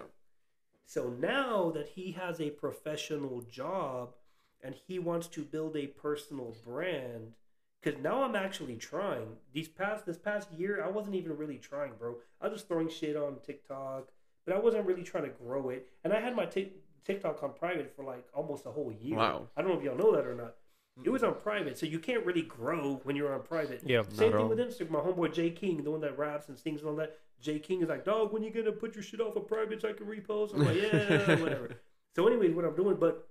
[0.88, 4.16] So now that he has a professional job
[4.64, 7.34] and he wants to build a personal brand,
[7.80, 9.28] because now I'm actually trying.
[9.54, 12.16] These past this past year, I wasn't even really trying, bro.
[12.42, 14.08] I was just throwing shit on TikTok,
[14.44, 15.88] but I wasn't really trying to grow it.
[16.04, 19.18] And I had my Tik TikTok on private for like almost a whole year.
[19.18, 19.50] Wow.
[19.56, 20.56] I don't know if y'all know that or not.
[21.04, 23.82] It was on private, so you can't really grow when you're on private.
[23.84, 24.04] Yeah.
[24.10, 24.48] Same thing all.
[24.48, 24.92] with Instagram.
[24.92, 27.18] My homeboy Jay King, the one that raps and sings and all that.
[27.42, 29.90] Jay King is like, dog, when you gonna put your shit off of private so
[29.90, 30.54] I can repost?
[30.54, 31.72] I'm like, yeah, whatever.
[32.16, 33.28] So, anyways, what I'm doing, but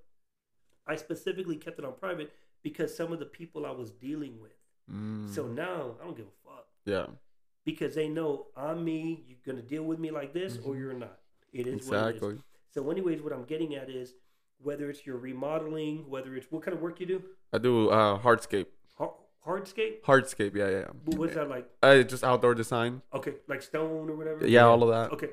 [0.87, 2.33] I specifically kept it on private
[2.63, 4.53] because some of the people I was dealing with.
[4.93, 5.33] Mm.
[5.33, 7.07] So now I don't give a fuck yeah.
[7.65, 9.25] because they know I'm me.
[9.27, 11.19] You're gonna deal with me like this, or you're not.
[11.53, 12.17] It is what it is.
[12.17, 12.39] Exactly.
[12.71, 14.15] So, anyways, what I'm getting at is
[14.59, 17.23] whether it's your remodeling, whether it's what kind of work you do,
[17.53, 18.67] I do uh hardscape.
[18.97, 19.15] Har-
[19.47, 20.03] hardscape.
[20.03, 20.85] Hardscape, yeah, yeah.
[21.05, 21.69] Wh- What's that like?
[21.83, 23.03] Uh, just outdoor design.
[23.13, 24.47] Okay, like stone or whatever.
[24.47, 25.13] Yeah, all of that.
[25.15, 25.31] Okay.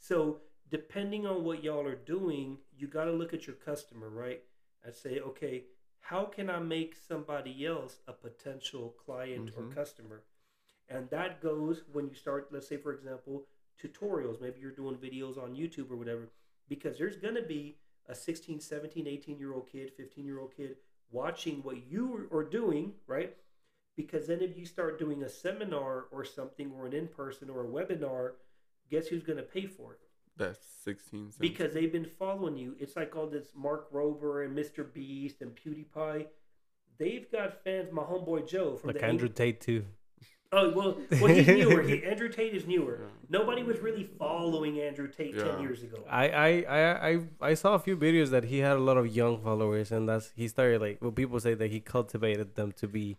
[0.00, 0.38] So
[0.70, 4.42] depending on what y'all are doing, you got to look at your customer, right?
[4.84, 5.64] And say, okay,
[6.00, 9.58] how can I make somebody else a potential client Mhm.
[9.70, 10.22] or customer?
[10.88, 13.46] And that goes when you start, let's say, for example,
[13.82, 14.40] tutorials.
[14.40, 16.30] Maybe you're doing videos on YouTube or whatever,
[16.68, 17.76] because there's going to be
[18.06, 20.76] a 16, 17, 18 year old kid, 15 year old kid
[21.10, 23.34] watching what you are doing, right?
[23.96, 27.64] Because then if you start doing a seminar or something or an in person or
[27.64, 28.32] a webinar,
[28.90, 29.98] guess who's going to pay for it?
[30.36, 31.32] That's sixteen.
[31.32, 31.38] cents.
[31.38, 32.76] Because they've been following you.
[32.78, 34.86] It's like all this Mark Rober and Mr.
[34.92, 36.26] Beast and PewDiePie.
[36.98, 37.88] They've got fans.
[37.92, 39.84] My homeboy Joe from Like the Andrew Tate too.
[40.50, 41.82] Oh well, well he's newer.
[41.82, 43.00] He, Andrew Tate is newer.
[43.28, 45.44] Nobody was really following Andrew Tate Yeah.
[45.44, 45.98] ten years ago.
[46.08, 49.14] I, I, I, I, I saw a few videos that he had a lot of
[49.14, 52.88] young followers, and that's he started like well, people say that he cultivated them to
[52.88, 53.18] be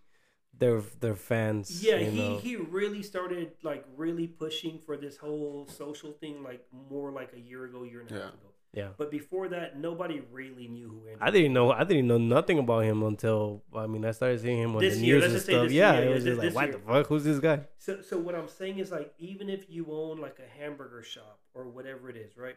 [0.57, 1.83] their their fans.
[1.83, 2.37] Yeah, you he, know.
[2.39, 7.39] he really started like really pushing for this whole social thing like more like a
[7.39, 8.27] year ago, year and a half Yeah.
[8.29, 8.48] ago.
[8.73, 8.89] Yeah.
[8.97, 11.17] But before that, nobody really knew who Andrew.
[11.27, 14.59] I didn't know I didn't know nothing about him until I mean I started seeing
[14.61, 15.71] him on This the year, news and stuff.
[15.71, 17.07] Yeah, year, it was this- just like what the fuck?
[17.07, 17.61] Who's this guy?
[17.77, 21.39] So, so what I'm saying is like even if you own like a hamburger shop
[21.53, 22.55] or whatever it is, right?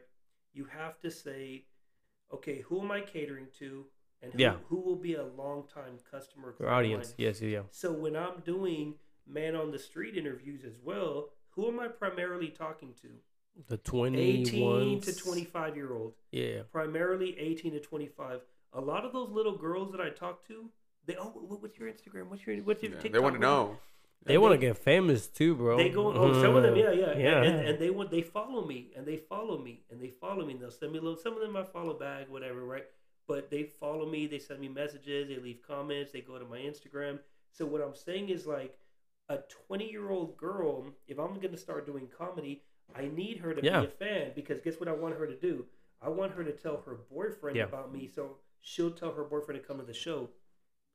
[0.55, 1.65] You have to say,
[2.33, 3.87] okay, who am I catering to,
[4.21, 4.57] and who, Yeah.
[4.69, 7.63] who will be a long time customer Your audience, yes, yeah.
[7.71, 12.49] So when I'm doing man on the street interviews as well, who am I primarily
[12.49, 13.09] talking to?
[13.69, 16.15] The twenty 18 to 25 year old.
[16.31, 18.41] Yeah, Primarily 18 to 25.
[18.75, 20.71] A lot of those little girls that I talk to,
[21.07, 21.29] they oh,
[21.61, 22.29] what's your Instagram?
[22.29, 23.13] What's your what's your Yeah, TikTok?
[23.13, 23.77] they want to know.
[24.25, 25.77] they And want to get famous too, bro.
[25.77, 27.43] They go oh some of them yeah yeah yeah.
[27.43, 30.47] And, and, and they want they follow me and they follow me and they follow
[30.47, 32.87] me and they'll send me a little some of them I follow back whatever right
[33.29, 36.59] but they follow me they send me messages they leave comments they go to my
[36.59, 37.19] Instagram
[37.53, 38.79] so what I'm saying is like
[39.29, 39.39] a
[39.69, 42.63] 20 year old girl if I'm gonna start doing comedy
[42.95, 43.81] I need her to Yeah.
[43.81, 45.67] be a fan because guess what I want her to do
[46.01, 47.65] I want her to tell her boyfriend Yeah.
[47.65, 50.31] about me so she'll tell her boyfriend to come to the show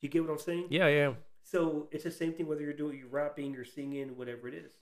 [0.01, 1.13] you get what I'm saying yeah, yeah.
[1.43, 4.73] so it's the same thing whether you're doing you're rapping you're singing whatever it is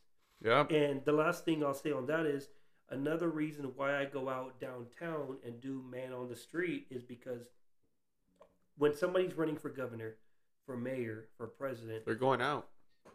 [0.41, 0.65] Yeah.
[0.67, 2.49] and the last thing I'll say on that is
[2.89, 7.47] another reason why I go out downtown and do man on the street is because
[8.77, 10.17] when somebody's running for governor,
[10.65, 12.67] for mayor, for president, They're going out.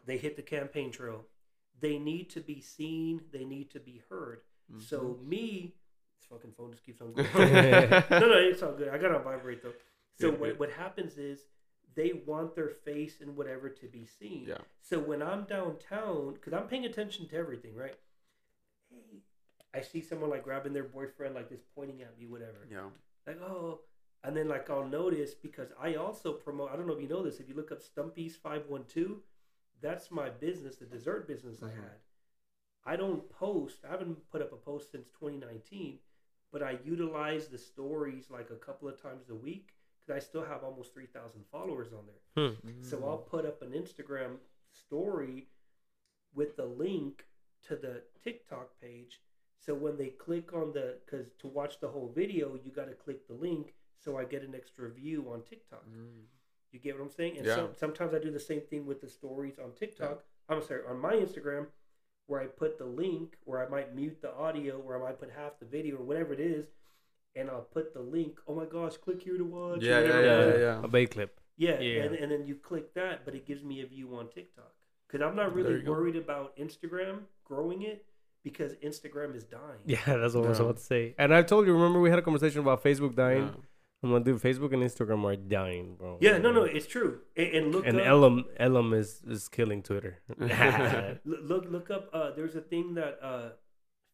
[0.05, 1.25] they hit the campaign trail.
[1.81, 4.41] They need to be seen, they need to be heard.
[4.71, 4.81] Mm-hmm.
[4.81, 5.75] So me,
[6.19, 7.27] this fucking phone just keeps on going.
[7.33, 8.89] no, no, it's all good.
[8.89, 9.73] I got it on vibrate though.
[10.19, 10.59] So Good, what, good.
[10.59, 11.41] what happens is
[11.95, 14.45] they want their face and whatever to be seen.
[14.47, 14.57] Yeah.
[14.81, 17.95] So when I'm downtown, because I'm paying attention to everything, right?
[18.89, 19.21] Hey,
[19.73, 22.67] I see someone like grabbing their boyfriend, like this, pointing at me, whatever.
[22.69, 22.85] Yeah.
[23.25, 23.79] Like, oh,
[24.23, 26.71] and then like I'll notice because I also promote.
[26.71, 27.39] I don't know if you know this.
[27.39, 29.21] If you look up Stumpy's Five One Two,
[29.81, 31.75] that's my business, the dessert business I Mhm.
[31.75, 32.01] had.
[32.83, 33.85] I don't post.
[33.85, 35.99] I haven't put up a post since 2019,
[36.51, 40.43] but I utilize the stories like a couple of times a week because I still
[40.43, 42.49] have almost 3,000 followers on there.
[42.49, 42.81] Hmm.
[42.83, 44.39] So I'll put up an Instagram
[44.71, 45.47] story
[46.33, 47.27] with the link
[47.63, 49.21] to the TikTok page.
[49.59, 52.95] So when they click on the, because to watch the whole video, you got to
[52.95, 53.75] click the link.
[53.99, 55.85] So I get an extra view on TikTok.
[55.87, 56.25] Mm.
[56.71, 57.37] You get what I'm saying?
[57.37, 57.55] And Yeah.
[57.55, 60.23] some, sometimes I do the same thing with the stories on TikTok.
[60.49, 61.67] I'm sorry, on my Instagram,
[62.27, 65.31] where I put the link, where I might mute the audio, or I might put
[65.31, 66.65] half the video, or whatever it is,
[67.35, 68.39] and I'll put the link.
[68.47, 69.81] Oh my gosh, click here to watch.
[69.81, 70.81] Yeah, yeah, yeah, yeah.
[70.83, 71.39] A bait clip.
[71.57, 72.03] Yeah, Yeah.
[72.03, 74.71] And, and then you click that, but it gives me a view on TikTok.
[75.07, 75.91] Because I'm not really you go.
[75.91, 78.05] worried about Instagram growing it
[78.43, 79.79] because Instagram is dying.
[79.85, 81.15] Yeah, that's what I was about to say.
[81.17, 83.43] And I told you, remember we had a conversation about Facebook dying.
[83.43, 83.61] Yeah.
[84.03, 86.17] I'm gonna do Facebook and Instagram are dying, bro.
[86.19, 87.19] Yeah, no, no, it's true.
[87.37, 90.19] And, and look And up, Elon, Elon is is killing Twitter.
[91.25, 92.09] look, look, up.
[92.11, 93.49] Uh, there's a thing that uh,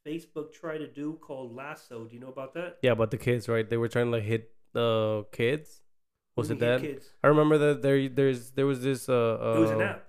[0.06, 2.04] Facebook tried to do called Lasso.
[2.04, 2.80] Do you know about that?
[2.82, 3.70] yeah, but the kids, right?
[3.70, 5.82] They were trying to like hit the kids.
[6.36, 6.82] Was it that?
[6.82, 7.06] Kids.
[7.24, 9.10] I remember that there, there's, there was this.
[9.10, 10.04] Uh, uh, It was an app.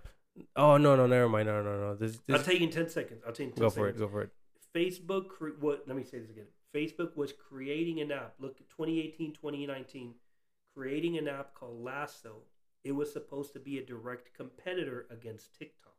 [0.57, 1.47] Oh no, no, never mind.
[1.47, 1.95] No, no, no.
[1.95, 3.23] This, I'll tell you in ten seconds.
[3.27, 3.77] I'll tell you in ten go seconds.
[3.77, 3.99] for it.
[3.99, 4.31] Go for it.
[4.75, 6.47] Facebook cre- what let me say this again.
[6.75, 8.35] Facebook was creating an app.
[8.39, 10.15] Look 2018, 2019,
[10.75, 12.37] creating an app called Lasso.
[12.85, 15.95] It was supposed to be a direct competitor against TikTok.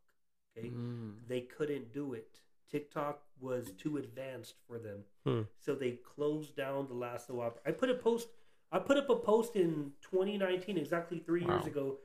[0.57, 0.69] Okay?
[0.69, 1.13] Mm.
[1.27, 2.39] They couldn't do it.
[2.71, 4.99] TikTok was too advanced for them.
[5.25, 5.41] Hmm.
[5.59, 7.57] So they closed down the Lasso app.
[7.65, 8.27] I put a post
[8.71, 11.97] I put up a post in 2019 exactly 3 years ago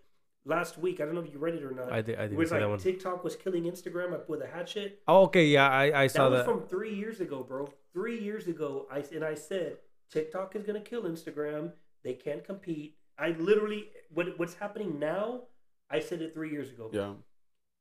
[0.45, 1.01] last week.
[1.01, 1.93] I don't know if you read it or not.
[1.93, 2.19] I did.
[2.19, 2.79] I it didn't was see like that one.
[2.79, 5.01] TikTok was killing Instagram up with a hatchet.
[5.09, 5.47] Oh, okay.
[5.47, 6.45] Yeah, I, I saw that was that.
[6.47, 7.69] from three years ago, bro.
[7.93, 9.79] Three years ago, I and I said
[10.11, 11.73] TikTok is gonna kill Instagram.
[12.03, 12.97] They can't compete.
[13.19, 15.43] I literally what what's happening now.
[15.91, 17.13] I said it three years ago, Yeah.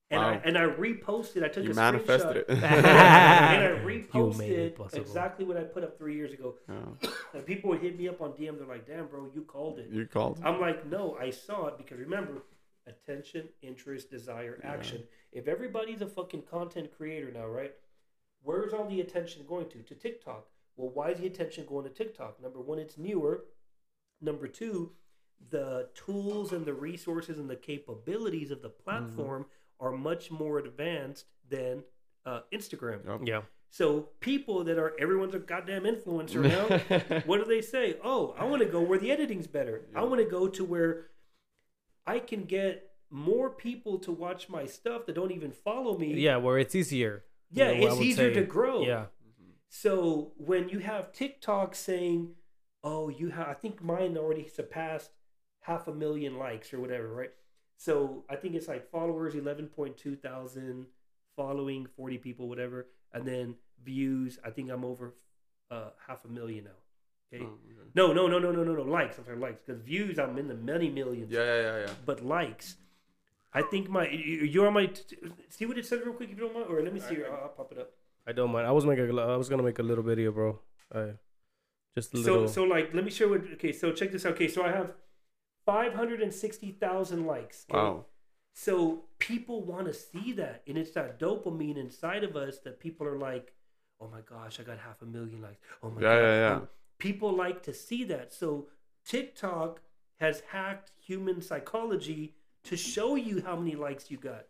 [0.10, 0.42] And I Wow.
[0.46, 1.44] and I reposted.
[1.44, 2.64] I took You a manifested screenshot, it.
[2.64, 3.68] and I
[4.14, 6.56] You made it reposted exactly what I put up three years ago.
[6.70, 7.10] yeah.
[7.34, 8.58] And people would hit me up on DM.
[8.58, 10.40] They're like, "Damn, bro, you called it." You called.
[10.44, 12.44] I'm like, no, I saw it because remember,
[12.86, 14.72] attention, interest, desire, Yeah.
[14.72, 15.04] action.
[15.32, 17.74] If everybody's a fucking content creator now, right?
[18.44, 19.82] Where's all the attention going to?
[19.82, 20.48] To TikTok.
[20.76, 22.42] Well, why is the attention going to TikTok?
[22.42, 23.46] Number one, it's newer.
[24.22, 24.92] Number two,
[25.50, 28.84] the tools and the resources and the capabilities of the mm-hmm.
[28.84, 29.46] platform
[29.84, 31.84] are much more advanced than
[32.26, 33.06] uh, Instagram.
[33.06, 33.20] Yep.
[33.26, 33.42] Yeah.
[33.70, 37.22] So people that are everyone's a goddamn influencer now.
[37.26, 37.98] what do they say?
[38.04, 39.82] Oh, I want to go where the editing's better.
[39.96, 41.08] I want to go to where
[42.06, 46.14] I can get more people to watch my stuff that don't even follow me.
[46.14, 47.26] Yeah, where it's easier.
[47.52, 48.42] Yeah, you know, it's easier say.
[48.42, 48.84] to grow.
[48.84, 49.06] Yeah.
[49.70, 52.36] So when you have TikTok saying,
[52.84, 55.10] "Oh, you have," I think mine already surpassed
[55.62, 57.32] half a million likes or whatever, right?
[57.78, 60.86] So I think it's like followers eleven point two thousand,
[61.36, 64.40] following forty people, whatever, and then views.
[64.46, 65.14] I think I'm over
[65.72, 66.72] uh, half a million now.
[67.34, 67.44] Okay.
[67.44, 67.90] Oh, okay.
[67.96, 68.84] No, no, no, no, no, no, no.
[68.84, 69.18] Likes.
[69.18, 69.62] I'm sorry, likes.
[69.66, 71.32] Because views, I'm in the many millions.
[71.32, 71.92] Yeah, yeah, yeah, yeah.
[72.06, 72.78] But likes,
[73.54, 74.90] I think my you- you're on my.
[75.50, 77.18] See what it says real quick if you don't mind, or let me see.
[77.26, 77.92] I'll, I'll pop it up.
[78.26, 78.68] I don't mind.
[78.68, 79.10] I was making.
[79.20, 80.60] I was gonna make a little video, bro.
[80.94, 81.14] I
[81.96, 82.48] just a little.
[82.48, 84.34] So so like let me show what okay, so check this out.
[84.34, 84.92] Okay, so I have
[85.66, 87.66] five hundred and sixty thousand likes.
[87.70, 87.78] okay?
[87.80, 88.06] Wow.
[88.56, 90.62] So people want to see that.
[90.68, 93.54] And it's that dopamine inside of us that people are like,
[94.02, 95.58] Oh my gosh, I got half a million likes.
[95.82, 96.22] Oh my Yeah, god.
[96.22, 96.60] yeah, yeah.
[97.00, 98.34] People like to see that.
[98.34, 98.68] So
[99.06, 99.82] TikTok
[100.20, 104.46] has hacked human psychology to show you how many likes you got.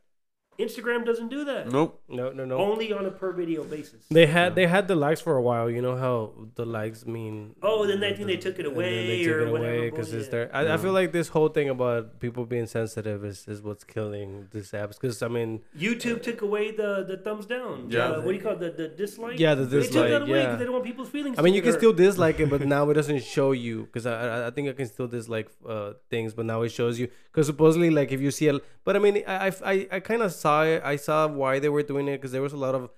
[0.59, 1.71] Instagram doesn't do that.
[1.71, 2.01] Nope.
[2.07, 2.57] no, no, no.
[2.57, 4.05] Only on a per video basis.
[4.09, 5.69] They had they had the likes for a while.
[5.69, 7.55] You know how the likes mean.
[7.61, 9.89] Oh, then they think they took it and away they took or it whatever away
[9.89, 10.49] because it's there.
[10.53, 14.47] I, I feel like this whole thing about people being sensitive is, is what's killing
[14.51, 14.99] these apps.
[14.99, 17.89] Because I mean, YouTube took away the the thumbs down.
[17.89, 18.05] Yeah.
[18.05, 18.59] Uh, what do you call it?
[18.59, 19.39] The, the dislike?
[19.39, 19.93] Yeah, the dislike.
[19.93, 20.45] They took that away yeah.
[20.45, 21.39] because they don't want people's feelings.
[21.39, 21.79] I mean, you can hurt.
[21.79, 23.83] still dislike it, but now it doesn't show you.
[23.83, 26.99] Because I, I I think I can still dislike uh, things, but now it shows
[26.99, 27.07] you.
[27.31, 30.21] Because supposedly, like if you see a, but I mean, I I, I, I kind
[30.21, 30.81] of saw it.
[30.93, 32.89] I saw why they were doing it because there was a lot of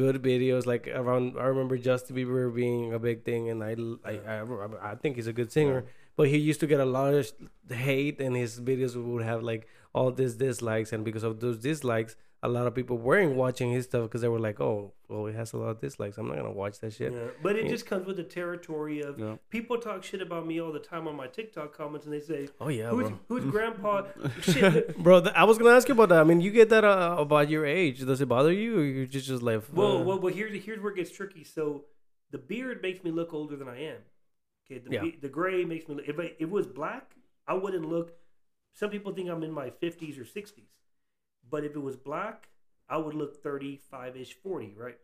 [0.00, 1.38] good videos like around.
[1.38, 3.72] I remember Justin Bieber being a big thing, and I
[4.12, 5.84] I I, I think he's a good singer.
[6.16, 7.32] But he used to get a lot of
[7.70, 12.16] hate, and his videos would have like all these dislikes, and because of those dislikes,
[12.44, 15.34] a lot of people weren't watching his stuff because they were like, "Oh, well, it
[15.36, 16.18] has a lot of dislikes.
[16.18, 17.28] I'm not gonna watch that shit." Yeah.
[17.42, 17.70] But it Yeah.
[17.70, 19.36] just comes with the territory of Yeah.
[19.50, 22.48] people talk shit about me all the time on my TikTok comments, and they say,
[22.60, 23.18] Oh yeah, "Who's bro.
[23.28, 24.06] who's grandpa?"
[24.42, 24.96] shit.
[25.04, 26.20] Bro, th- I was gonna ask you about that.
[26.20, 28.00] I mean, you get that uh, about your age.
[28.00, 29.62] Does it bother you, or you just just like?
[29.72, 30.32] Well, uh, well, well.
[30.34, 31.44] Here's here's where it gets tricky.
[31.44, 31.84] So
[32.32, 33.98] the beard makes me look older than I am.
[34.66, 35.02] Okay, the Yeah.
[35.02, 36.08] be- the gray makes me look.
[36.08, 37.14] If I, if it was black,
[37.46, 38.14] I wouldn't look.
[38.74, 40.70] Some people think I'm in my fifties or sixties,
[41.48, 42.48] but if it was black,
[42.88, 44.98] I would look thirty-five ish, forty, right?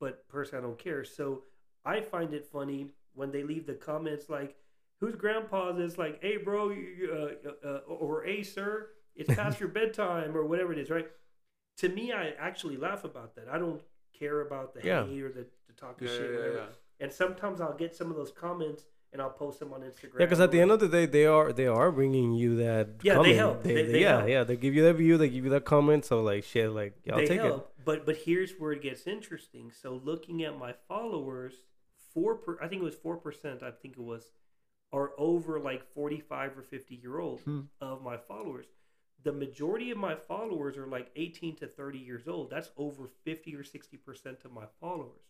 [0.00, 1.04] But personally, I don't care.
[1.04, 1.44] So
[1.84, 4.56] I find it funny when they leave the comments like,
[5.00, 9.34] "Whose grandpa is this?" Like, "Hey, bro," you- uh, uh, uh, or "Hey, sir, it's
[9.36, 11.08] past your bedtime," or whatever it is, right?
[11.78, 13.48] To me, I actually laugh about that.
[13.48, 13.82] I don't
[14.18, 15.06] care about the Yeah.
[15.06, 16.68] hate or the, the talking Yeah, shit, yeah, whatever.
[17.00, 18.84] And sometimes I'll get some of those comments
[19.14, 20.18] and I'll post them on Instagram.
[20.18, 22.88] yeah, because at the end of the day, they are they are bringing you that.
[23.02, 23.62] Yeah, they help.
[23.62, 24.28] They- they yeah, help.
[24.28, 25.16] yeah, they give you that view.
[25.16, 26.04] They give you that comment.
[26.04, 27.72] So like shit, like yeah, I'll they take help.
[27.84, 29.70] But but here's where it gets interesting.
[29.72, 31.54] So looking at my followers,
[32.12, 33.62] four per, I think it was four percent.
[33.62, 34.24] I think it was,
[34.92, 37.60] are over like forty five or fifty year old Hmm.
[37.80, 38.66] of my followers.
[39.22, 42.50] The majority of my followers are like eighteen to thirty years old.
[42.50, 45.22] That's over fifty or sixty percent of my followers.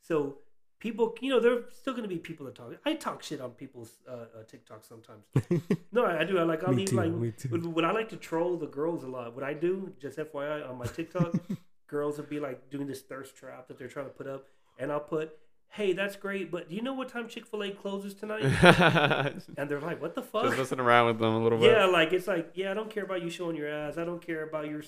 [0.00, 0.38] So
[0.78, 2.72] people, you know, there are still going to be people that talk.
[2.84, 5.24] I talk shit on people's uh, uh, TikTok sometimes.
[5.90, 6.38] No, I I do.
[6.38, 6.62] I like.
[6.64, 7.10] I'll leave like.
[7.48, 10.68] When, when I like to troll the girls a lot, what I do, just FYI,
[10.68, 11.34] on my TikTok,
[11.86, 14.44] girls will be like doing this thirst trap that they're trying to put up,
[14.78, 15.38] and I'll put,
[15.68, 18.42] "Hey, that's great, but do you know what time Chick Fil A closes tonight?"
[19.56, 21.72] and they're like, "What the fuck?" Just messing around with them a little bit.
[21.72, 23.96] Yeah, like it's like, yeah, I don't care about you showing your ass.
[23.96, 24.82] I don't care about your.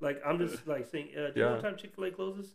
[0.00, 2.48] like I'm just like saying, uh, do you know what time Chick Fil A closes?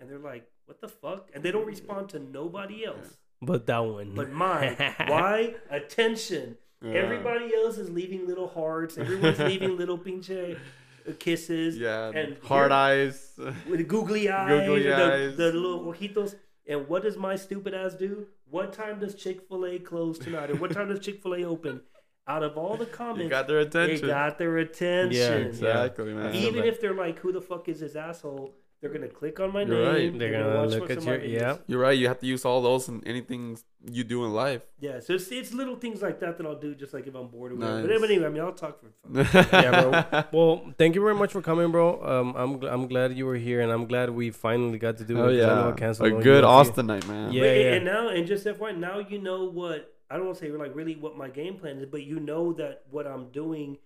[0.00, 3.08] And they're like, "What the fuck?" And they don't respond to nobody else
[3.42, 4.14] But that one.
[4.14, 4.76] but mine.
[5.06, 5.54] Why?
[5.70, 6.56] Attention.
[6.82, 6.92] Yeah.
[7.04, 8.96] Everybody else is leaving little hearts.
[8.96, 11.76] Everyone's leaving little pinche uh, kisses.
[11.76, 12.10] Yeah.
[12.14, 13.32] And hard eyes.
[13.68, 14.66] With googly eyes.
[14.66, 15.36] Googly the, eyes.
[15.36, 16.36] The little ojitos.
[16.68, 18.26] And what does my stupid ass do?
[18.48, 20.50] What time does Chick fil A close tonight?
[20.52, 21.80] Or what time does Chick fil A open?
[22.28, 24.06] Out of all the comments, You got their they attention.
[24.08, 25.20] got their attention.
[25.20, 26.32] Yeah, exactly, man.
[26.34, 28.54] Even if they're like, who the fuck is this asshole?
[28.80, 29.98] They're going to click on my You're right.
[30.04, 30.16] name.
[30.18, 31.30] They're gonna gonna look at your videos.
[31.40, 31.56] yeah.
[31.66, 31.98] You're right.
[31.98, 33.58] You have to use all those and anything
[33.90, 34.62] you do in life.
[34.78, 37.28] Yeah, so it's, it's little things like that that I'll do just like if I'm
[37.28, 37.82] bored or whatever.
[38.00, 38.88] But anyway, I mean, I'll talk for
[39.24, 39.46] fun.
[39.52, 40.22] Yeah, bro.
[40.32, 42.02] Well, thank you very much for coming, bro.
[42.02, 45.04] Um, I'm gl- I'm glad you were here, and I'm glad we finally got to
[45.04, 45.20] do it.
[45.20, 46.48] Oh 'cause yeah, I canceled a on good UFC.
[46.48, 47.32] Austin night, man.
[47.34, 47.72] Yeah, But- yeah.
[47.74, 50.74] And now, and just FYI, now you know what I don't want to say like
[50.74, 53.76] really what my game plan is, but you know that what I'm doing,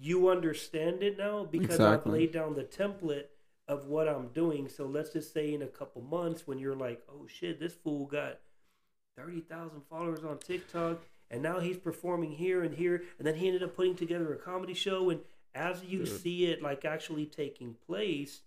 [0.00, 2.10] you understand it now because Exactly.
[2.12, 3.24] I've laid down the template
[3.68, 4.68] of what I'm doing.
[4.68, 8.06] So let's just say in a couple months when you're like, oh shit, this fool
[8.06, 8.38] got
[9.16, 10.98] thirty thousand followers on TikTok
[11.30, 14.36] and now he's performing here and here, and then he ended up putting together a
[14.38, 15.10] comedy show.
[15.10, 15.20] And
[15.54, 16.20] as you Dude.
[16.20, 18.40] see it like actually taking place,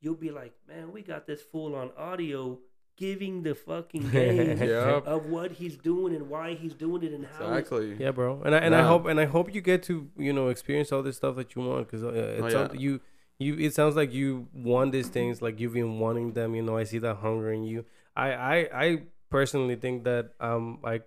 [0.00, 2.58] you'll be like, man, we got this fool on audio
[2.96, 5.06] giving the fucking game Yep.
[5.06, 7.44] of what he's doing and why he's doing it and how.
[7.44, 7.94] it's- Exactly.
[8.00, 8.42] Yeah, bro.
[8.44, 11.02] And I and I hope and I hope you get to you know experience all
[11.04, 12.80] this stuff that you want because uh, it Oh, sounds yeah.
[12.80, 13.00] you
[13.38, 16.54] you it sounds like you want these things like you've been wanting them.
[16.54, 17.84] You know, I see that hunger in you.
[18.14, 21.00] I I I personally think that um I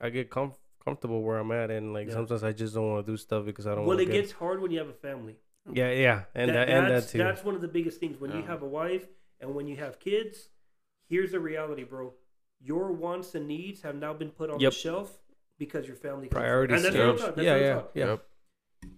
[0.00, 2.14] I get comf- comfortable where I'm at and like Yeah.
[2.14, 3.84] sometimes I just don't want to do stuff because I don't.
[3.86, 5.36] Well, it get, gets hard when you have a family.
[5.72, 7.18] yeah yeah and that, and that that's, too.
[7.18, 9.06] that's one of the biggest things when you have a wife
[9.40, 10.48] and when you have kids.
[11.08, 12.14] Here's the reality, bro.
[12.60, 14.72] Your wants and needs have now been put on Yep.
[14.72, 15.18] the shelf
[15.58, 16.82] because your family Priorities.
[16.82, 16.86] first.
[16.86, 17.06] And that's yeah.
[17.06, 18.06] what I'm talking- that's yeah yeah yeah.
[18.12, 18.26] Yep.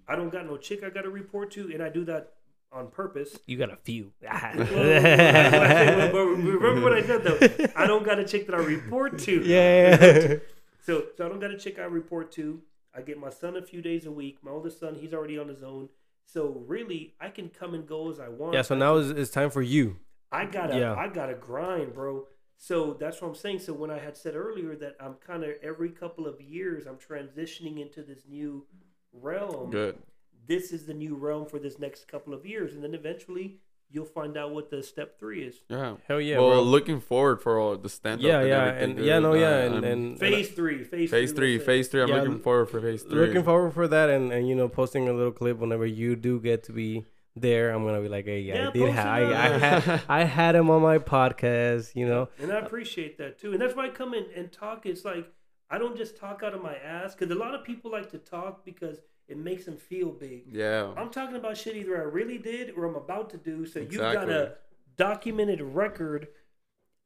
[0.08, 2.34] I don't got no chick I got to report to, and I do that
[2.76, 3.38] on purpose.
[3.46, 4.12] You got a few.
[4.22, 7.38] Well, remember what I said though.
[7.74, 9.42] I don't got a chick that I report to.
[9.44, 10.34] yeah.
[10.82, 12.62] So, so I don't got a chick I report to.
[12.94, 14.38] I get my son a few days a week.
[14.44, 15.88] My oldest son, he's already on his own.
[16.26, 18.54] So really, I can come and go as I want.
[18.54, 18.62] yeah.
[18.62, 19.96] So now it's, it's time for you.
[20.30, 20.94] I gotta, Yeah.
[20.94, 22.28] I gotta grind, bro.
[22.56, 23.58] So that's what I'm saying.
[23.58, 26.98] So when I had said earlier that I'm kind of every couple of years I'm
[26.98, 28.64] transitioning into this new
[29.12, 29.72] realm.
[29.72, 29.98] Good.
[30.46, 33.58] This is the new realm for this next couple of years, and then eventually
[33.88, 35.60] you'll find out what the step three is.
[35.68, 35.94] Yeah.
[36.08, 36.62] Hell yeah, well, bro.
[36.62, 38.26] looking forward for all the stand up.
[38.26, 39.06] yeah yeah everything, and dude.
[39.06, 42.02] yeah no yeah and and Phase three, phase, phase three, we'll phase three.
[42.02, 43.26] I'm Yeah, looking forward for phase three.
[43.26, 46.40] looking forward for that and, and you know posting a little clip whenever you do
[46.40, 47.04] get to be
[47.38, 50.02] there i'm gonna be like hey yeah, Yeah, i did post ha- I, I had
[50.08, 53.52] i had him on my podcast you know And I appreciate that too.
[53.52, 54.86] And that's why I come in and talk.
[54.86, 55.30] It's like
[55.70, 58.18] I don't just talk out of my ass because a lot of people like to
[58.18, 58.98] talk because
[59.28, 60.44] it makes them feel big.
[60.52, 60.92] yeah.
[60.96, 63.66] I'm talking about shit either I really did or I'm about to do.
[63.66, 64.54] So you've got a
[64.96, 66.28] documented record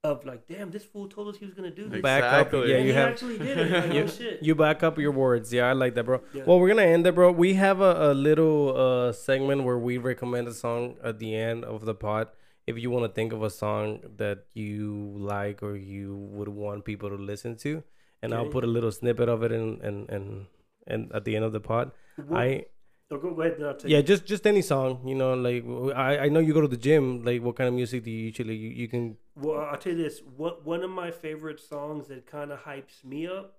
[0.03, 2.01] of like, damn, this fool told us he was gonna do this.
[2.01, 2.71] Back up, Exactly.
[2.71, 3.71] yeah, and you he have actually did it.
[3.71, 4.43] Like, you, oh shit.
[4.43, 6.45] you back up your words yeah i like that bro Yeah.
[6.47, 9.99] well we're gonna end it bro we have a, a little uh segment where we
[9.99, 12.29] recommend a song at the end of the pod
[12.67, 16.87] if you want to think of a song that you like or you would want
[16.87, 17.83] people to listen to
[18.23, 20.47] and i'll put a little snippet of it in and and
[20.87, 21.91] and at the end of the pod
[22.33, 22.65] I
[23.11, 23.57] oh, go, ahead.
[23.59, 25.65] Then I'll tell yeah just just any song you know like
[25.97, 28.27] I, I know you go to the gym like what kind of music do you
[28.27, 30.21] usually you, you can Well, I'll tell you this.
[30.37, 33.57] What one of my favorite songs that kind of hypes me up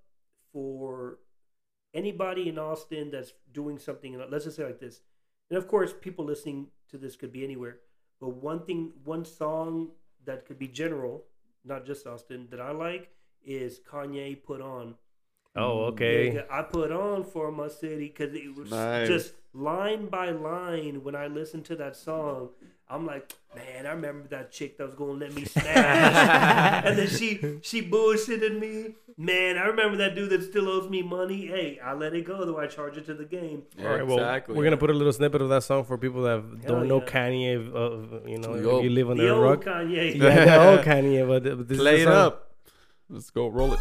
[0.54, 1.20] for
[1.94, 4.22] anybody in Austin that's doing something.
[4.30, 5.02] Let's just say like this,
[5.50, 7.80] and of course, people listening to this could be anywhere.
[8.20, 9.90] But one thing, one song
[10.26, 11.26] that could be general,
[11.66, 13.10] not just Austin, that I like
[13.44, 14.96] is Kanye "Put On."
[15.56, 19.07] Oh okay Nigga, I put on for my city because it was Nice.
[19.07, 21.04] just line by line.
[21.04, 22.49] When I listened to that song,
[22.89, 25.65] I'm like, man, I remember that chick that was gonna let me smash,
[26.86, 28.96] and then she she bullshitted me.
[29.18, 31.46] Man, I remember that dude that still owes me money.
[31.47, 32.57] Hey, I let it go though.
[32.57, 33.63] I charge it to the game.
[33.78, 34.55] Yeah, All right, well, exactly.
[34.55, 37.02] we're gonna put a little snippet of that song for people that Hell don't know.
[37.02, 37.55] Kanye.
[37.57, 38.81] Uh, you know, Yo.
[38.81, 39.63] you live on The under a rock.
[39.65, 40.15] Kanye.
[40.18, 42.26] Yeah, the old Kanye, but, but this play is it the song.
[42.28, 42.52] up.
[43.10, 43.80] Let's go roll it.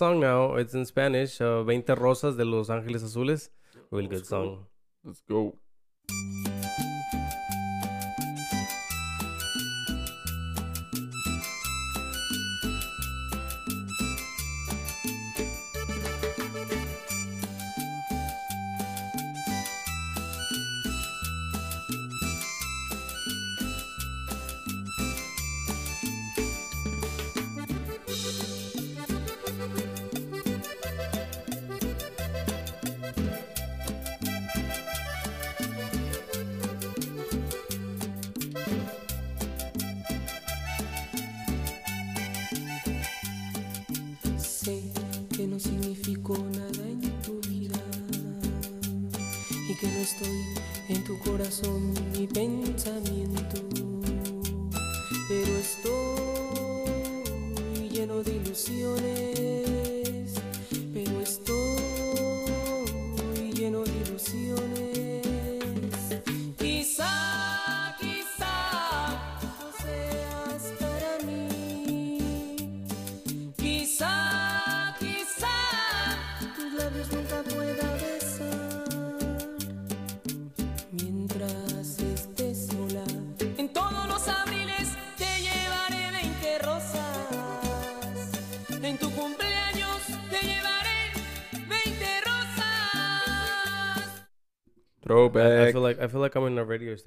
[0.00, 0.54] Song now.
[0.54, 1.40] It's in Spanish.
[1.42, 3.50] Uh, Veinte Rosas de Los Ángeles Azules.
[3.90, 4.44] Really good That's cool.
[4.44, 4.66] song.
[5.04, 5.59] Let's go.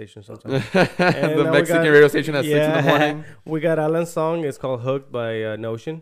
[0.08, 0.70] station sometimes.
[0.72, 3.26] the Mexican got, radio station at yeah, six in the morning.
[3.46, 4.44] We got Alan's song.
[4.44, 6.02] It's called "Hooked" by uh, Notion.